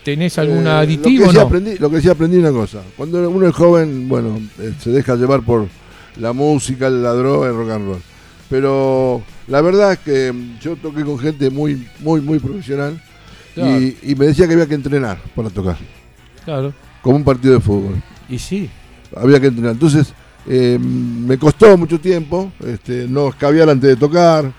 ¿Tenés 0.03 0.37
algún 0.37 0.65
Eh, 0.65 0.69
aditivo 0.69 1.25
lo 1.25 1.27
que 1.27 1.31
sí 1.31 1.37
no? 1.37 1.41
aprendí, 1.47 1.77
lo 1.77 1.89
que 1.89 2.01
sí 2.01 2.09
aprendí 2.09 2.37
una 2.37 2.51
cosa. 2.51 2.81
Cuando 2.97 3.29
uno 3.29 3.47
es 3.47 3.55
joven, 3.55 4.07
bueno, 4.07 4.39
eh, 4.59 4.73
se 4.79 4.89
deja 4.91 5.15
llevar 5.15 5.41
por 5.41 5.67
la 6.17 6.33
música, 6.33 6.89
la 6.89 7.13
droga, 7.13 7.47
el 7.49 7.55
rock 7.55 7.69
and 7.71 7.85
roll. 7.85 8.01
Pero 8.49 9.21
la 9.47 9.61
verdad 9.61 9.93
es 9.93 9.99
que 9.99 10.31
mm, 10.31 10.59
yo 10.59 10.75
toqué 10.77 11.03
con 11.03 11.19
gente 11.19 11.49
muy, 11.49 11.87
muy, 11.99 12.21
muy 12.21 12.39
profesional 12.39 13.01
Claro. 13.53 13.79
y, 13.81 13.97
y 14.03 14.15
me 14.15 14.27
decía 14.27 14.47
que 14.47 14.53
había 14.53 14.67
que 14.67 14.75
entrenar 14.75 15.19
para 15.35 15.49
tocar, 15.49 15.77
Claro. 16.45 16.73
como 17.01 17.17
un 17.17 17.23
partido 17.23 17.55
de 17.55 17.59
fútbol. 17.59 18.01
Y 18.29 18.39
sí. 18.39 18.69
Había 19.15 19.39
que 19.39 19.47
entrenar. 19.47 19.73
Entonces, 19.73 20.13
eh, 20.47 20.79
me 20.79 21.37
costó 21.37 21.77
mucho 21.77 21.99
tiempo 21.99 22.51
no 22.59 23.07
no 23.07 23.29
escabiar 23.29 23.69
antes 23.69 23.89
de 23.89 23.95
tocar. 23.95 24.51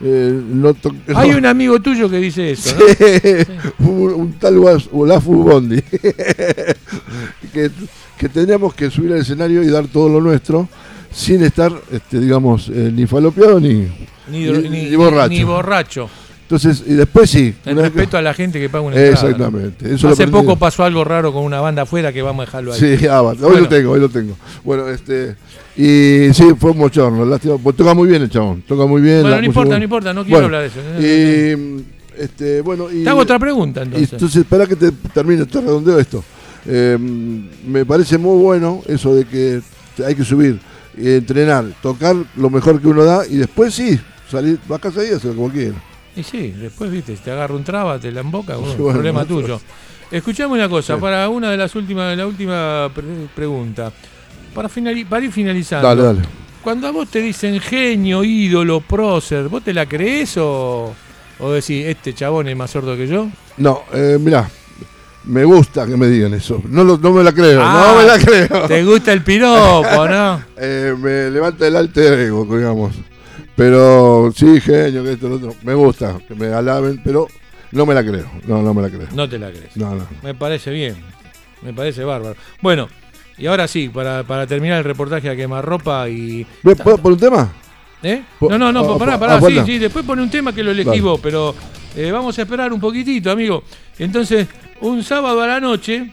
Eh, 0.00 0.40
no 0.52 0.74
to- 0.74 0.94
Hay 1.14 1.30
no- 1.30 1.38
un 1.38 1.46
amigo 1.46 1.80
tuyo 1.80 2.08
que 2.08 2.18
dice 2.18 2.52
eso, 2.52 2.74
¿no? 2.78 2.84
Sí, 2.94 3.44
un, 3.80 4.12
un 4.14 4.32
tal 4.34 4.58
Olafu 4.92 5.32
Bondi 5.42 5.80
que, 7.52 7.70
que 8.18 8.28
teníamos 8.28 8.74
que 8.74 8.90
subir 8.90 9.12
al 9.12 9.20
escenario 9.20 9.62
y 9.62 9.68
dar 9.68 9.86
todo 9.88 10.08
lo 10.08 10.20
nuestro 10.20 10.68
sin 11.12 11.42
estar, 11.42 11.72
este, 11.90 12.20
digamos, 12.20 12.68
eh, 12.68 12.92
ni 12.94 13.06
falopeado 13.06 13.58
ni, 13.60 13.88
Ni, 14.30 14.44
dro- 14.46 14.62
ni- 14.62 14.90
ni 14.90 14.96
borracho. 14.96 15.28
ni 15.30 15.42
borracho. 15.42 16.10
Entonces, 16.48 16.82
y 16.86 16.94
después 16.94 17.28
sí. 17.28 17.54
Que- 17.62 17.74
respeto 17.74 18.16
a 18.16 18.22
la 18.22 18.32
gente 18.32 18.58
que 18.58 18.70
paga 18.70 18.84
una 18.84 18.96
entrada. 18.96 19.28
Exactamente. 19.28 19.94
Eso 19.94 20.08
Hace 20.08 20.26
poco 20.28 20.56
pasó 20.56 20.82
algo 20.82 21.04
raro 21.04 21.30
con 21.30 21.44
una 21.44 21.60
banda 21.60 21.82
afuera 21.82 22.10
que 22.10 22.22
vamos 22.22 22.44
a 22.44 22.46
dejarlo 22.46 22.72
ahí. 22.72 22.80
Sí, 22.80 23.06
ah, 23.06 23.20
hoy 23.20 23.36
Bueno, 23.36 23.60
lo 23.60 23.68
tengo, 23.68 23.90
hoy 23.92 24.00
lo 24.00 24.08
tengo. 24.08 24.34
Bueno, 24.64 24.88
este. 24.88 25.36
Y 25.76 26.32
sí, 26.32 26.54
fue 26.58 26.70
un 26.70 26.78
mochorno, 26.78 27.26
lástima. 27.26 27.58
Pues 27.58 27.76
toca 27.76 27.92
muy 27.92 28.08
bien 28.08 28.22
el 28.22 28.30
chabón, 28.30 28.62
toca 28.62 28.86
muy 28.86 29.02
bien. 29.02 29.20
Bueno, 29.20 29.36
no 29.36 29.44
importa, 29.44 29.66
buena. 29.66 29.78
no 29.78 29.84
importa, 29.84 30.14
no 30.14 30.24
quiero 30.24 30.40
Bueno, 30.40 30.56
hablar 30.56 30.70
de 30.70 31.56
eso. 31.58 31.84
Y. 31.84 31.98
Este, 32.18 32.62
bueno, 32.62 32.90
y, 32.90 33.04
Te 33.04 33.10
hago 33.10 33.20
otra 33.20 33.38
pregunta, 33.38 33.82
entonces. 33.82 34.10
Y 34.10 34.14
entonces, 34.14 34.40
espera 34.40 34.66
que 34.66 34.74
te 34.74 34.90
termine, 34.90 35.44
te 35.44 35.60
redondeo 35.60 35.98
esto. 35.98 36.24
Eh, 36.64 36.96
me 36.98 37.84
parece 37.84 38.16
muy 38.16 38.42
bueno 38.42 38.80
eso 38.88 39.14
de 39.14 39.26
que 39.26 39.60
hay 40.04 40.14
que 40.14 40.24
subir, 40.24 40.58
entrenar, 40.96 41.66
tocar 41.82 42.16
lo 42.36 42.48
mejor 42.48 42.80
que 42.80 42.88
uno 42.88 43.04
da 43.04 43.26
y 43.26 43.36
después 43.36 43.74
sí, 43.74 44.00
salir, 44.30 44.58
vas 44.66 44.78
a 44.78 44.80
casa 44.80 45.04
y 45.04 45.08
hacer 45.12 45.34
como 45.34 45.50
quieras. 45.50 45.87
Y 46.18 46.22
sí, 46.24 46.48
después, 46.58 46.90
viste, 46.90 47.14
te 47.16 47.30
agarra 47.30 47.54
un 47.54 47.62
traba, 47.64 47.98
te 47.98 48.10
la 48.10 48.20
emboca, 48.20 48.56
bueno, 48.58 48.74
Bueno, 48.76 48.92
problema 48.94 49.24
bueno. 49.24 49.40
tuyo. 49.42 49.60
Escuchame 50.10 50.54
una 50.54 50.68
cosa, 50.68 50.94
Sí. 50.96 51.00
para 51.00 51.28
una 51.28 51.50
de 51.50 51.56
las 51.56 51.74
últimas, 51.76 52.16
la 52.16 52.26
última 52.26 52.90
pre- 52.94 53.04
pregunta. 53.34 53.92
Para, 54.54 54.68
finali- 54.68 55.04
para 55.06 55.24
ir 55.24 55.32
finalizando. 55.32 55.86
Dale, 55.86 56.02
dale. 56.02 56.20
Cuando 56.62 56.88
a 56.88 56.90
vos 56.90 57.08
te 57.08 57.20
dicen 57.20 57.60
genio, 57.60 58.24
ídolo, 58.24 58.80
prócer, 58.80 59.48
¿vos 59.48 59.62
te 59.62 59.72
la 59.72 59.86
crees 59.86 60.36
o, 60.38 60.92
o 61.38 61.50
decís, 61.52 61.84
este 61.86 62.14
chabón 62.14 62.48
es 62.48 62.56
más 62.56 62.70
sordo 62.70 62.96
que 62.96 63.06
yo? 63.06 63.28
No, 63.58 63.82
eh, 63.92 64.16
mirá, 64.20 64.48
me 65.24 65.44
gusta 65.44 65.86
que 65.86 65.96
me 65.96 66.08
digan 66.08 66.34
eso. 66.34 66.60
No, 66.68 66.82
lo- 66.84 66.96
no 66.98 67.12
me 67.12 67.22
la 67.22 67.32
creo, 67.32 67.60
Ah, 67.62 67.92
no 67.94 68.00
me 68.00 68.06
la 68.06 68.18
creo. 68.18 68.66
Te 68.66 68.82
gusta 68.84 69.12
el 69.12 69.22
piropo, 69.22 70.08
¿no? 70.08 70.42
Eh, 70.56 70.94
me 70.98 71.30
levanta 71.30 71.66
el 71.66 71.76
alter 71.76 72.18
ego, 72.18 72.44
digamos. 72.50 72.94
Pero 73.58 74.32
sí, 74.36 74.60
genio, 74.60 75.02
que 75.02 75.12
esto, 75.14 75.28
lo 75.28 75.34
otro. 75.34 75.54
Me 75.64 75.74
gusta 75.74 76.16
que 76.28 76.34
me 76.36 76.46
alaben, 76.46 77.00
pero 77.02 77.26
no 77.72 77.84
me 77.84 77.92
la 77.92 78.04
creo. 78.04 78.30
No, 78.46 78.62
no 78.62 78.72
me 78.72 78.82
la 78.82 78.88
creo. 78.88 79.08
No 79.12 79.28
te 79.28 79.36
la 79.36 79.50
crees. 79.50 79.76
No, 79.76 79.96
no. 79.96 80.06
Me 80.22 80.32
parece 80.32 80.70
bien. 80.70 80.96
Me 81.62 81.74
parece 81.74 82.04
bárbaro. 82.04 82.36
Bueno, 82.62 82.88
y 83.36 83.46
ahora 83.46 83.66
sí, 83.66 83.88
para, 83.88 84.22
para 84.22 84.46
terminar 84.46 84.78
el 84.78 84.84
reportaje 84.84 85.28
a 85.28 85.34
quemarropa 85.34 86.08
y. 86.08 86.46
¿Ve- 86.62 86.76
¿Puedo 86.76 86.98
por 86.98 87.10
un 87.12 87.18
tema? 87.18 87.52
¿Eh? 88.00 88.22
Po- 88.38 88.48
No, 88.48 88.56
no, 88.58 88.70
no, 88.72 88.94
ah, 88.94 88.96
pará, 88.98 89.14
ah, 89.14 89.18
pará, 89.18 89.40
sí, 89.40 89.58
sí, 89.66 89.78
después 89.78 90.04
pone 90.04 90.22
un 90.22 90.30
tema 90.30 90.54
que 90.54 90.62
lo 90.62 90.70
elegí 90.70 91.00
vos, 91.00 91.18
pero 91.20 91.52
eh, 91.96 92.12
vamos 92.12 92.38
a 92.38 92.42
esperar 92.42 92.72
un 92.72 92.78
poquitito, 92.78 93.28
amigo. 93.28 93.64
Entonces, 93.98 94.46
un 94.82 95.02
sábado 95.02 95.42
a 95.42 95.48
la 95.48 95.58
noche, 95.58 96.12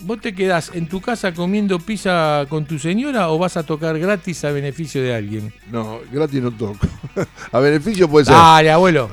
¿vos 0.00 0.20
te 0.20 0.34
quedás 0.34 0.70
en 0.74 0.88
tu 0.88 1.00
casa 1.00 1.32
comiendo 1.32 1.78
pizza 1.78 2.46
con 2.48 2.64
tu 2.64 2.78
señora 2.78 3.30
o 3.30 3.38
vas 3.38 3.56
a 3.56 3.62
tocar 3.62 3.98
gratis 3.98 4.44
a 4.44 4.50
beneficio 4.50 5.02
de 5.02 5.14
alguien? 5.14 5.52
No, 5.70 6.00
gratis 6.12 6.42
no 6.42 6.50
toco. 6.50 6.86
A 7.52 7.60
beneficio 7.60 8.08
puede 8.08 8.26
ser. 8.26 8.34
Dale, 8.34 8.70
abuelo. 8.70 9.10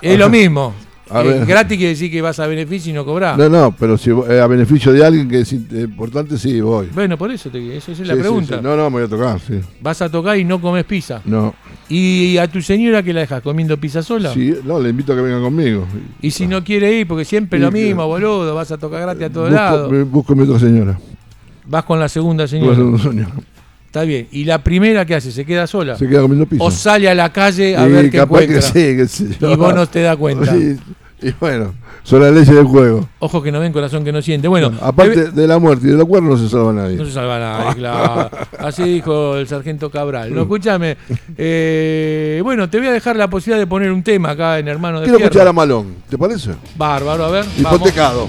Es 0.00 0.18
lo 0.18 0.30
mismo. 0.30 0.74
A 1.10 1.20
Eh, 1.20 1.24
ver. 1.24 1.46
gratis 1.46 1.76
quiere 1.76 1.90
decir 1.90 2.10
que 2.10 2.22
vas 2.22 2.38
a 2.40 2.46
beneficio 2.46 2.90
y 2.90 2.94
no 2.94 3.04
cobrás. 3.04 3.36
No, 3.36 3.48
no, 3.50 3.74
pero 3.78 3.98
si 3.98 4.10
eh, 4.10 4.40
a 4.40 4.46
beneficio 4.46 4.90
de 4.92 5.04
alguien 5.04 5.28
que 5.28 5.40
es 5.40 5.52
eh, 5.52 5.58
importante, 5.72 6.38
sí, 6.38 6.60
voy. 6.62 6.88
Bueno, 6.94 7.18
por 7.18 7.30
eso 7.30 7.50
te, 7.50 7.76
esa 7.76 7.92
es 7.92 7.98
la 8.00 8.14
Sí, 8.14 8.20
pregunta. 8.20 8.56
sí. 8.56 8.62
No, 8.62 8.74
no, 8.74 8.84
me 8.88 8.96
voy 8.96 9.02
a 9.04 9.08
tocar, 9.08 9.38
sí. 9.38 9.60
Vas 9.82 10.00
a 10.00 10.08
tocar 10.10 10.38
y 10.38 10.44
no 10.44 10.60
comes 10.60 10.84
pizza. 10.84 11.20
No. 11.26 11.54
¿Y 11.90 12.38
a 12.38 12.48
tu 12.48 12.62
señora 12.62 13.02
que 13.02 13.12
la 13.12 13.20
dejas 13.20 13.42
comiendo 13.42 13.76
pizza 13.76 14.02
sola? 14.02 14.32
Sí, 14.32 14.54
no, 14.64 14.80
le 14.80 14.88
invito 14.88 15.12
a 15.12 15.16
que 15.16 15.22
venga 15.22 15.40
conmigo. 15.40 15.86
Y 16.22 16.30
si 16.30 16.46
no 16.46 16.64
quiere 16.64 16.90
ir, 17.00 17.06
porque 17.06 17.26
siempre 17.26 17.58
lo 17.58 17.70
que- 17.70 17.84
mismo, 17.84 18.06
boludo, 18.06 18.54
vas 18.54 18.72
a 18.72 18.78
tocar 18.78 19.02
gratis 19.02 19.24
a 19.24 19.30
todos 19.30 19.50
lados. 19.52 19.92
busco 20.10 20.34
mi 20.34 20.44
otra 20.44 20.58
señora. 20.58 20.98
Vas 21.66 21.84
con 21.84 22.00
la 22.00 22.08
segunda 22.08 22.44
Con 22.44 22.48
señora. 22.48 22.70
la 22.70 22.76
segunda 22.76 23.02
señora. 23.02 23.30
Está 23.94 24.02
bien. 24.02 24.26
¿Y 24.32 24.42
la 24.44 24.58
primera 24.58 25.04
qué 25.06 25.14
hace? 25.14 25.30
¿Se 25.30 25.44
queda 25.44 25.68
sola? 25.68 25.96
Se 25.96 26.08
queda 26.08 26.20
comiendo 26.22 26.46
pizza. 26.46 26.64
¿O 26.64 26.70
sale 26.72 27.08
a 27.08 27.14
la 27.14 27.32
calle 27.32 27.76
a 27.76 27.86
Y 27.86 27.92
ver 27.92 28.10
qué 28.10 28.18
encuentra? 28.18 28.56
que 28.56 28.60
sí, 28.62 28.72
que 28.96 29.06
sí. 29.06 29.28
Y 29.40 29.54
vos 29.54 29.72
no 29.72 29.86
te 29.86 30.02
das 30.02 30.16
cuenta. 30.16 30.52
Sí. 30.52 30.76
Y 31.22 31.32
bueno, 31.38 31.72
son 32.02 32.20
las 32.20 32.32
leyes 32.32 32.48
del 32.52 32.64
juego. 32.64 33.08
Ojo 33.20 33.40
que 33.40 33.52
no 33.52 33.60
ven, 33.60 33.72
corazón 33.72 34.02
que 34.04 34.10
no 34.10 34.20
siente. 34.20 34.48
Bueno, 34.48 34.72
Aparte 34.82 35.30
de 35.30 35.46
la 35.46 35.60
muerte 35.60 35.86
y 35.86 35.90
de 35.90 35.96
los 35.96 36.08
cuernos 36.08 36.40
no 36.40 36.44
se 36.48 36.50
salva 36.52 36.72
nadie. 36.72 36.96
No 36.96 37.04
se 37.04 37.12
salva 37.12 37.38
nadie, 37.38 37.74
claro. 37.76 38.30
Así 38.58 38.82
dijo 38.82 39.36
el 39.36 39.46
sargento 39.46 39.88
Cabral. 39.92 40.34
No, 40.34 40.42
escúchame. 40.42 40.96
eh, 41.38 42.40
bueno, 42.42 42.68
te 42.68 42.78
voy 42.78 42.88
a 42.88 42.92
dejar 42.92 43.14
la 43.14 43.30
posibilidad 43.30 43.60
de 43.60 43.68
poner 43.68 43.92
un 43.92 44.02
tema 44.02 44.30
acá 44.30 44.58
en 44.58 44.66
Hermano 44.66 44.98
de 44.98 45.04
Quiero 45.04 45.18
Fierro. 45.18 45.30
escuchar 45.30 45.46
a 45.46 45.52
Malón, 45.52 45.94
¿te 46.10 46.18
parece? 46.18 46.50
Bárbaro, 46.76 47.26
a 47.26 47.30
ver. 47.30 47.44
Hipotecado. 47.56 48.28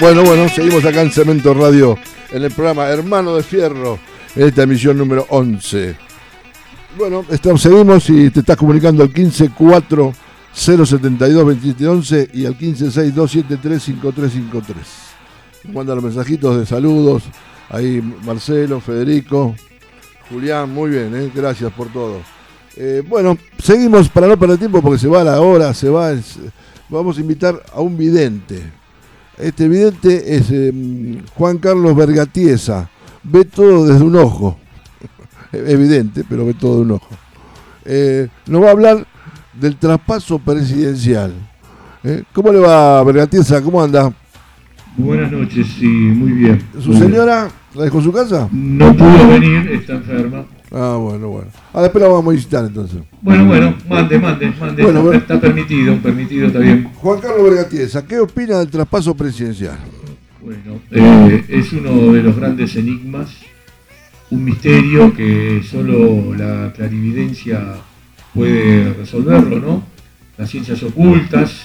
Bueno, 0.00 0.24
bueno, 0.24 0.48
seguimos 0.48 0.82
acá 0.86 1.02
en 1.02 1.10
Cemento 1.10 1.52
Radio, 1.52 1.98
en 2.30 2.42
el 2.42 2.50
programa 2.50 2.88
Hermano 2.88 3.36
de 3.36 3.42
Fierro, 3.42 3.98
en 4.34 4.48
esta 4.48 4.62
emisión 4.62 4.96
número 4.96 5.26
11. 5.28 5.94
Bueno, 6.96 7.22
estamos, 7.28 7.60
seguimos 7.60 8.08
y 8.08 8.30
te 8.30 8.40
estás 8.40 8.56
comunicando 8.56 9.02
al 9.02 9.12
154 9.12 10.14
072 10.54 11.44
2711 11.44 12.30
y 12.32 12.46
al 12.46 12.52
156273 12.52 13.82
5353. 13.82 14.86
Manda 15.74 15.94
los 15.94 16.02
mensajitos 16.02 16.58
de 16.58 16.64
saludos. 16.64 17.24
Ahí 17.68 18.02
Marcelo, 18.24 18.80
Federico, 18.80 19.54
Julián, 20.30 20.72
muy 20.72 20.92
bien, 20.92 21.14
¿eh? 21.14 21.30
gracias 21.34 21.70
por 21.74 21.92
todo. 21.92 22.22
Eh, 22.74 23.02
bueno, 23.06 23.36
seguimos 23.62 24.08
para 24.08 24.28
no 24.28 24.38
perder 24.38 24.56
tiempo 24.56 24.80
porque 24.80 24.98
se 24.98 25.08
va 25.08 25.22
la 25.22 25.42
hora, 25.42 25.74
se 25.74 25.90
va. 25.90 26.14
vamos 26.88 27.18
a 27.18 27.20
invitar 27.20 27.62
a 27.74 27.82
un 27.82 27.98
vidente. 27.98 28.79
Este 29.42 29.68
vidente 29.68 30.36
es 30.36 30.50
eh, 30.50 30.72
Juan 31.34 31.58
Carlos 31.58 31.96
Vergatiesa. 31.96 32.90
Ve 33.22 33.44
todo 33.44 33.86
desde 33.86 34.04
un 34.04 34.16
ojo. 34.16 34.58
Evidente, 35.52 36.24
pero 36.28 36.44
ve 36.46 36.54
todo 36.54 36.76
de 36.76 36.82
un 36.82 36.90
ojo. 36.92 37.08
Eh, 37.84 38.28
nos 38.46 38.62
va 38.62 38.68
a 38.68 38.72
hablar 38.72 39.06
del 39.54 39.76
traspaso 39.76 40.38
presidencial. 40.38 41.32
Eh, 42.04 42.22
¿Cómo 42.32 42.52
le 42.52 42.58
va, 42.60 43.02
Vergatiesa? 43.04 43.62
¿Cómo 43.62 43.82
anda? 43.82 44.12
Buenas 44.96 45.30
noches, 45.32 45.66
sí, 45.78 45.86
muy 45.86 46.32
bien. 46.32 46.62
¿Su 46.78 46.88
Muy 46.90 46.98
bien. 46.98 47.10
señora 47.10 47.48
la 47.74 47.84
dejó 47.84 47.98
en 47.98 48.04
su 48.04 48.12
casa? 48.12 48.48
No 48.52 48.94
pudo 48.96 49.28
venir, 49.28 49.70
está 49.72 49.94
enferma. 49.94 50.44
Ah, 50.72 50.96
bueno, 51.00 51.28
bueno. 51.28 51.50
Ah, 51.72 51.82
después 51.82 52.02
la 52.02 52.08
vamos 52.08 52.32
a 52.32 52.36
visitar 52.36 52.64
entonces. 52.64 53.00
Bueno, 53.20 53.44
bueno, 53.46 53.74
mande, 53.88 54.18
mande, 54.18 54.50
mande. 54.52 54.82
Bueno, 54.82 54.98
está, 54.98 55.02
bueno. 55.02 55.18
está 55.18 55.40
permitido, 55.40 55.96
permitido, 55.96 56.46
está 56.46 56.60
bien. 56.60 56.90
Juan 56.94 57.20
Carlos 57.20 57.42
Vergatiesa, 57.42 58.06
¿qué 58.06 58.20
opina 58.20 58.58
del 58.58 58.70
traspaso 58.70 59.16
presidencial? 59.16 59.78
Bueno, 60.40 60.80
eh, 60.90 61.44
es 61.48 61.72
uno 61.72 62.12
de 62.12 62.22
los 62.22 62.36
grandes 62.36 62.76
enigmas, 62.76 63.30
un 64.30 64.44
misterio 64.44 65.12
que 65.12 65.62
solo 65.68 66.34
la 66.34 66.72
clarividencia 66.72 67.74
puede 68.32 68.94
resolverlo, 68.94 69.58
¿no? 69.58 69.82
Las 70.38 70.50
ciencias 70.50 70.82
ocultas, 70.84 71.62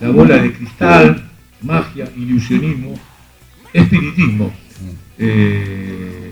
la 0.00 0.10
bola 0.10 0.36
de 0.36 0.52
cristal, 0.52 1.30
magia, 1.62 2.08
ilusionismo, 2.14 2.94
espiritismo. 3.72 4.52
Eh, 5.18 6.27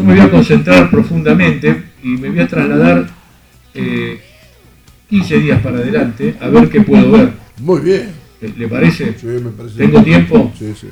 yo 0.00 0.06
me 0.06 0.14
voy 0.14 0.20
a 0.22 0.30
concentrar 0.30 0.90
profundamente 0.90 1.82
y 2.02 2.08
me 2.08 2.30
voy 2.30 2.40
a 2.40 2.48
trasladar 2.48 3.06
eh, 3.74 4.18
15 5.10 5.38
días 5.40 5.60
para 5.60 5.76
adelante 5.78 6.36
a 6.40 6.48
ver 6.48 6.68
qué 6.70 6.80
puedo 6.80 7.10
ver. 7.12 7.32
Muy 7.58 7.80
bien. 7.80 8.10
¿Le 8.40 8.48
le 8.56 8.68
parece? 8.68 9.14
Sí, 9.18 9.26
me 9.26 9.50
parece. 9.50 9.76
¿Tengo 9.76 10.02
tiempo? 10.02 10.52
Sí, 10.58 10.72
sí. 10.80 10.88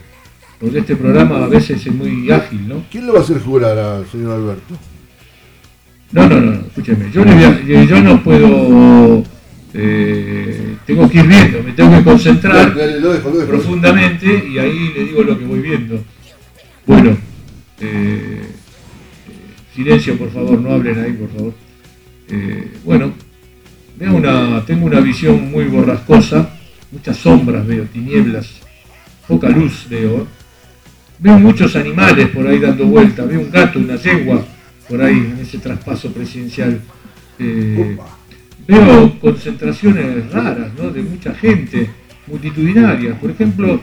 Porque 0.61 0.81
este 0.81 0.97
programa 0.97 1.45
a 1.45 1.49
veces 1.49 1.87
es 1.87 1.95
muy 1.95 2.31
ágil, 2.31 2.69
¿no? 2.69 2.85
¿Quién 2.91 3.07
le 3.07 3.13
va 3.13 3.21
a 3.21 3.23
hacer 3.23 3.41
jurar 3.41 3.79
al 3.79 4.07
señor 4.11 4.33
Alberto? 4.33 4.75
No, 6.13 6.29
no, 6.29 6.41
no, 6.41 6.53
escúcheme. 6.67 7.11
Yo, 7.13 7.25
le 7.25 7.35
voy 7.35 7.45
a- 7.45 7.61
yo- 7.63 7.83
yo 7.85 8.03
no 8.03 8.23
puedo. 8.23 9.25
eh, 9.75 10.77
tengo 10.87 11.09
que 11.09 11.19
ir 11.19 11.27
viendo, 11.27 11.63
me 11.63 11.73
tengo 11.73 11.97
que 11.99 12.03
concentrar 12.05 12.75
Dale, 12.75 12.81
dale, 12.81 13.01
lo 13.01 13.13
dejo, 13.13 13.29
lo 13.31 13.37
dejo. 13.39 13.51
profundamente 13.51 14.47
y 14.51 14.59
ahí 14.59 14.93
le 14.97 15.05
digo 15.05 15.23
lo 15.23 15.39
que 15.39 15.45
voy 15.45 15.61
viendo. 15.61 16.03
Bueno, 16.87 17.11
eh, 17.81 18.43
eh, 18.43 18.47
silencio, 19.79 20.19
por 20.19 20.33
favor, 20.33 20.61
no 20.61 20.73
hablen 20.73 20.99
ahí, 20.99 21.13
por 21.13 21.31
favor. 21.31 21.55
Eh, 22.29 22.69
bueno, 22.85 23.13
veo 23.97 24.17
una, 24.17 24.65
tengo 24.67 24.87
una 24.87 24.99
visión 24.99 25.53
muy 25.53 25.67
borrascosa, 25.67 26.51
muchas 26.91 27.17
sombras 27.17 27.65
veo, 27.65 27.85
tinieblas, 27.85 28.61
poca 29.29 29.49
luz 29.49 29.87
veo. 29.89 30.27
Veo 31.21 31.39
muchos 31.39 31.77
animales 31.77 32.29
por 32.29 32.47
ahí 32.47 32.59
dando 32.59 32.87
vueltas, 32.87 33.29
veo 33.29 33.41
un 33.41 33.51
gato, 33.51 33.79
una 33.79 33.95
yegua 33.97 34.45
por 34.89 35.01
ahí 35.01 35.17
en 35.17 35.39
ese 35.41 35.59
traspaso 35.59 36.13
presidencial. 36.13 36.81
Eh, 37.39 37.97
veo 38.67 39.21
concentraciones 39.21 40.31
raras, 40.33 40.73
¿no? 40.77 40.91
De 40.91 41.03
mucha 41.03 41.33
gente, 41.35 41.89
multitudinaria. 42.27 43.15
Por 43.15 43.31
ejemplo, 43.31 43.81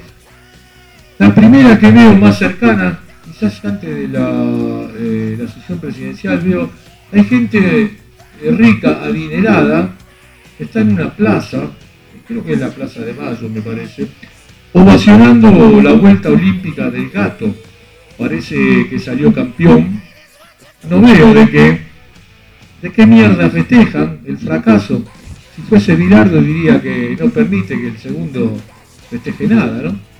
la 1.19 1.33
primera 1.33 1.79
que 1.79 1.91
veo 1.91 2.15
más 2.15 2.37
cercana, 2.37 2.99
quizás 3.37 3.65
antes 3.65 3.93
de 3.93 4.07
la, 4.07 4.89
eh, 4.97 5.47
sesión 5.53 5.79
presidencial, 5.79 6.39
veo, 6.39 6.69
hay 7.11 7.23
gente 7.25 7.91
rica, 8.41 9.03
adinerada, 9.03 9.93
que 10.57 10.63
está 10.63 10.81
en 10.81 10.93
una 10.93 11.13
plaza, 11.13 11.69
creo 12.27 12.43
que 12.43 12.53
es 12.53 12.59
la 12.59 12.69
Plaza 12.69 13.01
de 13.01 13.13
Mayo, 13.13 13.49
me 13.49 13.61
parece, 13.61 14.07
ovacionando 14.73 15.81
la 15.81 15.93
vuelta 15.93 16.29
olímpica 16.29 16.89
del 16.89 17.09
gato. 17.09 17.53
Parece 18.17 18.87
que 18.89 18.97
salió 18.97 19.33
campeón. 19.33 20.01
No 20.89 21.01
veo 21.01 21.33
de 21.33 21.49
qué. 21.49 21.79
¿De 22.81 22.91
qué 22.91 23.05
mierda 23.05 23.49
festejan 23.49 24.19
el 24.25 24.37
fracaso? 24.37 25.03
Si 25.55 25.61
fuese 25.63 25.95
Bilardo 25.95 26.41
diría 26.41 26.81
que 26.81 27.17
no 27.19 27.29
permite 27.29 27.77
que 27.77 27.87
el 27.87 27.97
segundo 27.97 28.57
festeje 29.09 29.47
nada, 29.47 29.81
¿no? 29.81 30.14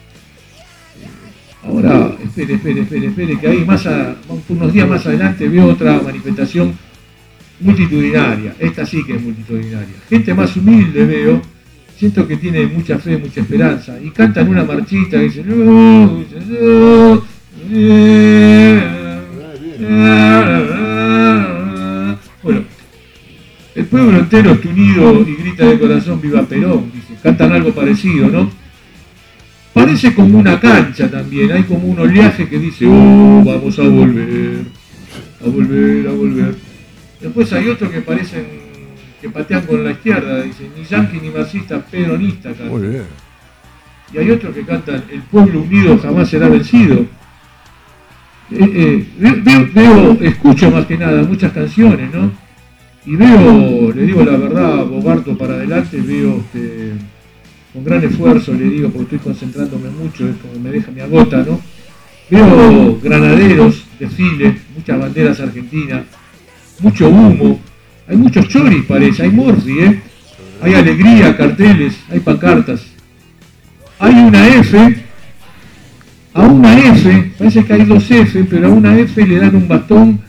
Ahora, 1.68 2.16
espere, 2.24 2.54
espere, 2.54 2.82
espere, 2.82 3.08
espere, 3.08 3.40
que 3.40 3.48
ahí 3.48 3.66
más 3.66 3.88
a, 3.88 4.16
unos 4.50 4.72
días 4.72 4.88
más 4.88 5.06
adelante 5.08 5.50
veo 5.50 5.66
otra 5.66 6.00
manifestación 6.00 6.74
multitudinaria. 7.60 8.56
Esta 8.60 8.86
sí 8.86 9.04
que 9.04 9.16
es 9.16 9.22
multitudinaria. 9.22 9.96
Gente 10.08 10.34
más 10.36 10.56
humilde 10.56 11.06
veo, 11.06 11.42
siento 11.98 12.28
que 12.28 12.38
tiene 12.38 12.68
mucha 12.68 13.00
fe, 13.00 13.18
mucha 13.18 13.42
esperanza. 13.42 14.00
Y 14.00 14.12
cantan 14.12 14.48
una 14.48 14.64
marchita 14.64 15.18
que 15.18 15.24
dice, 15.24 15.44
"No, 15.44 15.56
no, 15.56 16.26
no". 16.50 17.26
Bueno, 22.44 22.62
el 23.74 23.86
pueblo 23.86 24.20
entero 24.20 24.52
está 24.52 24.70
unido 24.70 25.26
y 25.28 25.36
grita 25.36 25.66
de 25.66 25.80
corazón 25.80 26.22
viva 26.22 26.44
Perón, 26.44 26.92
dice. 26.94 27.20
Cantan 27.24 27.54
algo 27.54 27.74
parecido, 27.74 28.28
¿no? 28.28 28.65
Parece 29.76 30.14
como 30.16 30.40
una 30.40 30.58
cancha 30.60 31.12
también, 31.12 31.52
hay 31.52 31.64
como 31.64 31.88
un 31.90 32.00
oleaje 32.00 32.48
que 32.48 32.58
dice, 32.58 32.86
oh, 32.88 33.44
vamos 33.46 33.78
a 33.78 33.82
volver, 33.84 34.62
a 35.46 35.50
volver, 35.50 36.08
a 36.08 36.12
volver. 36.14 36.56
Después 37.20 37.52
hay 37.52 37.68
otros 37.68 37.92
que 37.92 38.00
parecen 38.00 38.46
que 39.22 39.30
patean 39.30 39.66
con 39.66 39.84
la 39.84 39.92
izquierda, 39.92 40.42
dicen, 40.44 40.68
ni 40.78 40.86
yanqui 40.86 41.20
ni 41.20 41.30
marxista, 41.30 41.80
peronista 41.86 42.50
cantan. 42.54 42.70
Y 44.14 44.18
hay 44.18 44.32
otros 44.32 44.56
que 44.56 44.62
cantan, 44.64 45.04
el 45.12 45.22
pueblo 45.24 45.62
unido 45.62 45.98
jamás 46.00 46.30
será 46.30 46.48
vencido. 46.48 47.06
Eh, 48.52 48.58
eh, 48.60 49.06
ve- 49.20 49.42
veo, 49.44 49.68
veo- 49.74 50.18
escucho 50.22 50.72
más 50.72 50.86
que 50.86 50.98
nada 50.98 51.22
muchas 51.24 51.52
canciones, 51.52 52.14
¿no? 52.14 52.32
Y 53.06 53.16
veo, 53.18 53.92
le 53.92 54.04
digo 54.04 54.24
la 54.24 54.38
verdad, 54.38 54.86
Bogarto 54.86 55.38
para 55.38 55.56
adelante, 55.56 56.00
veo 56.00 56.38
este, 56.38 56.94
con 57.76 57.84
gran 57.84 58.02
esfuerzo, 58.06 58.54
le 58.54 58.70
digo, 58.70 58.90
porque 58.90 59.16
estoy 59.16 59.32
concentrándome 59.34 59.90
mucho, 59.90 60.30
es 60.30 60.38
como 60.38 60.58
me 60.64 60.72
deja, 60.72 60.92
me 60.92 61.02
agota, 61.02 61.44
¿no? 61.46 61.60
Veo 62.30 62.98
granaderos, 63.04 63.84
desfiles, 64.00 64.56
muchas 64.74 64.98
banderas 64.98 65.42
argentinas, 65.42 66.06
mucho 66.80 67.10
humo, 67.10 67.60
hay 68.08 68.16
muchos 68.16 68.48
choris 68.48 68.86
parece, 68.86 69.24
hay 69.24 69.30
morfi, 69.30 69.80
¿eh? 69.80 70.02
Hay 70.62 70.74
alegría, 70.74 71.36
carteles, 71.36 71.96
hay 72.10 72.22
pancartas. 72.22 72.82
Hay 74.00 74.14
una 74.14 74.48
F, 74.48 75.04
a 76.34 76.42
una 76.44 76.80
F, 76.80 77.34
parece 77.38 77.66
que 77.66 77.74
hay 77.74 77.84
dos 77.84 78.10
F, 78.10 78.46
pero 78.50 78.68
a 78.68 78.70
una 78.70 78.98
F 78.98 79.28
le 79.28 79.38
dan 79.38 79.54
un 79.54 79.68
bastón 79.68 80.22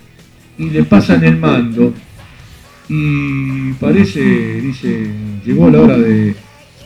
y 0.59 0.71
le 0.71 0.83
pasan 0.83 1.23
el 1.23 1.37
mando. 1.37 1.95
Y 2.89 3.73
parece, 3.75 4.21
dice, 4.61 5.11
llegó 5.45 5.71
la 5.71 5.81
hora 5.81 5.99
de 5.99 6.35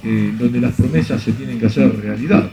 eh, 0.05 0.33
donde 0.39 0.61
las 0.61 0.75
promesas 0.75 1.23
se 1.23 1.33
tienen 1.33 1.59
que 1.59 1.67
hacer 1.67 1.95
realidad. 2.01 2.51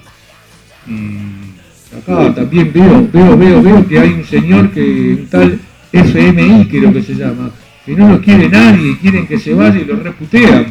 Y 0.88 1.96
acá 1.96 2.34
también 2.34 2.72
veo, 2.74 3.08
veo, 3.12 3.38
veo, 3.38 3.62
veo 3.62 3.88
que 3.88 4.00
hay 4.00 4.10
un 4.10 4.26
señor 4.26 4.72
que, 4.72 5.18
un 5.20 5.28
tal 5.28 5.60
FMI 5.92 6.68
creo 6.68 6.94
que 6.94 7.02
se 7.02 7.16
llama, 7.16 7.52
que 7.86 7.96
no 7.96 8.10
lo 8.10 8.22
quiere 8.22 8.50
nadie 8.50 8.92
y 8.92 8.96
quieren 8.96 9.28
que 9.28 9.40
se 9.40 9.54
vaya 9.54 9.80
y 9.80 9.86
lo 9.86 9.98
reputean. 9.98 10.68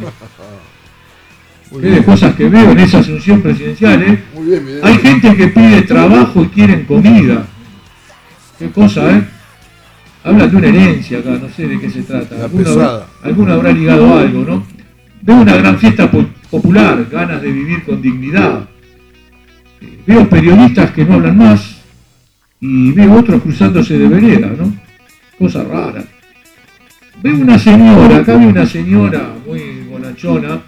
Qué 1.69 1.89
de 1.89 2.03
cosas 2.03 2.33
que 2.35 2.47
veo 2.47 2.71
en 2.71 2.79
esa 2.79 2.99
asunción 2.99 3.41
presidencial, 3.41 4.01
¿eh? 4.01 4.23
Muy 4.33 4.47
bien, 4.47 4.65
bien. 4.65 4.79
Hay 4.83 4.97
gente 4.99 5.35
que 5.35 5.47
pide 5.47 5.81
trabajo 5.81 6.43
y 6.43 6.47
quieren 6.47 6.85
comida. 6.85 7.45
Qué 8.57 8.69
cosa, 8.71 9.17
¿eh? 9.17 9.23
Hablan 10.23 10.49
de 10.49 10.57
una 10.57 10.67
herencia 10.67 11.19
acá, 11.19 11.31
no 11.41 11.49
sé 11.49 11.67
de 11.67 11.79
qué 11.79 11.89
se 11.89 12.03
trata. 12.03 12.35
Alguno 12.43 12.63
pesada. 12.63 13.07
habrá, 13.53 13.71
ligado 13.71 14.17
algo, 14.17 14.43
¿no? 14.43 14.65
Veo 15.21 15.35
una 15.37 15.57
gran 15.57 15.77
fiesta 15.77 16.09
popular, 16.49 17.07
ganas 17.11 17.41
de 17.41 17.51
vivir 17.51 17.83
con 17.83 18.01
dignidad. 18.01 18.67
Veo 20.05 20.27
periodistas 20.29 20.91
que 20.91 21.05
no 21.05 21.15
hablan 21.15 21.37
más 21.37 21.77
y 22.59 22.91
veo 22.91 23.13
otros 23.13 23.41
cruzándose 23.41 23.97
de 23.97 24.07
vereda, 24.07 24.51
¿no? 24.57 24.73
Cosa 25.37 25.63
rara. 25.63 26.03
Veo 27.21 27.35
una 27.35 27.59
señora, 27.59 28.17
acá 28.17 28.35
veo 28.37 28.49
una 28.49 28.65
señora 28.65 29.33
muy 29.45 29.83
bonachona 29.89 30.61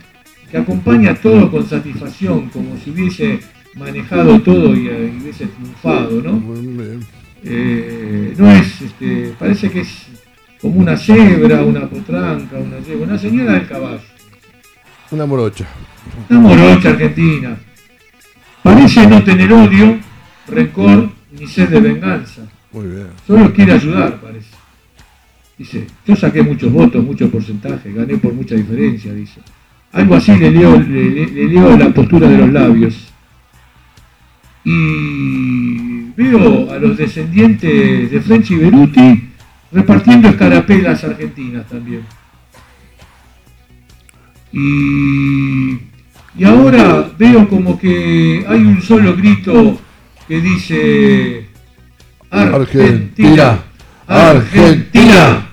que 0.50 0.58
acompaña 0.58 1.14
todo 1.16 1.50
con 1.50 1.68
satisfacción, 1.68 2.50
como 2.50 2.78
si 2.78 2.90
hubiese 2.90 3.40
manejado 3.76 4.40
todo 4.42 4.76
y, 4.76 4.88
eh, 4.88 5.14
hubiese 5.22 5.46
triunfado, 5.48 6.22
¿no? 6.22 6.42
Eh, 7.44 8.34
no 8.38 8.52
es, 8.52 8.82
este, 8.82 9.34
parece 9.38 9.70
que 9.70 9.82
es 9.82 10.08
como 10.60 10.80
una 10.82 10.98
cebra, 10.98 11.64
una 11.64 11.88
potranca, 11.88 12.58
una 12.58 12.80
yegua, 12.80 13.08
una 13.08 13.18
señora 13.18 13.54
del 13.54 13.68
caballo. 13.68 14.09
Una 15.12 15.26
morocha. 15.26 15.66
Una 16.30 16.40
morocha 16.40 16.90
argentina. 16.90 17.58
Parece 18.62 19.08
no 19.08 19.24
tener 19.24 19.52
odio, 19.52 19.98
rencor 20.48 21.12
ni 21.38 21.48
sed 21.48 21.70
de 21.70 21.80
venganza. 21.80 22.42
Muy 22.72 22.88
bien. 22.88 23.08
Solo 23.26 23.52
quiere 23.54 23.74
ayudar, 23.74 24.20
parece. 24.22 24.50
Dice, 25.58 25.88
yo 26.06 26.16
saqué 26.16 26.42
muchos 26.44 26.72
votos, 26.72 27.04
mucho 27.04 27.30
porcentaje, 27.30 27.92
gané 27.92 28.18
por 28.18 28.34
mucha 28.34 28.56
diferencia, 28.56 29.14
dice. 29.14 29.42
Algo 29.92 30.16
así 30.16 30.36
le 30.36 30.52
leo, 30.52 30.80
le, 30.80 31.10
le- 31.10 31.26
le 31.28 31.46
leo 31.48 31.76
la 31.78 31.90
postura 31.90 32.28
de 32.30 32.38
los 32.38 32.50
labios. 32.52 33.12
Y 34.64 36.12
veo 36.16 36.72
a 36.72 36.78
los 36.78 36.96
descendientes 36.98 38.12
de 38.12 38.22
French 38.22 38.52
y 38.52 38.56
Beruti 38.56 39.30
repartiendo 39.72 40.28
escarapelas 40.30 41.04
argentinas 41.04 41.68
también. 41.68 42.02
Y, 44.52 45.78
y 46.38 46.44
ahora 46.44 47.12
veo 47.18 47.48
como 47.48 47.80
que 47.80 48.46
hay 48.48 48.60
un 48.60 48.82
solo 48.82 49.16
grito 49.16 49.80
que 50.28 50.42
dice 50.42 51.48
Argentina, 52.30 53.60
Argentina. 54.08 55.49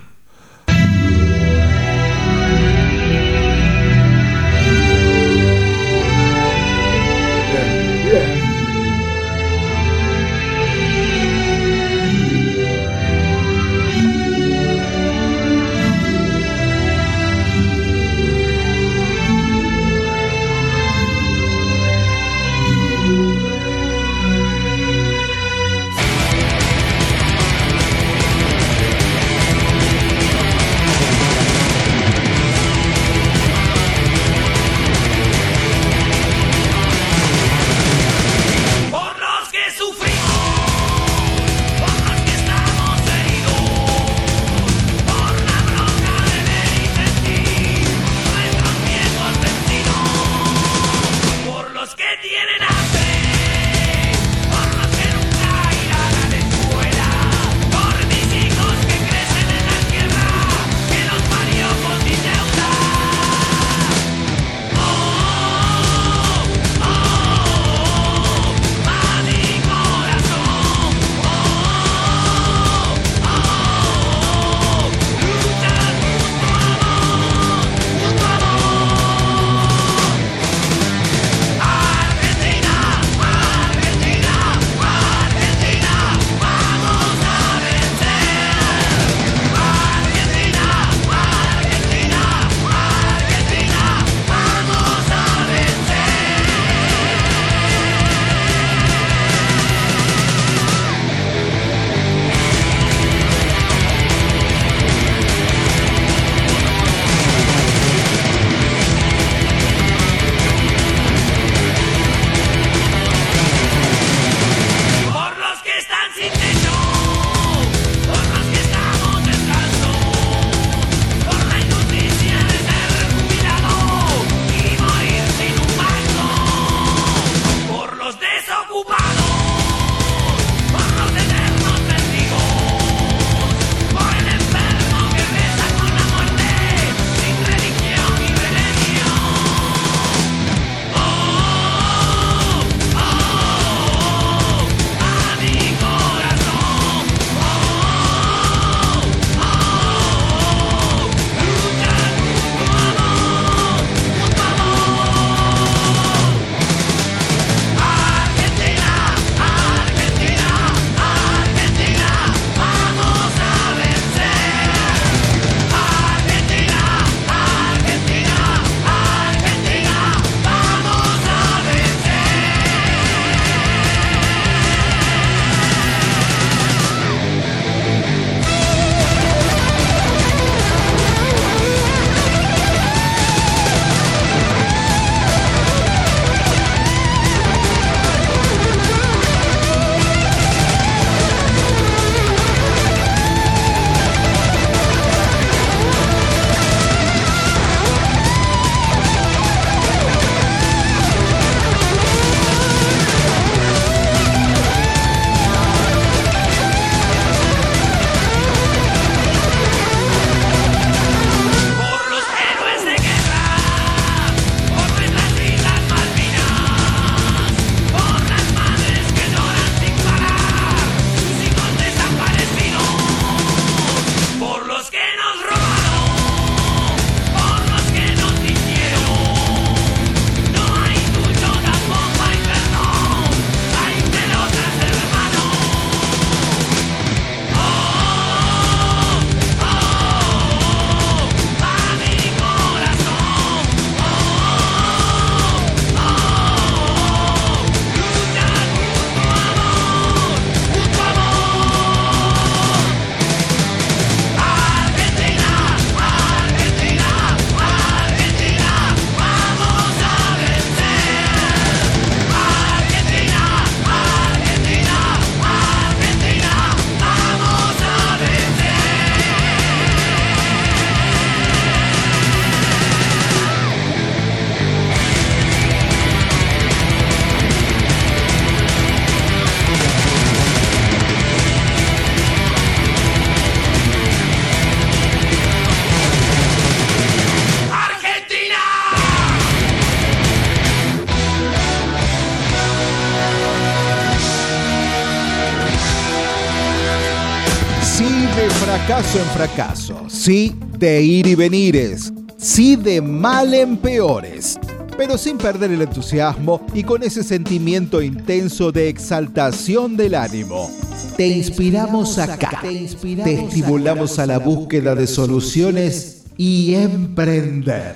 Fracaso 299.17 299.19
en 299.19 299.25
fracaso, 299.25 300.05
sí 300.09 300.55
de 300.79 301.03
ir 301.03 301.27
y 301.27 301.35
venires, 301.35 302.13
sí 302.37 302.77
de 302.77 303.01
mal 303.01 303.55
en 303.55 303.77
peores, 303.77 304.59
pero 304.97 305.17
sin 305.17 305.39
perder 305.39 305.73
el 305.73 305.83
entusiasmo 305.83 306.67
y 306.75 306.83
con 306.83 307.03
ese 307.03 307.23
sentimiento 307.23 308.03
intenso 308.03 308.73
de 308.73 308.89
exaltación 308.89 309.97
del 309.97 310.15
ánimo. 310.15 310.71
Te 311.17 311.27
inspiramos 311.29 312.19
acá, 312.19 312.61
te 312.63 313.45
estimulamos 313.45 314.19
a 314.19 314.27
la 314.27 314.39
búsqueda 314.39 314.95
de 314.95 315.07
soluciones 315.07 316.25
y 316.37 316.75
emprender. 316.75 317.95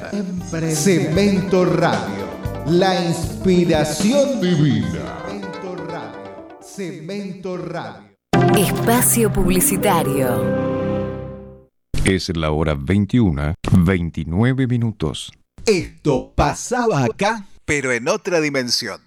Cemento 0.72 1.64
Radio, 1.64 2.28
la 2.66 3.04
inspiración 3.04 4.40
divina. 4.40 5.18
Cemento 5.28 5.76
Radio. 5.86 6.58
Cemento 6.62 7.56
Radio. 7.58 8.10
Espacio 8.56 9.32
Publicitario. 9.32 10.79
Es 12.10 12.36
la 12.36 12.50
hora 12.50 12.74
21, 12.76 13.54
29 13.70 14.66
minutos. 14.66 15.30
Esto 15.64 16.32
pasaba 16.34 17.04
acá, 17.04 17.46
pero 17.64 17.92
en 17.92 18.08
otra 18.08 18.40
dimensión. 18.40 19.00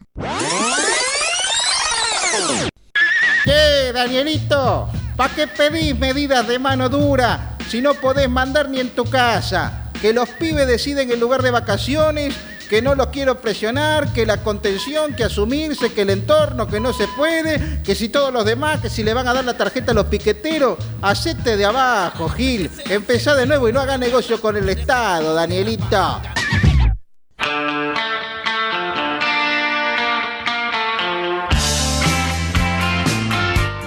¿Qué, 3.44 3.92
Danielito? 3.94 4.88
¿Para 5.18 5.36
qué 5.36 5.48
pedís 5.48 6.00
medidas 6.00 6.48
de 6.48 6.58
mano 6.60 6.88
dura 6.88 7.58
si 7.68 7.82
no 7.82 7.94
podés 7.94 8.30
mandar 8.30 8.70
ni 8.70 8.80
en 8.80 8.92
tu 8.92 9.04
casa? 9.04 9.92
Que 10.02 10.14
los 10.14 10.30
pibes 10.30 10.66
deciden 10.66 11.12
el 11.12 11.20
lugar 11.20 11.42
de 11.42 11.52
vacaciones, 11.52 12.34
que 12.70 12.82
no 12.82 12.96
los 12.96 13.08
quiero 13.08 13.40
presionar, 13.40 14.12
que 14.14 14.26
la 14.26 14.44
contención, 14.44 15.16
que 15.16 15.24
asumirse, 15.24 15.94
que 15.94 16.02
el 16.02 16.10
entorno, 16.10 16.68
que 16.68 16.80
no 16.80 16.94
se 16.94 17.08
puede, 17.08 17.82
que 17.84 17.96
si 17.96 18.10
todos 18.10 18.34
los 18.34 18.46
demás, 18.46 18.82
que 18.82 18.90
si 18.90 19.04
le 19.04 19.14
van 19.14 19.28
a 19.28 19.34
dar 19.34 19.46
la 19.46 19.56
tarjeta 19.56 19.92
a 19.92 19.96
los 19.96 20.06
piqueteros, 20.06 20.78
hacete 21.02 21.58
de 21.58 21.66
abajo, 21.66 22.30
Gil. 22.30 22.70
Empezá 22.90 23.36
de 23.36 23.46
nuevo 23.46 23.70
y 23.70 23.74
no 23.74 23.80
haga 23.80 23.98
negocio 23.98 24.40
con 24.42 24.58
el 24.58 24.70
Estado, 24.70 25.34
Danielito. 25.34 26.22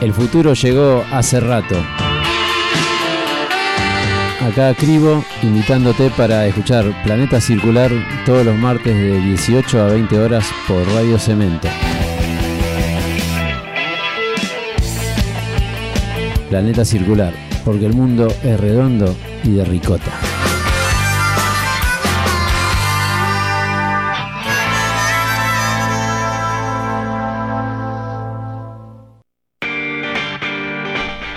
El 0.01 0.13
futuro 0.13 0.53
llegó 0.53 1.05
hace 1.11 1.41
rato. 1.41 1.75
Acá 4.47 4.73
Cribo, 4.75 5.25
invitándote 5.43 6.09
para 6.11 6.47
escuchar 6.47 6.85
Planeta 7.03 7.41
Circular 7.41 7.91
todos 8.25 8.47
los 8.47 8.57
martes 8.57 8.95
de 8.95 9.21
18 9.21 9.81
a 9.81 9.87
20 9.89 10.19
horas 10.21 10.49
por 10.69 10.87
Radio 10.95 11.19
Cemento. 11.19 11.67
Planeta 16.49 16.85
Circular, 16.85 17.35
porque 17.65 17.87
el 17.87 17.95
mundo 17.95 18.29
es 18.45 18.61
redondo 18.61 19.17
y 19.43 19.51
de 19.51 19.65
ricota. 19.65 20.13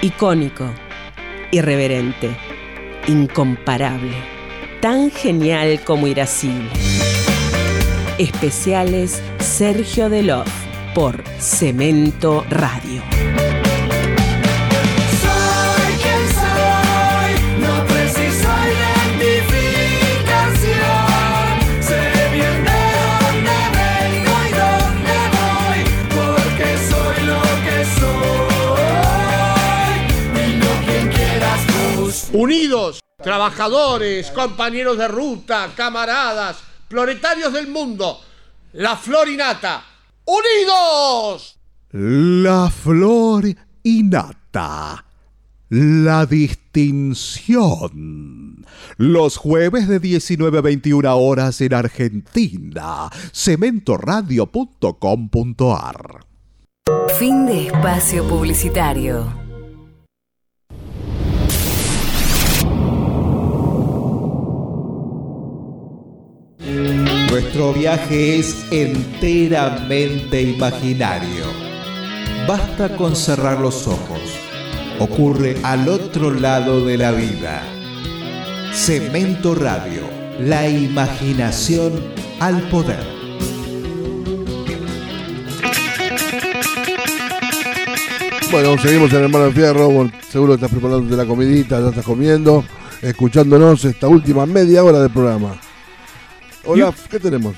Icónico, 0.04 0.72
irreverente, 1.52 2.49
incomparable, 3.10 4.14
tan 4.82 5.10
genial 5.10 5.82
como 5.84 6.06
irascible. 6.08 6.70
Especiales 8.20 9.24
Sergio 9.40 10.10
Delof 10.10 10.48
por 10.94 11.24
Cemento 11.40 12.46
Radio. 12.52 13.02
Soy 15.22 15.94
quien 16.04 16.24
soy, 16.38 17.32
no 17.62 17.74
preciso 17.88 18.50
identificación. 18.76 21.56
Sé 21.82 22.04
bien 22.32 22.64
de 22.64 22.82
dónde 23.00 23.58
vengo 23.80 24.36
y 24.46 24.48
dónde 24.62 25.18
voy, 25.36 25.80
porque 26.16 26.68
soy 26.90 27.18
lo 27.26 27.42
que 27.66 27.78
soy. 27.98 29.98
Y 30.44 30.46
no 30.58 30.72
quien 30.86 31.06
quieras 31.10 31.62
tú. 31.66 31.74
Unidos, 32.38 32.99
trabajadores, 33.30 34.32
compañeros 34.32 34.98
de 34.98 35.08
ruta, 35.08 35.70
camaradas, 35.76 36.58
proletarios 36.88 37.54
del 37.54 37.68
mundo, 37.68 38.20
la 38.74 38.98
florinata. 38.98 39.84
¡Unidos! 40.26 41.60
La 41.92 42.72
flor 42.72 43.46
innata. 43.84 45.06
La 45.70 46.26
distinción. 46.26 47.86
Los 48.98 49.38
jueves 49.38 49.88
de 49.88 50.00
19 50.00 50.58
a 50.58 50.62
21 50.62 51.16
horas 51.16 51.62
en 51.62 51.76
Argentina. 51.76 53.12
Cementoradio.com.ar. 53.32 56.26
Fin 57.20 57.46
de 57.46 57.68
espacio 57.68 58.28
publicitario. 58.28 59.39
Nuestro 67.30 67.74
viaje 67.74 68.40
es 68.40 68.66
enteramente 68.72 70.42
imaginario. 70.42 71.46
Basta 72.48 72.98
con 72.98 73.16
cerrar 73.16 73.60
los 73.60 73.86
ojos. 73.86 74.20
Ocurre 74.98 75.58
al 75.62 75.88
otro 75.90 76.32
lado 76.32 76.84
de 76.84 76.98
la 76.98 77.12
vida. 77.12 77.62
Cemento 78.74 79.54
Radio, 79.54 80.02
la 80.40 80.68
imaginación 80.68 82.02
al 82.40 82.68
poder. 82.70 83.06
Bueno, 88.52 88.76
seguimos 88.80 89.14
en 89.14 89.24
Hermano 89.26 89.52
Fierro. 89.52 89.92
Bueno, 89.92 90.12
seguro 90.28 90.56
estás 90.56 90.72
preparándote 90.72 91.16
la 91.16 91.28
comidita, 91.28 91.80
ya 91.80 91.90
estás 91.90 92.06
comiendo, 92.06 92.66
escuchándonos 93.04 93.86
esta 93.86 94.08
última 94.08 94.48
media 94.48 94.84
hora 94.84 95.00
del 95.00 95.12
programa. 95.12 95.69
Hola, 96.72 96.94
¿qué 97.10 97.20
tenemos? 97.20 97.56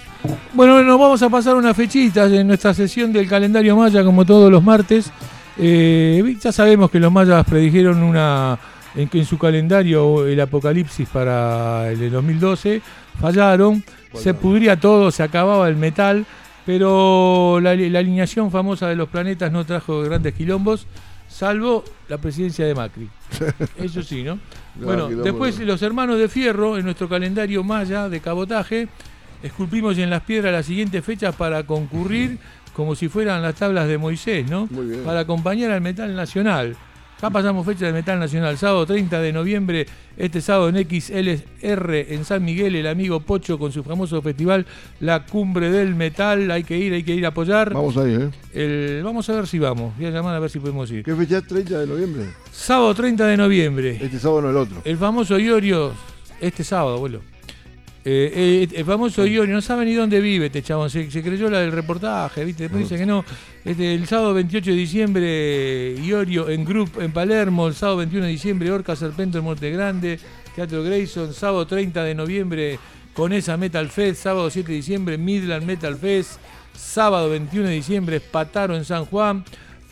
Bueno, 0.54 0.82
nos 0.84 0.98
vamos 0.98 1.22
a 1.22 1.30
pasar 1.30 1.56
unas 1.56 1.76
fechitas 1.76 2.32
en 2.32 2.48
nuestra 2.48 2.74
sesión 2.74 3.12
del 3.12 3.28
calendario 3.28 3.76
maya, 3.76 4.06
como 4.06 4.26
todos 4.26 4.50
los 4.50 4.64
martes. 4.64 5.12
Eh, 5.58 6.38
ya 6.40 6.54
sabemos 6.54 6.90
que 6.90 6.98
los 6.98 7.12
mayas 7.12 7.46
predijeron 7.46 8.02
una 8.04 8.58
en 8.96 9.10
en 9.12 9.26
su 9.26 9.38
calendario 9.38 10.26
el 10.26 10.40
apocalipsis 10.40 11.10
para 11.10 11.92
el 11.92 12.00
de 12.00 12.10
2012 12.10 12.82
fallaron, 13.20 13.84
se 14.14 14.34
pudría 14.34 14.80
todo, 14.80 15.12
se 15.12 15.24
acababa 15.24 15.68
el 15.68 15.76
metal, 15.76 16.26
pero 16.66 17.60
la, 17.62 17.76
la 17.76 18.00
alineación 18.00 18.50
famosa 18.50 18.88
de 18.88 18.96
los 18.96 19.10
planetas 19.10 19.52
no 19.52 19.66
trajo 19.66 20.02
grandes 20.04 20.34
quilombos, 20.34 20.88
salvo 21.28 21.84
la 22.08 22.18
presidencia 22.18 22.66
de 22.66 22.76
Macri. 22.76 23.10
Eso 23.78 24.04
sí, 24.04 24.24
¿no? 24.24 24.40
No, 24.76 24.86
Bueno, 24.86 25.10
después 25.10 25.60
los 25.60 25.82
hermanos 25.82 26.18
de 26.18 26.28
Fierro, 26.30 26.78
en 26.78 26.86
nuestro 26.86 27.10
calendario 27.10 27.64
maya 27.64 28.10
de 28.10 28.20
cabotaje, 28.20 28.88
esculpimos 29.44 29.98
en 29.98 30.10
las 30.10 30.22
piedras 30.24 30.52
las 30.54 30.66
siguientes 30.66 31.04
fechas 31.04 31.36
para 31.36 31.64
concurrir 31.64 32.38
como 32.74 32.96
si 32.96 33.10
fueran 33.10 33.42
las 33.42 33.56
tablas 33.56 33.88
de 33.88 33.98
Moisés, 33.98 34.50
¿no? 34.50 34.70
Para 35.06 35.22
acompañar 35.22 35.72
al 35.72 35.82
metal 35.82 36.16
nacional. 36.16 36.76
Ya 37.22 37.30
pasamos 37.30 37.64
fecha 37.68 37.86
del 37.86 37.94
metal 37.94 38.20
nacional, 38.20 38.58
sábado 38.58 38.84
30 38.88 39.22
de 39.22 39.32
noviembre, 39.32 39.86
este 40.18 40.42
sábado 40.42 40.70
en 40.70 40.78
XLR 40.90 41.96
en 42.14 42.26
San 42.26 42.44
Miguel, 42.44 42.76
el 42.76 42.88
amigo 42.88 43.20
Pocho 43.20 43.60
con 43.60 43.72
su 43.72 43.84
famoso 43.84 44.20
festival 44.24 44.66
La 45.02 45.24
Cumbre 45.28 45.70
del 45.70 45.94
Metal, 45.94 46.50
hay 46.50 46.64
que 46.64 46.76
ir, 46.80 46.94
hay 46.94 47.04
que 47.04 47.14
ir 47.14 47.24
a 47.26 47.28
apoyar. 47.30 47.76
Vamos 47.76 47.96
ahí, 47.98 48.16
¿eh? 48.16 48.30
El- 48.54 49.04
vamos 49.04 49.30
a 49.30 49.34
ver 49.34 49.46
si 49.46 49.60
vamos, 49.60 49.96
voy 49.98 50.08
a 50.08 50.10
llamar 50.10 50.34
a 50.36 50.40
ver 50.40 50.50
si 50.50 50.58
podemos 50.60 50.90
ir. 50.90 51.04
¿Qué 51.04 51.16
fecha 51.16 51.38
es 51.38 51.48
30 51.48 51.82
de 51.82 51.86
noviembre? 51.88 52.24
Sábado 52.52 52.96
30 52.96 53.28
de 53.28 53.38
noviembre. 53.38 54.00
Este 54.02 54.18
sábado 54.18 54.42
no 54.42 54.50
el 54.50 54.58
otro. 54.58 54.78
El 54.84 54.98
famoso 54.98 55.38
Iorio, 55.38 55.94
este 56.40 56.64
sábado, 56.64 56.96
abuelo. 56.96 57.22
Eh, 58.04 58.68
eh, 58.72 58.78
el 58.80 58.84
famoso 58.86 59.28
Iorio, 59.28 59.54
no 59.54 59.62
sabe 59.62 59.86
ni 59.86 59.94
dónde 59.94 60.20
vive 60.22 60.48
este 60.48 60.64
chabón, 60.64 60.90
se, 60.90 61.12
se 61.12 61.22
creyó 61.22 61.52
la 61.52 61.60
del 61.60 61.72
reportaje, 61.72 62.44
¿viste? 62.44 62.64
Después 62.64 62.82
dice 62.90 62.98
que 62.98 63.06
no. 63.06 63.24
El 63.64 64.08
sábado 64.08 64.34
28 64.34 64.72
de 64.72 64.76
diciembre, 64.76 65.96
Iorio 66.04 66.50
en 66.50 66.66
Group 66.66 67.00
en 67.00 67.12
Palermo, 67.12 67.68
el 67.68 67.76
sábado 67.76 67.98
21 67.98 68.26
de 68.26 68.32
diciembre, 68.32 68.72
Orca 68.72 68.96
Serpento 68.96 69.38
en 69.38 69.44
Monte 69.44 69.70
Grande, 69.70 70.20
Teatro 70.56 70.82
Grayson, 70.82 71.32
sábado 71.32 71.68
30 71.68 72.04
de 72.04 72.16
noviembre, 72.16 72.80
Conesa 73.14 73.58
Metal 73.58 73.88
Fest, 73.90 74.24
sábado 74.24 74.50
7 74.50 74.68
de 74.68 74.76
diciembre, 74.76 75.18
Midland 75.20 75.64
Metal 75.64 75.96
Fest, 75.96 76.40
sábado 76.76 77.30
21 77.30 77.68
de 77.68 77.76
diciembre, 77.76 78.20
Pataro 78.20 78.76
en 78.76 78.84
San 78.84 79.06
Juan. 79.06 79.46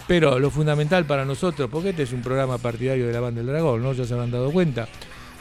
Pero 0.08 0.40
lo 0.40 0.50
fundamental 0.50 1.06
para 1.06 1.24
nosotros, 1.24 1.70
porque 1.72 1.90
este 1.90 2.04
es 2.04 2.12
un 2.12 2.24
programa 2.24 2.58
partidario 2.58 3.06
de 3.06 3.14
la 3.14 3.20
banda 3.20 3.42
del 3.42 3.52
Dragón, 3.52 3.84
¿no? 3.84 3.94
Ya 3.94 4.04
se 4.04 4.16
habrán 4.16 4.32
dado 4.32 4.50
cuenta. 4.50 4.88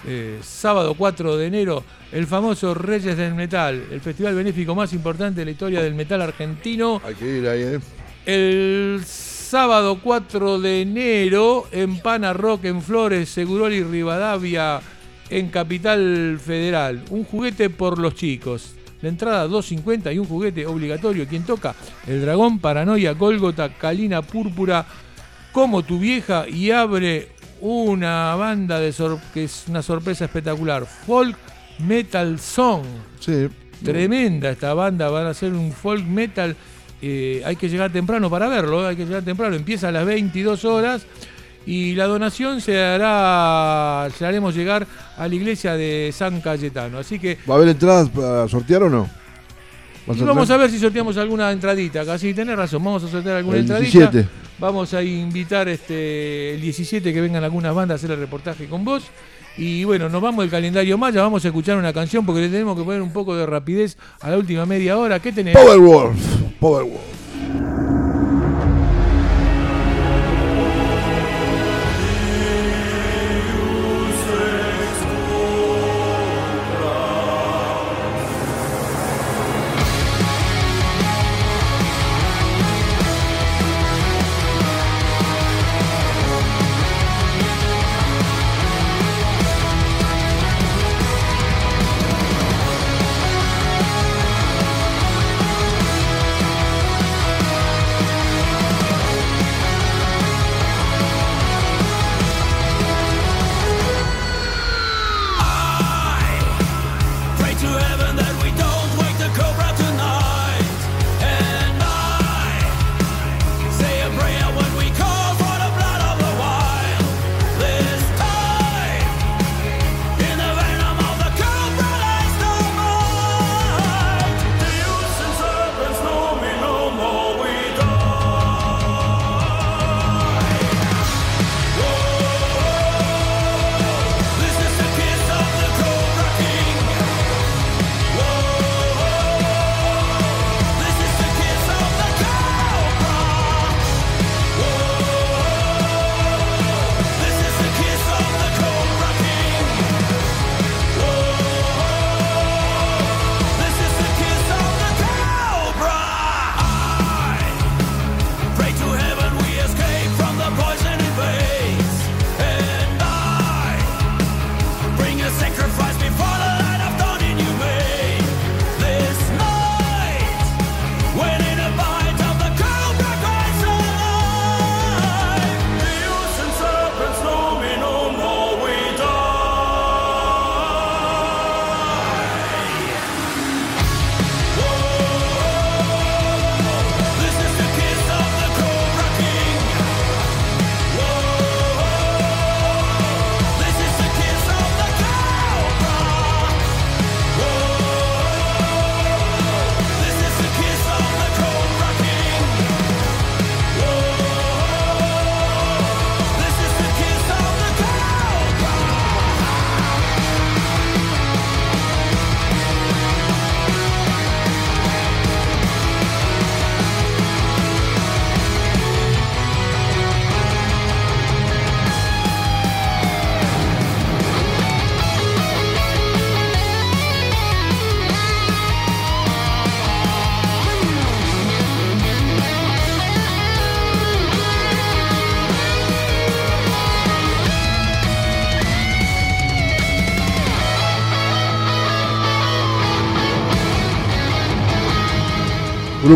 Eh, 0.07 0.39
sábado 0.43 0.93
4 0.93 1.39
de 1.39 1.47
enero, 1.47 1.83
el 2.13 2.27
famoso 2.27 2.75
Reyes 2.75 3.17
del 3.17 3.35
Metal, 3.35 3.87
el 3.91 4.03
festival 4.03 4.35
benéfico 4.35 4.75
más 4.75 4.93
importante 4.93 5.41
de 5.41 5.47
la 5.47 5.51
historia 5.53 5.81
del 5.81 5.95
metal 5.95 6.21
argentino. 6.21 7.01
Hay 7.03 7.15
que 7.15 7.39
ir 7.39 7.49
ahí, 7.49 7.63
¿eh? 7.63 7.81
El 8.29 9.01
sábado 9.07 10.01
4 10.05 10.61
de 10.61 10.83
enero 10.83 11.67
en 11.73 11.99
Pana 12.01 12.35
Rock 12.35 12.67
en 12.67 12.83
Flores, 12.83 13.31
Seguroli 13.31 13.83
Rivadavia 13.83 14.83
en 15.31 15.49
Capital 15.49 16.39
Federal. 16.39 17.03
Un 17.09 17.25
juguete 17.25 17.71
por 17.71 17.99
los 17.99 18.15
chicos. 18.17 18.75
La 19.01 19.09
entrada 19.09 19.47
2.50 19.49 20.15
y 20.15 20.19
un 20.19 20.27
juguete 20.27 20.67
obligatorio. 20.67 21.27
¿Quién 21.27 21.45
toca? 21.45 21.75
El 22.07 22.21
Dragón, 22.21 22.59
Paranoia, 22.59 23.13
Gólgota, 23.13 23.71
Calina 23.71 24.21
Púrpura, 24.21 24.85
como 25.51 25.83
tu 25.83 25.99
vieja 25.99 26.47
y 26.47 26.71
abre 26.71 27.29
una 27.63 28.35
banda 28.35 28.79
de 28.79 28.93
sor- 28.93 29.21
que 29.33 29.45
es 29.45 29.65
una 29.69 29.81
sorpresa 29.81 30.27
espectacular. 30.27 30.85
Folk 30.85 31.35
Metal 31.79 32.39
Song. 32.39 32.85
Sí. 33.21 33.49
Tremenda 33.83 34.51
esta 34.51 34.75
banda, 34.75 35.09
van 35.09 35.29
a 35.29 35.31
hacer 35.31 35.55
un 35.55 35.73
folk 35.73 36.05
metal. 36.05 36.55
Eh, 37.01 37.43
hay 37.45 37.57
que 37.57 37.69
llegar 37.69 37.93
temprano 37.93 38.29
para 38.29 38.49
verlo, 38.49 38.87
hay 38.87 38.97
que 38.97 39.05
llegar 39.05 39.23
temprano. 39.23 39.57
Empieza 39.57 39.89
a 39.89 39.93
las 39.93 40.05
22 40.05 40.65
horas 40.65 41.07
y 41.67 41.95
la 41.95 42.07
donación 42.07 42.61
se 42.61 42.83
hará, 42.83 44.09
se 44.17 44.25
haremos 44.25 44.55
llegar 44.55 44.87
a 45.17 45.29
la 45.29 45.35
iglesia 45.35 45.75
de 45.75 46.11
San 46.15 46.41
Cayetano. 46.41 46.99
Así 46.99 47.19
que 47.19 47.39
¿Va 47.49 47.55
a 47.55 47.57
haber 47.59 47.69
entradas 47.69 48.09
para 48.09 48.49
sortear 48.49 48.85
o 48.85 48.91
no? 48.91 49.09
¿Vas 50.07 50.17
y 50.17 50.23
vamos 50.23 50.51
a 50.51 50.57
ver 50.57 50.71
si 50.71 50.79
sorteamos 50.79 51.17
alguna 51.19 51.53
entradita. 51.53 52.05
Casi 52.05 52.33
tenés 52.33 52.57
razón, 52.57 52.83
vamos 52.83 53.05
a 53.05 53.09
sortear 53.09 53.37
alguna 53.37 53.59
El 53.59 53.63
entradita. 53.65 54.11
17. 54.11 54.29
Vamos 54.59 54.95
a 54.95 55.03
invitar 55.03 55.69
este 55.69 56.55
el 56.55 56.61
17 56.63 57.13
que 57.13 57.21
vengan 57.21 57.45
algunas 57.45 57.75
bandas 57.75 57.97
a 57.97 57.99
hacer 57.99 58.11
el 58.13 58.19
reportaje 58.19 58.67
con 58.67 58.85
vos. 58.85 59.05
Y 59.59 59.83
bueno, 59.83 60.09
nos 60.09 60.23
vamos 60.23 60.45
del 60.45 60.51
calendario 60.51 60.97
maya, 60.97 61.21
vamos 61.21 61.45
a 61.45 61.49
escuchar 61.49 61.77
una 61.77 61.93
canción 61.93 62.25
porque 62.25 62.43
le 62.43 62.49
tenemos 62.49 62.79
que 62.79 62.85
poner 62.85 63.03
un 63.03 63.13
poco 63.13 63.35
de 63.35 63.45
rapidez 63.45 63.99
a 64.21 64.31
la 64.31 64.39
última 64.39 64.65
media 64.67 64.97
hora. 64.97 65.19
¿Qué 65.19 65.33
tenés? 65.33 65.57
Powerwolf. 65.57 66.17
Powerwolf. 66.61 67.88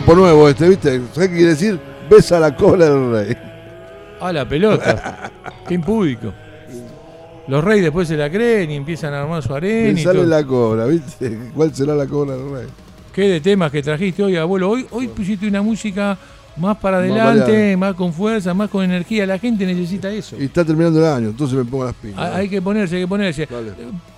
Grupo 0.03 0.21
nuevo 0.21 0.49
este, 0.49 0.69
¿viste? 0.69 1.01
¿Sabes 1.13 1.29
qué 1.29 1.37
quiere 1.37 1.51
decir? 1.51 1.79
Besa 2.11 2.41
la 2.41 2.57
cola 2.57 2.87
del 2.91 3.13
rey. 3.13 3.37
A 4.21 4.33
la 4.33 4.49
pelota. 4.49 5.31
Qué 5.69 5.75
impúdico. 5.75 6.33
Los 7.47 7.63
reyes 7.63 7.85
después 7.85 8.09
se 8.09 8.17
la 8.17 8.29
creen 8.29 8.73
y 8.73 8.75
empiezan 8.75 9.15
a 9.15 9.23
armar 9.23 9.45
su 9.45 9.55
arena. 9.55 10.01
Y 10.01 10.03
sale 10.03 10.19
todo. 10.19 10.29
la 10.29 10.45
cobra, 10.45 10.87
¿viste? 10.87 11.39
¿Cuál 11.55 11.73
será 11.73 11.95
la 11.95 12.09
cobra 12.09 12.35
del 12.35 12.51
rey? 12.51 12.67
Qué 13.13 13.29
de 13.29 13.41
temas 13.41 13.71
que 13.71 13.81
trajiste 13.81 14.25
hoy, 14.25 14.35
abuelo. 14.35 14.71
Hoy, 14.71 14.89
hoy 14.91 15.07
pusiste 15.07 15.47
una 15.47 15.63
música 15.63 16.19
más 16.57 16.77
para 16.79 16.97
adelante, 16.97 17.77
más, 17.77 17.95
con 17.95 18.13
fuerza, 18.13 18.53
más 18.55 18.71
con 18.71 18.83
energía. 18.83 19.25
La 19.25 19.39
gente 19.39 19.65
necesita 19.65 20.11
eso. 20.11 20.37
Y 20.37 20.47
está 20.47 20.65
terminando 20.65 20.99
el 20.99 21.07
año, 21.07 21.29
entonces 21.29 21.57
me 21.57 21.65
pongo 21.65 21.85
las 21.85 21.95
pilas. 21.95 22.19
Hay 22.19 22.49
que 22.49 22.61
ponerse, 22.61 22.97
hay 22.97 23.03
que 23.03 23.09
ponerse. 23.09 23.49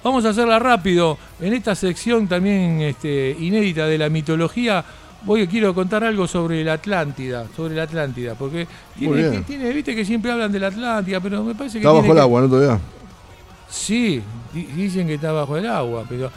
Vamos 0.03 0.25
a 0.25 0.31
hacerla 0.31 0.59
rápido. 0.59 1.19
En 1.43 1.53
esta 1.53 1.75
sección 1.75 2.27
también 2.27 2.81
este, 2.81 3.37
inédita 3.39 3.87
de 3.87 3.99
la 3.99 4.09
mitología, 4.09 4.83
voy 5.25 5.47
quiero 5.47 5.75
contar 5.75 6.05
algo 6.05 6.27
sobre 6.27 6.63
la 6.65 6.75
Atlántida, 6.75 7.47
sobre 7.57 7.75
la 7.75 7.85
Atlántida, 7.85 8.35
porque 8.35 8.67
tiene, 8.99 9.73
viste 9.73 9.95
que 9.95 10.05
siempre 10.05 10.31
hablan 10.31 10.53
de 10.53 10.61
la 10.61 10.69
Atlántida, 10.69 11.21
pero 11.21 11.43
me 11.43 11.55
parece 11.55 11.75
que 11.75 11.79
Está 11.79 11.91
tiene 11.91 12.03
bajo 12.03 12.13
el 12.13 12.19
agua, 12.21 12.41
¿no? 12.43 12.49
Todavía. 12.49 12.81
Sí, 13.69 14.21
di- 14.53 14.67
dicen 14.77 15.07
que 15.07 15.15
está 15.15 15.33
bajo 15.33 15.57
el 15.57 15.67
agua, 15.67 16.05
pero 16.09 16.31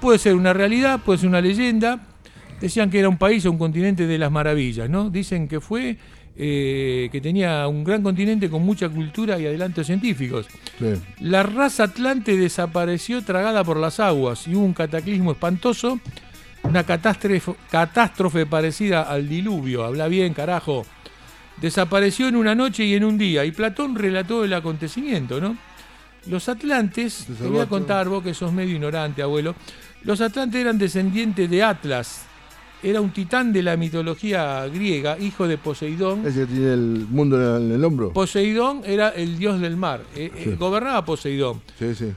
puede 0.00 0.18
ser 0.18 0.34
una 0.34 0.52
realidad, 0.52 1.00
puede 1.04 1.18
ser 1.18 1.28
una 1.28 1.40
leyenda. 1.40 2.00
Decían 2.60 2.90
que 2.90 2.98
era 2.98 3.08
un 3.08 3.18
país 3.18 3.44
o 3.46 3.50
un 3.50 3.58
continente 3.58 4.06
de 4.06 4.18
las 4.18 4.30
maravillas, 4.30 4.88
¿no? 4.88 5.10
Dicen 5.10 5.48
que 5.48 5.60
fue, 5.60 5.96
eh, 6.36 7.08
que 7.10 7.20
tenía 7.20 7.66
un 7.68 7.84
gran 7.84 8.02
continente 8.02 8.48
con 8.48 8.62
mucha 8.62 8.88
cultura 8.88 9.38
y 9.38 9.46
adelantos 9.46 9.86
científicos. 9.86 10.46
Sí. 10.78 10.86
La 11.20 11.42
raza 11.42 11.84
atlante 11.84 12.36
desapareció 12.36 13.22
tragada 13.24 13.64
por 13.64 13.76
las 13.78 13.98
aguas 14.00 14.46
y 14.46 14.54
hubo 14.54 14.64
un 14.64 14.72
cataclismo 14.72 15.32
espantoso, 15.32 15.98
una 16.64 16.84
catástrofe, 16.84 17.54
catástrofe 17.70 18.46
parecida 18.46 19.02
al 19.02 19.28
diluvio. 19.28 19.84
Habla 19.84 20.08
bien, 20.08 20.34
carajo. 20.34 20.84
desapareció 21.60 22.28
en 22.28 22.36
una 22.36 22.54
noche 22.54 22.84
y 22.84 22.94
en 22.94 23.04
un 23.04 23.16
día. 23.16 23.44
Y 23.44 23.52
Platón 23.52 23.94
relató 23.94 24.44
el 24.44 24.52
acontecimiento, 24.52 25.40
¿no? 25.40 25.56
Los 26.26 26.48
atlantes, 26.48 27.26
te 27.38 27.46
voy 27.46 27.60
a 27.60 27.66
contar 27.66 28.08
vos 28.08 28.22
que 28.24 28.32
sos 28.34 28.52
medio 28.52 28.74
ignorante, 28.74 29.22
abuelo. 29.22 29.54
Los 30.02 30.20
atlantes 30.20 30.60
eran 30.60 30.78
descendientes 30.78 31.48
de 31.50 31.62
Atlas. 31.62 32.22
Era 32.82 33.00
un 33.00 33.10
titán 33.10 33.52
de 33.52 33.62
la 33.62 33.76
mitología 33.76 34.66
griega, 34.66 35.18
hijo 35.18 35.46
de 35.46 35.56
Poseidón. 35.58 36.26
Ese 36.26 36.40
que 36.40 36.46
tiene 36.46 36.72
el 36.74 37.06
mundo 37.10 37.36
en 37.36 37.62
el, 37.62 37.70
en 37.70 37.76
el 37.78 37.84
hombro. 37.84 38.12
Poseidón 38.12 38.82
era 38.84 39.10
el 39.10 39.38
dios 39.38 39.60
del 39.60 39.76
mar. 39.76 40.02
eh, 40.16 40.30
eh, 40.34 40.56
gobernaba 40.58 41.04
Poseidón. 41.04 41.62
Sí, 41.78 41.94
sí. 41.94 42.12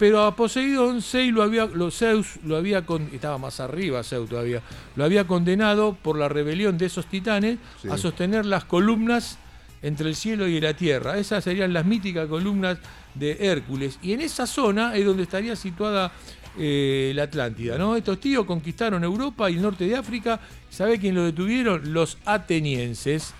Pero 0.00 0.22
a 0.24 0.34
Poseidón 0.34 1.02
Zeus 1.02 1.30
lo 1.34 1.42
había, 1.42 1.66
lo- 1.66 1.90
Zeus 1.90 2.38
lo 2.42 2.56
había 2.56 2.86
con- 2.86 3.10
estaba 3.12 3.36
más 3.36 3.60
arriba 3.60 4.02
Zeus 4.02 4.30
todavía, 4.30 4.62
lo 4.96 5.04
había 5.04 5.26
condenado 5.26 5.92
por 5.92 6.18
la 6.18 6.26
rebelión 6.26 6.78
de 6.78 6.86
esos 6.86 7.04
titanes 7.04 7.58
Sí. 7.82 7.88
a 7.90 7.98
sostener 7.98 8.46
las 8.46 8.64
columnas 8.64 9.36
entre 9.82 10.08
el 10.08 10.14
cielo 10.16 10.48
y 10.48 10.58
la 10.58 10.72
tierra. 10.74 11.18
Esas 11.18 11.44
serían 11.44 11.74
las 11.74 11.84
míticas 11.84 12.28
columnas 12.28 12.78
de 13.14 13.36
Hércules. 13.40 13.98
Y 14.02 14.12
en 14.14 14.22
esa 14.22 14.46
zona 14.46 14.96
es 14.96 15.04
donde 15.04 15.22
estaría 15.24 15.54
situada 15.54 16.10
eh, 16.58 17.12
la 17.14 17.24
Atlántida. 17.24 17.78
¿no? 17.78 17.94
Estos 17.94 18.18
tíos 18.20 18.44
conquistaron 18.46 19.04
Europa 19.04 19.48
y 19.50 19.54
el 19.56 19.62
norte 19.62 19.84
de 19.86 19.96
África. 19.96 20.40
¿Sabe 20.68 20.98
quién 20.98 21.14
lo 21.14 21.24
detuvieron? 21.24 21.92
Los 21.92 22.18
atenienses. 22.24 23.34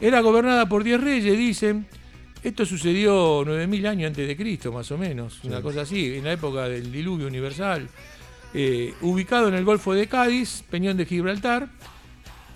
Era 0.00 0.20
gobernada 0.20 0.68
por 0.68 0.82
10 0.84 1.00
reyes, 1.00 1.36
dicen. 1.38 1.86
Esto 2.42 2.66
sucedió 2.66 3.44
9000 3.46 3.86
años 3.86 4.08
antes 4.08 4.26
de 4.26 4.36
Cristo, 4.36 4.72
más 4.72 4.90
o 4.90 4.98
menos, 4.98 5.38
una 5.44 5.62
cosa 5.62 5.82
así, 5.82 6.16
en 6.16 6.24
la 6.24 6.32
época 6.32 6.68
del 6.68 6.90
diluvio 6.90 7.26
universal. 7.28 7.88
Eh, 8.54 8.94
ubicado 9.02 9.48
en 9.48 9.54
el 9.54 9.64
Golfo 9.64 9.94
de 9.94 10.08
Cádiz, 10.08 10.64
Peñón 10.68 10.96
de 10.96 11.06
Gibraltar, 11.06 11.68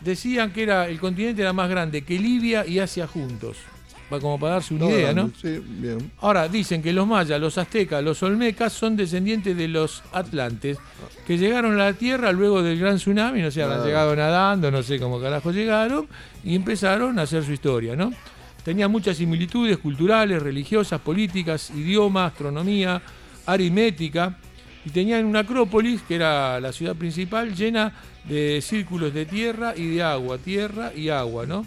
decían 0.00 0.52
que 0.52 0.64
era 0.64 0.88
el 0.88 0.98
continente 0.98 1.42
era 1.42 1.52
más 1.52 1.70
grande 1.70 2.02
que 2.02 2.18
Libia 2.18 2.66
y 2.66 2.80
Asia 2.80 3.06
juntos. 3.06 3.56
Como 4.08 4.38
para 4.38 4.54
darse 4.54 4.72
una 4.72 4.84
No, 4.84 4.90
idea, 4.92 5.12
¿no? 5.12 5.32
Sí, 5.40 5.60
bien. 5.66 6.12
Ahora 6.20 6.46
dicen 6.46 6.80
que 6.80 6.92
los 6.92 7.08
mayas, 7.08 7.40
los 7.40 7.58
aztecas, 7.58 8.04
los 8.04 8.22
olmecas 8.22 8.72
son 8.72 8.94
descendientes 8.96 9.56
de 9.56 9.66
los 9.66 10.02
atlantes 10.12 10.78
que 11.26 11.36
llegaron 11.38 11.72
a 11.74 11.86
la 11.86 11.92
Tierra 11.92 12.30
luego 12.30 12.62
del 12.62 12.78
gran 12.78 12.96
tsunami, 12.98 13.42
no 13.42 13.50
sé, 13.50 13.62
habrán 13.62 13.78
Claro. 13.78 13.88
llegado 13.88 14.14
nadando, 14.16 14.70
no 14.70 14.82
sé 14.84 15.00
cómo 15.00 15.20
carajo 15.20 15.50
llegaron, 15.50 16.06
y 16.44 16.54
empezaron 16.54 17.18
a 17.18 17.22
hacer 17.22 17.42
su 17.44 17.52
historia, 17.52 17.96
¿no? 17.96 18.12
Tenía 18.66 18.88
muchas 18.88 19.18
similitudes 19.18 19.78
culturales, 19.78 20.42
religiosas, 20.42 21.00
políticas, 21.00 21.70
idioma, 21.70 22.26
astronomía, 22.26 23.00
aritmética, 23.46 24.38
y 24.84 24.90
tenían 24.90 25.24
una 25.24 25.38
acrópolis, 25.38 26.02
que 26.02 26.16
era 26.16 26.58
la 26.58 26.72
ciudad 26.72 26.96
principal, 26.96 27.54
llena 27.54 27.92
de 28.24 28.60
círculos 28.60 29.14
de 29.14 29.24
tierra 29.24 29.72
y 29.76 29.94
de 29.94 30.02
agua, 30.02 30.38
tierra 30.38 30.92
y 30.92 31.10
agua, 31.10 31.46
¿no? 31.46 31.64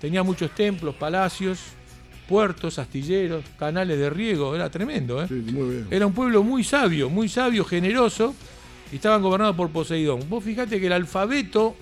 Tenía 0.00 0.22
muchos 0.22 0.52
templos, 0.52 0.94
palacios, 0.94 1.58
puertos, 2.28 2.78
astilleros, 2.78 3.44
canales 3.58 3.98
de 3.98 4.08
riego, 4.08 4.54
era 4.54 4.70
tremendo, 4.70 5.20
¿eh? 5.24 5.26
muy 5.28 5.68
bien. 5.70 5.88
Era 5.90 6.06
un 6.06 6.12
pueblo 6.12 6.44
muy 6.44 6.62
sabio, 6.62 7.10
muy 7.10 7.28
sabio, 7.28 7.64
generoso, 7.64 8.36
y 8.92 8.96
estaban 8.96 9.20
gobernados 9.20 9.56
por 9.56 9.70
Poseidón. 9.70 10.20
Vos 10.28 10.44
fijate 10.44 10.78
que 10.78 10.86
el 10.86 10.92
alfabeto 10.92 11.74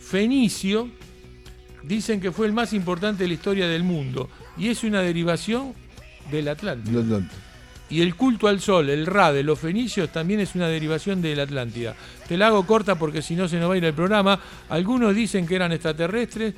fenicio 0.00 0.88
dicen 1.88 2.20
que 2.20 2.30
fue 2.30 2.46
el 2.46 2.52
más 2.52 2.72
importante 2.72 3.24
de 3.24 3.28
la 3.28 3.34
historia 3.34 3.66
del 3.66 3.82
mundo, 3.82 4.28
y 4.56 4.68
es 4.68 4.84
una 4.84 5.00
derivación 5.00 5.72
del 6.30 6.48
Atlántico. 6.48 7.00
Y 7.90 8.02
el 8.02 8.16
culto 8.16 8.48
al 8.48 8.60
sol, 8.60 8.90
el 8.90 9.06
Ra 9.06 9.32
de 9.32 9.42
los 9.42 9.58
fenicios, 9.58 10.12
también 10.12 10.40
es 10.40 10.54
una 10.54 10.68
derivación 10.68 11.22
de 11.22 11.34
la 11.34 11.44
Atlántida. 11.44 11.94
Te 12.28 12.36
la 12.36 12.48
hago 12.48 12.66
corta 12.66 12.98
porque 12.98 13.22
si 13.22 13.34
no 13.34 13.48
se 13.48 13.58
nos 13.58 13.70
va 13.70 13.74
a 13.74 13.78
ir 13.78 13.84
el 13.86 13.94
programa. 13.94 14.38
Algunos 14.68 15.14
dicen 15.14 15.46
que 15.46 15.54
eran 15.56 15.72
extraterrestres. 15.72 16.54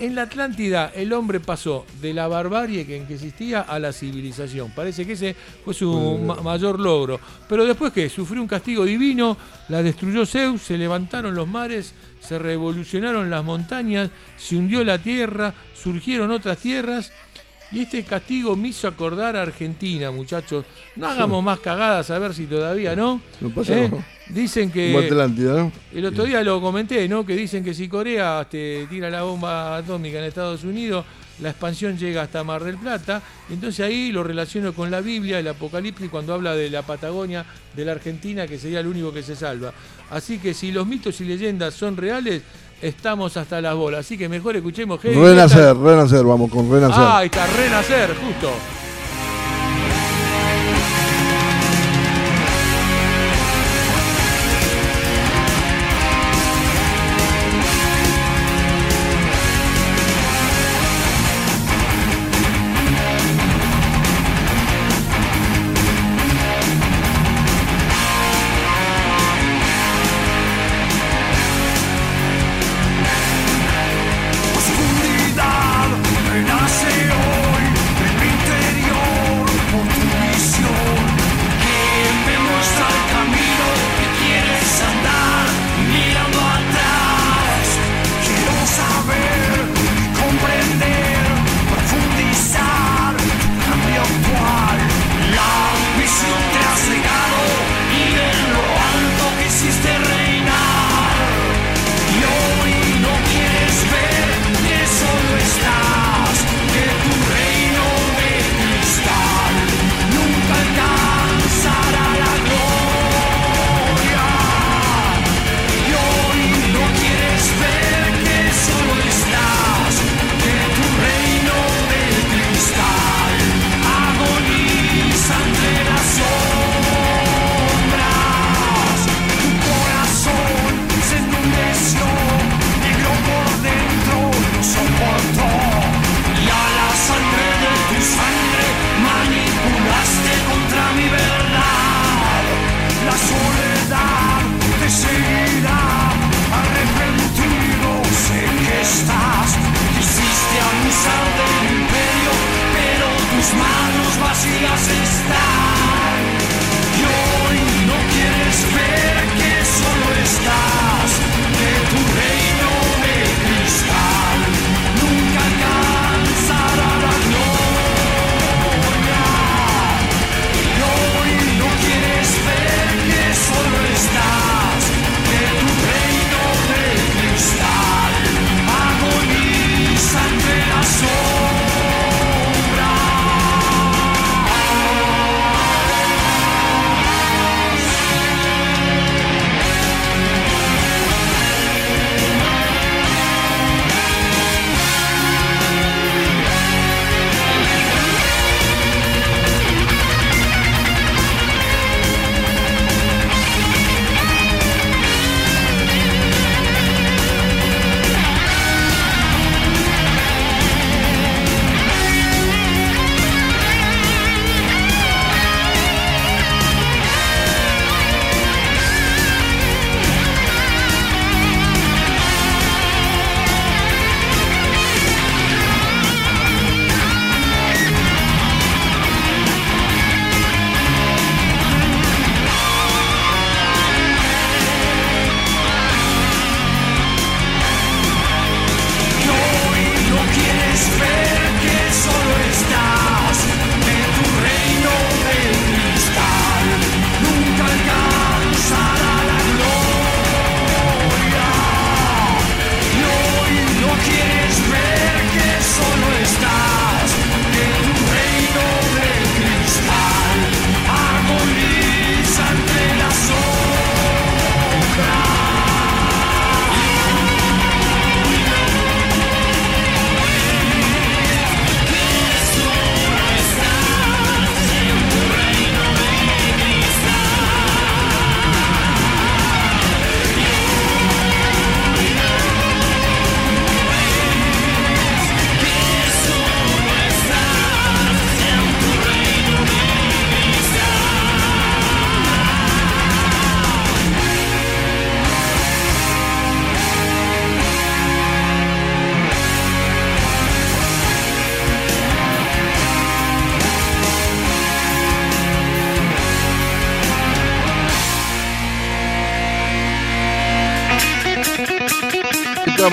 En 0.00 0.16
la 0.16 0.22
Atlántida 0.22 0.90
el 0.94 1.12
hombre 1.12 1.38
pasó 1.38 1.86
de 2.02 2.12
la 2.12 2.26
barbarie 2.26 2.84
que 2.84 2.96
en 2.96 3.06
que 3.06 3.14
existía 3.14 3.60
a 3.60 3.78
la 3.78 3.92
civilización. 3.92 4.72
Parece 4.74 5.06
que 5.06 5.12
ese 5.12 5.36
fue 5.64 5.72
su 5.72 6.18
ma- 6.18 6.34
mayor 6.42 6.80
logro. 6.80 7.20
Pero 7.48 7.64
después 7.64 7.92
que 7.92 8.08
sufrió 8.08 8.42
un 8.42 8.48
castigo 8.48 8.84
divino, 8.84 9.36
la 9.68 9.82
destruyó 9.82 10.26
Zeus, 10.26 10.62
se 10.62 10.76
levantaron 10.76 11.34
los 11.34 11.46
mares, 11.46 11.94
se 12.20 12.38
revolucionaron 12.40 13.30
las 13.30 13.44
montañas, 13.44 14.10
se 14.36 14.56
hundió 14.56 14.82
la 14.82 14.98
tierra, 14.98 15.54
surgieron 15.80 16.30
otras 16.32 16.58
tierras. 16.58 17.12
Y 17.74 17.80
este 17.80 18.04
castigo 18.04 18.54
me 18.54 18.68
hizo 18.68 18.86
acordar 18.86 19.34
a 19.34 19.42
Argentina, 19.42 20.12
muchachos. 20.12 20.64
No 20.94 21.08
hagamos 21.08 21.42
más 21.42 21.58
cagadas 21.58 22.08
a 22.08 22.18
ver 22.20 22.32
si 22.32 22.46
todavía 22.46 22.94
no. 22.94 23.20
No 23.40 23.50
pasa 23.50 23.76
¿Eh? 23.76 23.88
nada. 23.88 24.06
Dicen 24.28 24.70
que. 24.70 24.96
Atlántida, 24.96 25.56
¿no? 25.56 25.72
El 25.92 26.06
otro 26.06 26.22
día 26.22 26.40
lo 26.44 26.60
comenté, 26.60 27.08
¿no? 27.08 27.26
Que 27.26 27.34
dicen 27.34 27.64
que 27.64 27.74
si 27.74 27.88
Corea 27.88 28.42
este, 28.42 28.86
tira 28.88 29.10
la 29.10 29.22
bomba 29.22 29.76
atómica 29.76 30.18
en 30.20 30.24
Estados 30.24 30.62
Unidos, 30.62 31.04
la 31.40 31.50
expansión 31.50 31.98
llega 31.98 32.22
hasta 32.22 32.44
Mar 32.44 32.62
del 32.62 32.78
Plata. 32.78 33.20
Entonces 33.50 33.84
ahí 33.84 34.12
lo 34.12 34.22
relaciono 34.22 34.72
con 34.72 34.92
la 34.92 35.00
Biblia, 35.00 35.40
el 35.40 35.48
Apocalipsis, 35.48 36.08
cuando 36.10 36.32
habla 36.32 36.54
de 36.54 36.70
la 36.70 36.82
Patagonia, 36.82 37.44
de 37.74 37.84
la 37.84 37.90
Argentina, 37.90 38.46
que 38.46 38.56
sería 38.56 38.80
el 38.80 38.86
único 38.86 39.12
que 39.12 39.24
se 39.24 39.34
salva. 39.34 39.74
Así 40.10 40.38
que 40.38 40.54
si 40.54 40.70
los 40.70 40.86
mitos 40.86 41.20
y 41.20 41.24
leyendas 41.24 41.74
son 41.74 41.96
reales, 41.96 42.42
estamos 42.88 43.36
hasta 43.36 43.60
las 43.60 43.74
bolas. 43.74 44.00
Así 44.00 44.18
que 44.18 44.28
mejor 44.28 44.56
escuchemos 44.56 45.00
heavy 45.00 45.14
Renacer, 45.16 45.74
metal. 45.74 45.82
renacer, 45.82 46.24
vamos 46.24 46.50
con 46.50 46.70
renacer. 46.70 46.96
Ah, 46.98 47.18
ahí 47.18 47.26
está, 47.26 47.46
renacer, 47.46 48.10
justo. 48.16 48.50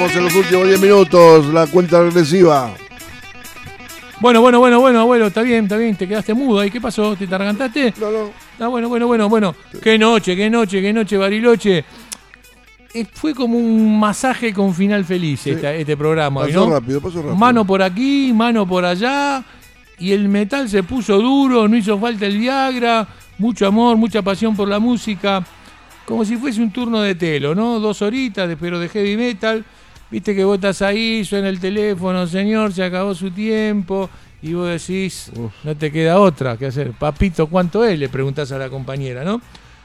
Estamos 0.03 0.17
en 0.17 0.23
los 0.23 0.35
últimos 0.35 0.67
10 0.67 0.81
minutos, 0.81 1.45
la 1.53 1.67
cuenta 1.67 2.01
regresiva. 2.01 2.73
Bueno, 4.19 4.41
bueno, 4.41 4.57
bueno, 4.59 4.79
bueno, 4.79 4.99
abuelo, 5.01 5.27
está 5.27 5.43
bien, 5.43 5.65
está 5.65 5.77
bien, 5.77 5.95
te 5.95 6.07
quedaste 6.07 6.33
mudo 6.33 6.59
ahí, 6.59 6.71
¿qué 6.71 6.81
pasó? 6.81 7.15
¿Te 7.15 7.25
atragantaste? 7.25 7.93
No, 7.99 8.09
no. 8.09 8.31
Ah, 8.59 8.67
bueno, 8.67 8.89
bueno, 8.89 9.05
bueno, 9.05 9.29
bueno. 9.29 9.55
Qué 9.79 9.99
noche, 9.99 10.35
qué 10.35 10.49
noche, 10.49 10.81
qué 10.81 10.91
noche, 10.91 11.17
Bariloche. 11.17 11.85
Eh, 12.95 13.05
fue 13.13 13.35
como 13.35 13.59
un 13.59 13.99
masaje 13.99 14.51
con 14.51 14.73
final 14.73 15.05
feliz 15.05 15.45
esta- 15.45 15.71
este 15.75 15.95
programa. 15.95 16.41
Pasó 16.45 16.65
¿no? 16.67 16.71
rápido, 16.73 16.99
pasó 16.99 17.17
rápido. 17.17 17.35
Mano 17.35 17.63
por 17.63 17.83
aquí, 17.83 18.31
mano 18.33 18.65
por 18.67 18.83
allá. 18.83 19.43
Y 19.99 20.13
el 20.13 20.27
metal 20.29 20.67
se 20.67 20.81
puso 20.81 21.19
duro, 21.21 21.67
no 21.67 21.77
hizo 21.77 21.99
falta 21.99 22.25
el 22.25 22.39
Viagra. 22.39 23.07
Mucho 23.37 23.67
amor, 23.67 23.97
mucha 23.97 24.23
pasión 24.23 24.55
por 24.55 24.67
la 24.67 24.79
música. 24.79 25.45
Como 26.05 26.25
si 26.25 26.37
fuese 26.37 26.59
un 26.59 26.71
turno 26.71 27.01
de 27.01 27.13
telo, 27.13 27.53
¿no? 27.53 27.79
Dos 27.79 28.01
horitas, 28.01 28.49
de- 28.49 28.57
pero 28.57 28.79
de 28.79 28.89
heavy 28.89 29.15
metal. 29.15 29.63
Viste 30.11 30.35
que 30.35 30.43
vos 30.43 30.55
estás 30.55 30.81
ahí, 30.81 31.23
suena 31.23 31.47
el 31.47 31.59
teléfono, 31.59 32.27
señor, 32.27 32.73
se 32.73 32.83
acabó 32.83 33.15
su 33.15 33.31
tiempo. 33.31 34.09
Y 34.41 34.53
vos 34.53 34.67
decís, 34.67 35.31
no 35.63 35.77
te 35.77 35.91
queda 35.91 36.19
otra 36.19 36.57
que 36.57 36.65
hacer. 36.65 36.91
Papito, 36.91 37.47
¿cuánto 37.47 37.85
es? 37.85 37.97
Le 37.97 38.09
preguntás 38.09 38.51
a 38.51 38.57
la 38.57 38.69
compañera, 38.69 39.23
¿no? 39.23 39.39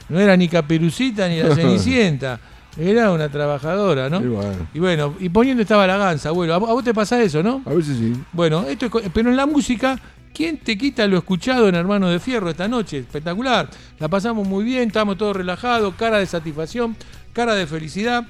No 0.09 0.19
era 0.19 0.37
ni 0.37 0.49
Caperucita 0.49 1.29
ni 1.29 1.41
la 1.41 1.55
Cenicienta. 1.55 2.41
Era 2.79 3.13
una 3.13 3.29
trabajadora, 3.29 4.11
¿no? 4.11 4.21
Y 4.21 4.27
bueno. 4.27 4.69
Y 4.75 4.79
bueno, 4.79 5.15
y 5.21 5.29
poniendo 5.29 5.63
estaba 5.63 5.87
la 5.87 5.97
ganza, 5.97 6.31
abuelo. 6.31 6.55
¿A 6.55 6.59
vos, 6.59 6.85
te 6.85 6.93
pasa 6.93 7.23
eso, 7.23 7.43
no? 7.43 7.63
A 7.65 7.73
veces 7.73 7.97
sí. 7.97 8.13
Bueno, 8.33 8.65
esto 8.67 8.87
es 8.87 9.11
pero 9.15 9.31
en 9.31 9.37
la 9.37 9.47
música, 9.47 9.99
¿quién 10.35 10.59
te 10.59 10.77
quita 10.77 11.07
lo 11.07 11.19
escuchado 11.19 11.69
en 11.69 11.75
Hermano 11.75 12.09
de 12.09 12.19
Fierro 12.19 12.51
esta 12.51 12.67
noche? 12.67 12.99
Espectacular. 12.99 13.69
La 13.99 14.09
pasamos 14.09 14.47
muy 14.47 14.65
bien, 14.65 14.89
estamos 14.89 15.17
todos 15.17 15.37
relajados, 15.37 15.95
cara 15.95 16.19
de 16.19 16.27
satisfacción, 16.27 16.97
cara 17.33 17.55
de 17.55 17.67
felicidad. 17.67 18.27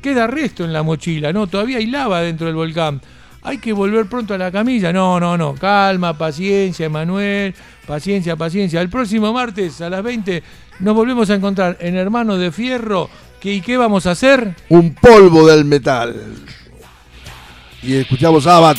Queda 0.00 0.26
resto 0.26 0.64
en 0.64 0.72
la 0.72 0.82
mochila, 0.82 1.32
¿no? 1.32 1.46
Todavía 1.46 1.78
hay 1.78 1.86
lava 1.86 2.20
dentro 2.20 2.46
del 2.46 2.56
volcán. 2.56 3.00
Hay 3.42 3.58
que 3.58 3.72
volver 3.72 4.06
pronto 4.06 4.34
a 4.34 4.38
la 4.38 4.50
camilla. 4.50 4.92
No, 4.92 5.18
no, 5.18 5.36
no. 5.36 5.54
Calma, 5.54 6.16
paciencia, 6.16 6.86
Emanuel. 6.86 7.54
Paciencia, 7.86 8.36
paciencia. 8.36 8.80
El 8.80 8.90
próximo 8.90 9.32
martes 9.32 9.80
a 9.80 9.88
las 9.90 10.02
20 10.02 10.42
nos 10.80 10.94
volvemos 10.94 11.28
a 11.30 11.34
encontrar 11.34 11.76
en 11.80 11.96
Hermano 11.96 12.36
de 12.36 12.52
Fierro. 12.52 13.08
¿Qué, 13.40 13.54
¿Y 13.54 13.60
qué 13.60 13.76
vamos 13.76 14.06
a 14.06 14.12
hacer? 14.12 14.54
Un 14.68 14.94
polvo 14.94 15.46
del 15.46 15.64
metal. 15.64 16.14
Y 17.82 17.94
escuchamos 17.96 18.46
Abad. 18.46 18.76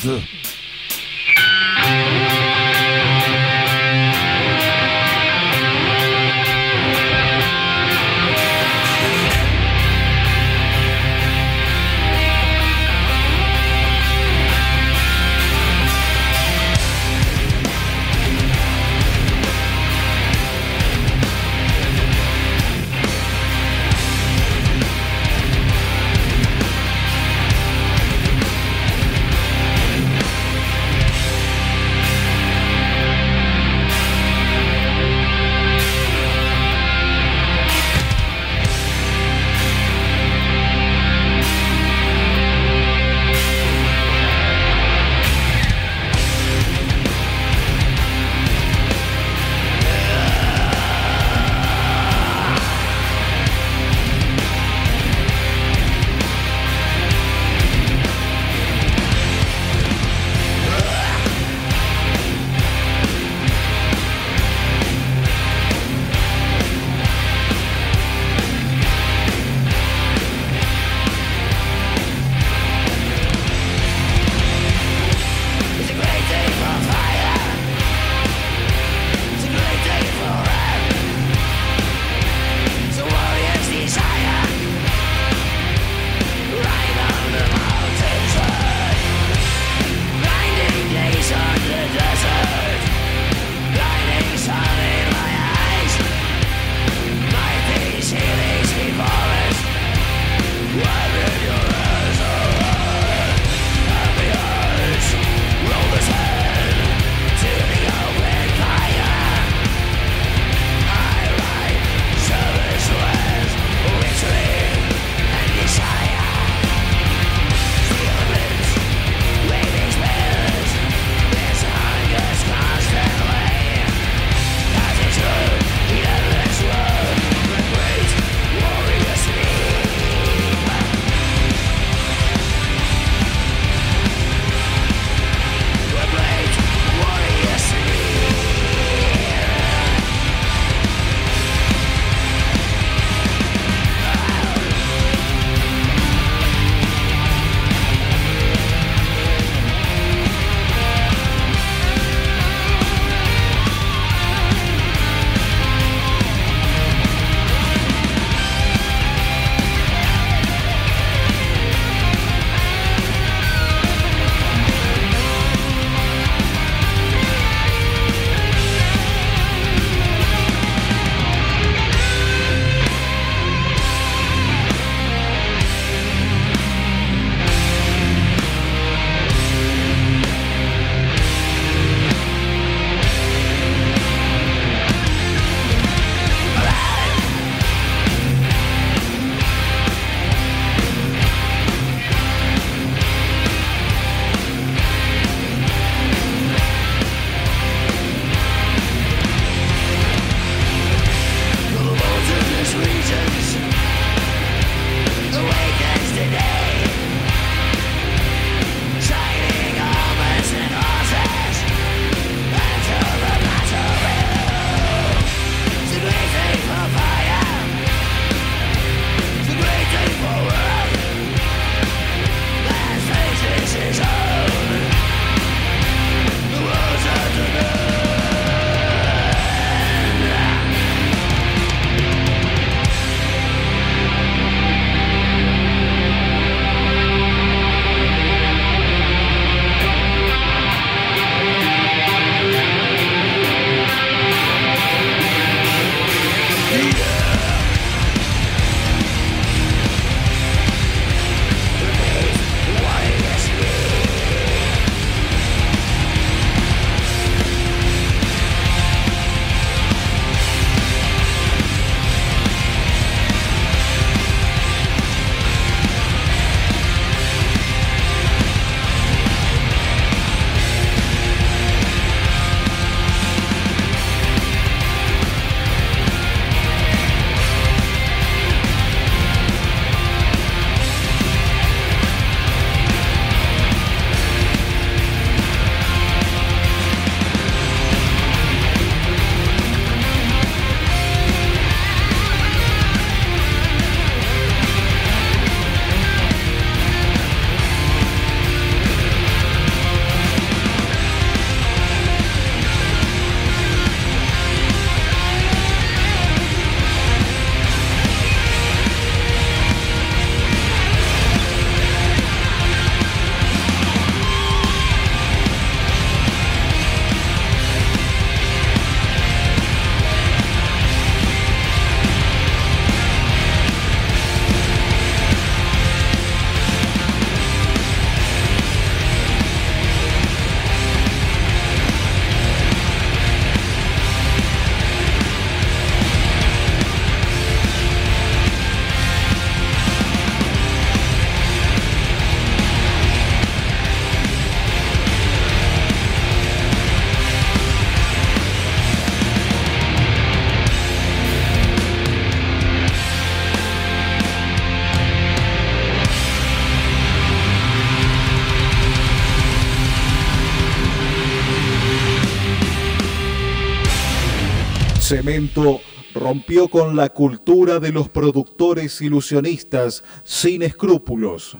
Cemento 365.11 365.81
rompió 366.13 366.69
con 366.69 366.95
la 366.95 367.09
cultura 367.09 367.81
de 367.81 367.91
los 367.91 368.07
productores 368.07 369.01
ilusionistas 369.01 370.05
sin 370.23 370.61
escrúpulos 370.61 371.57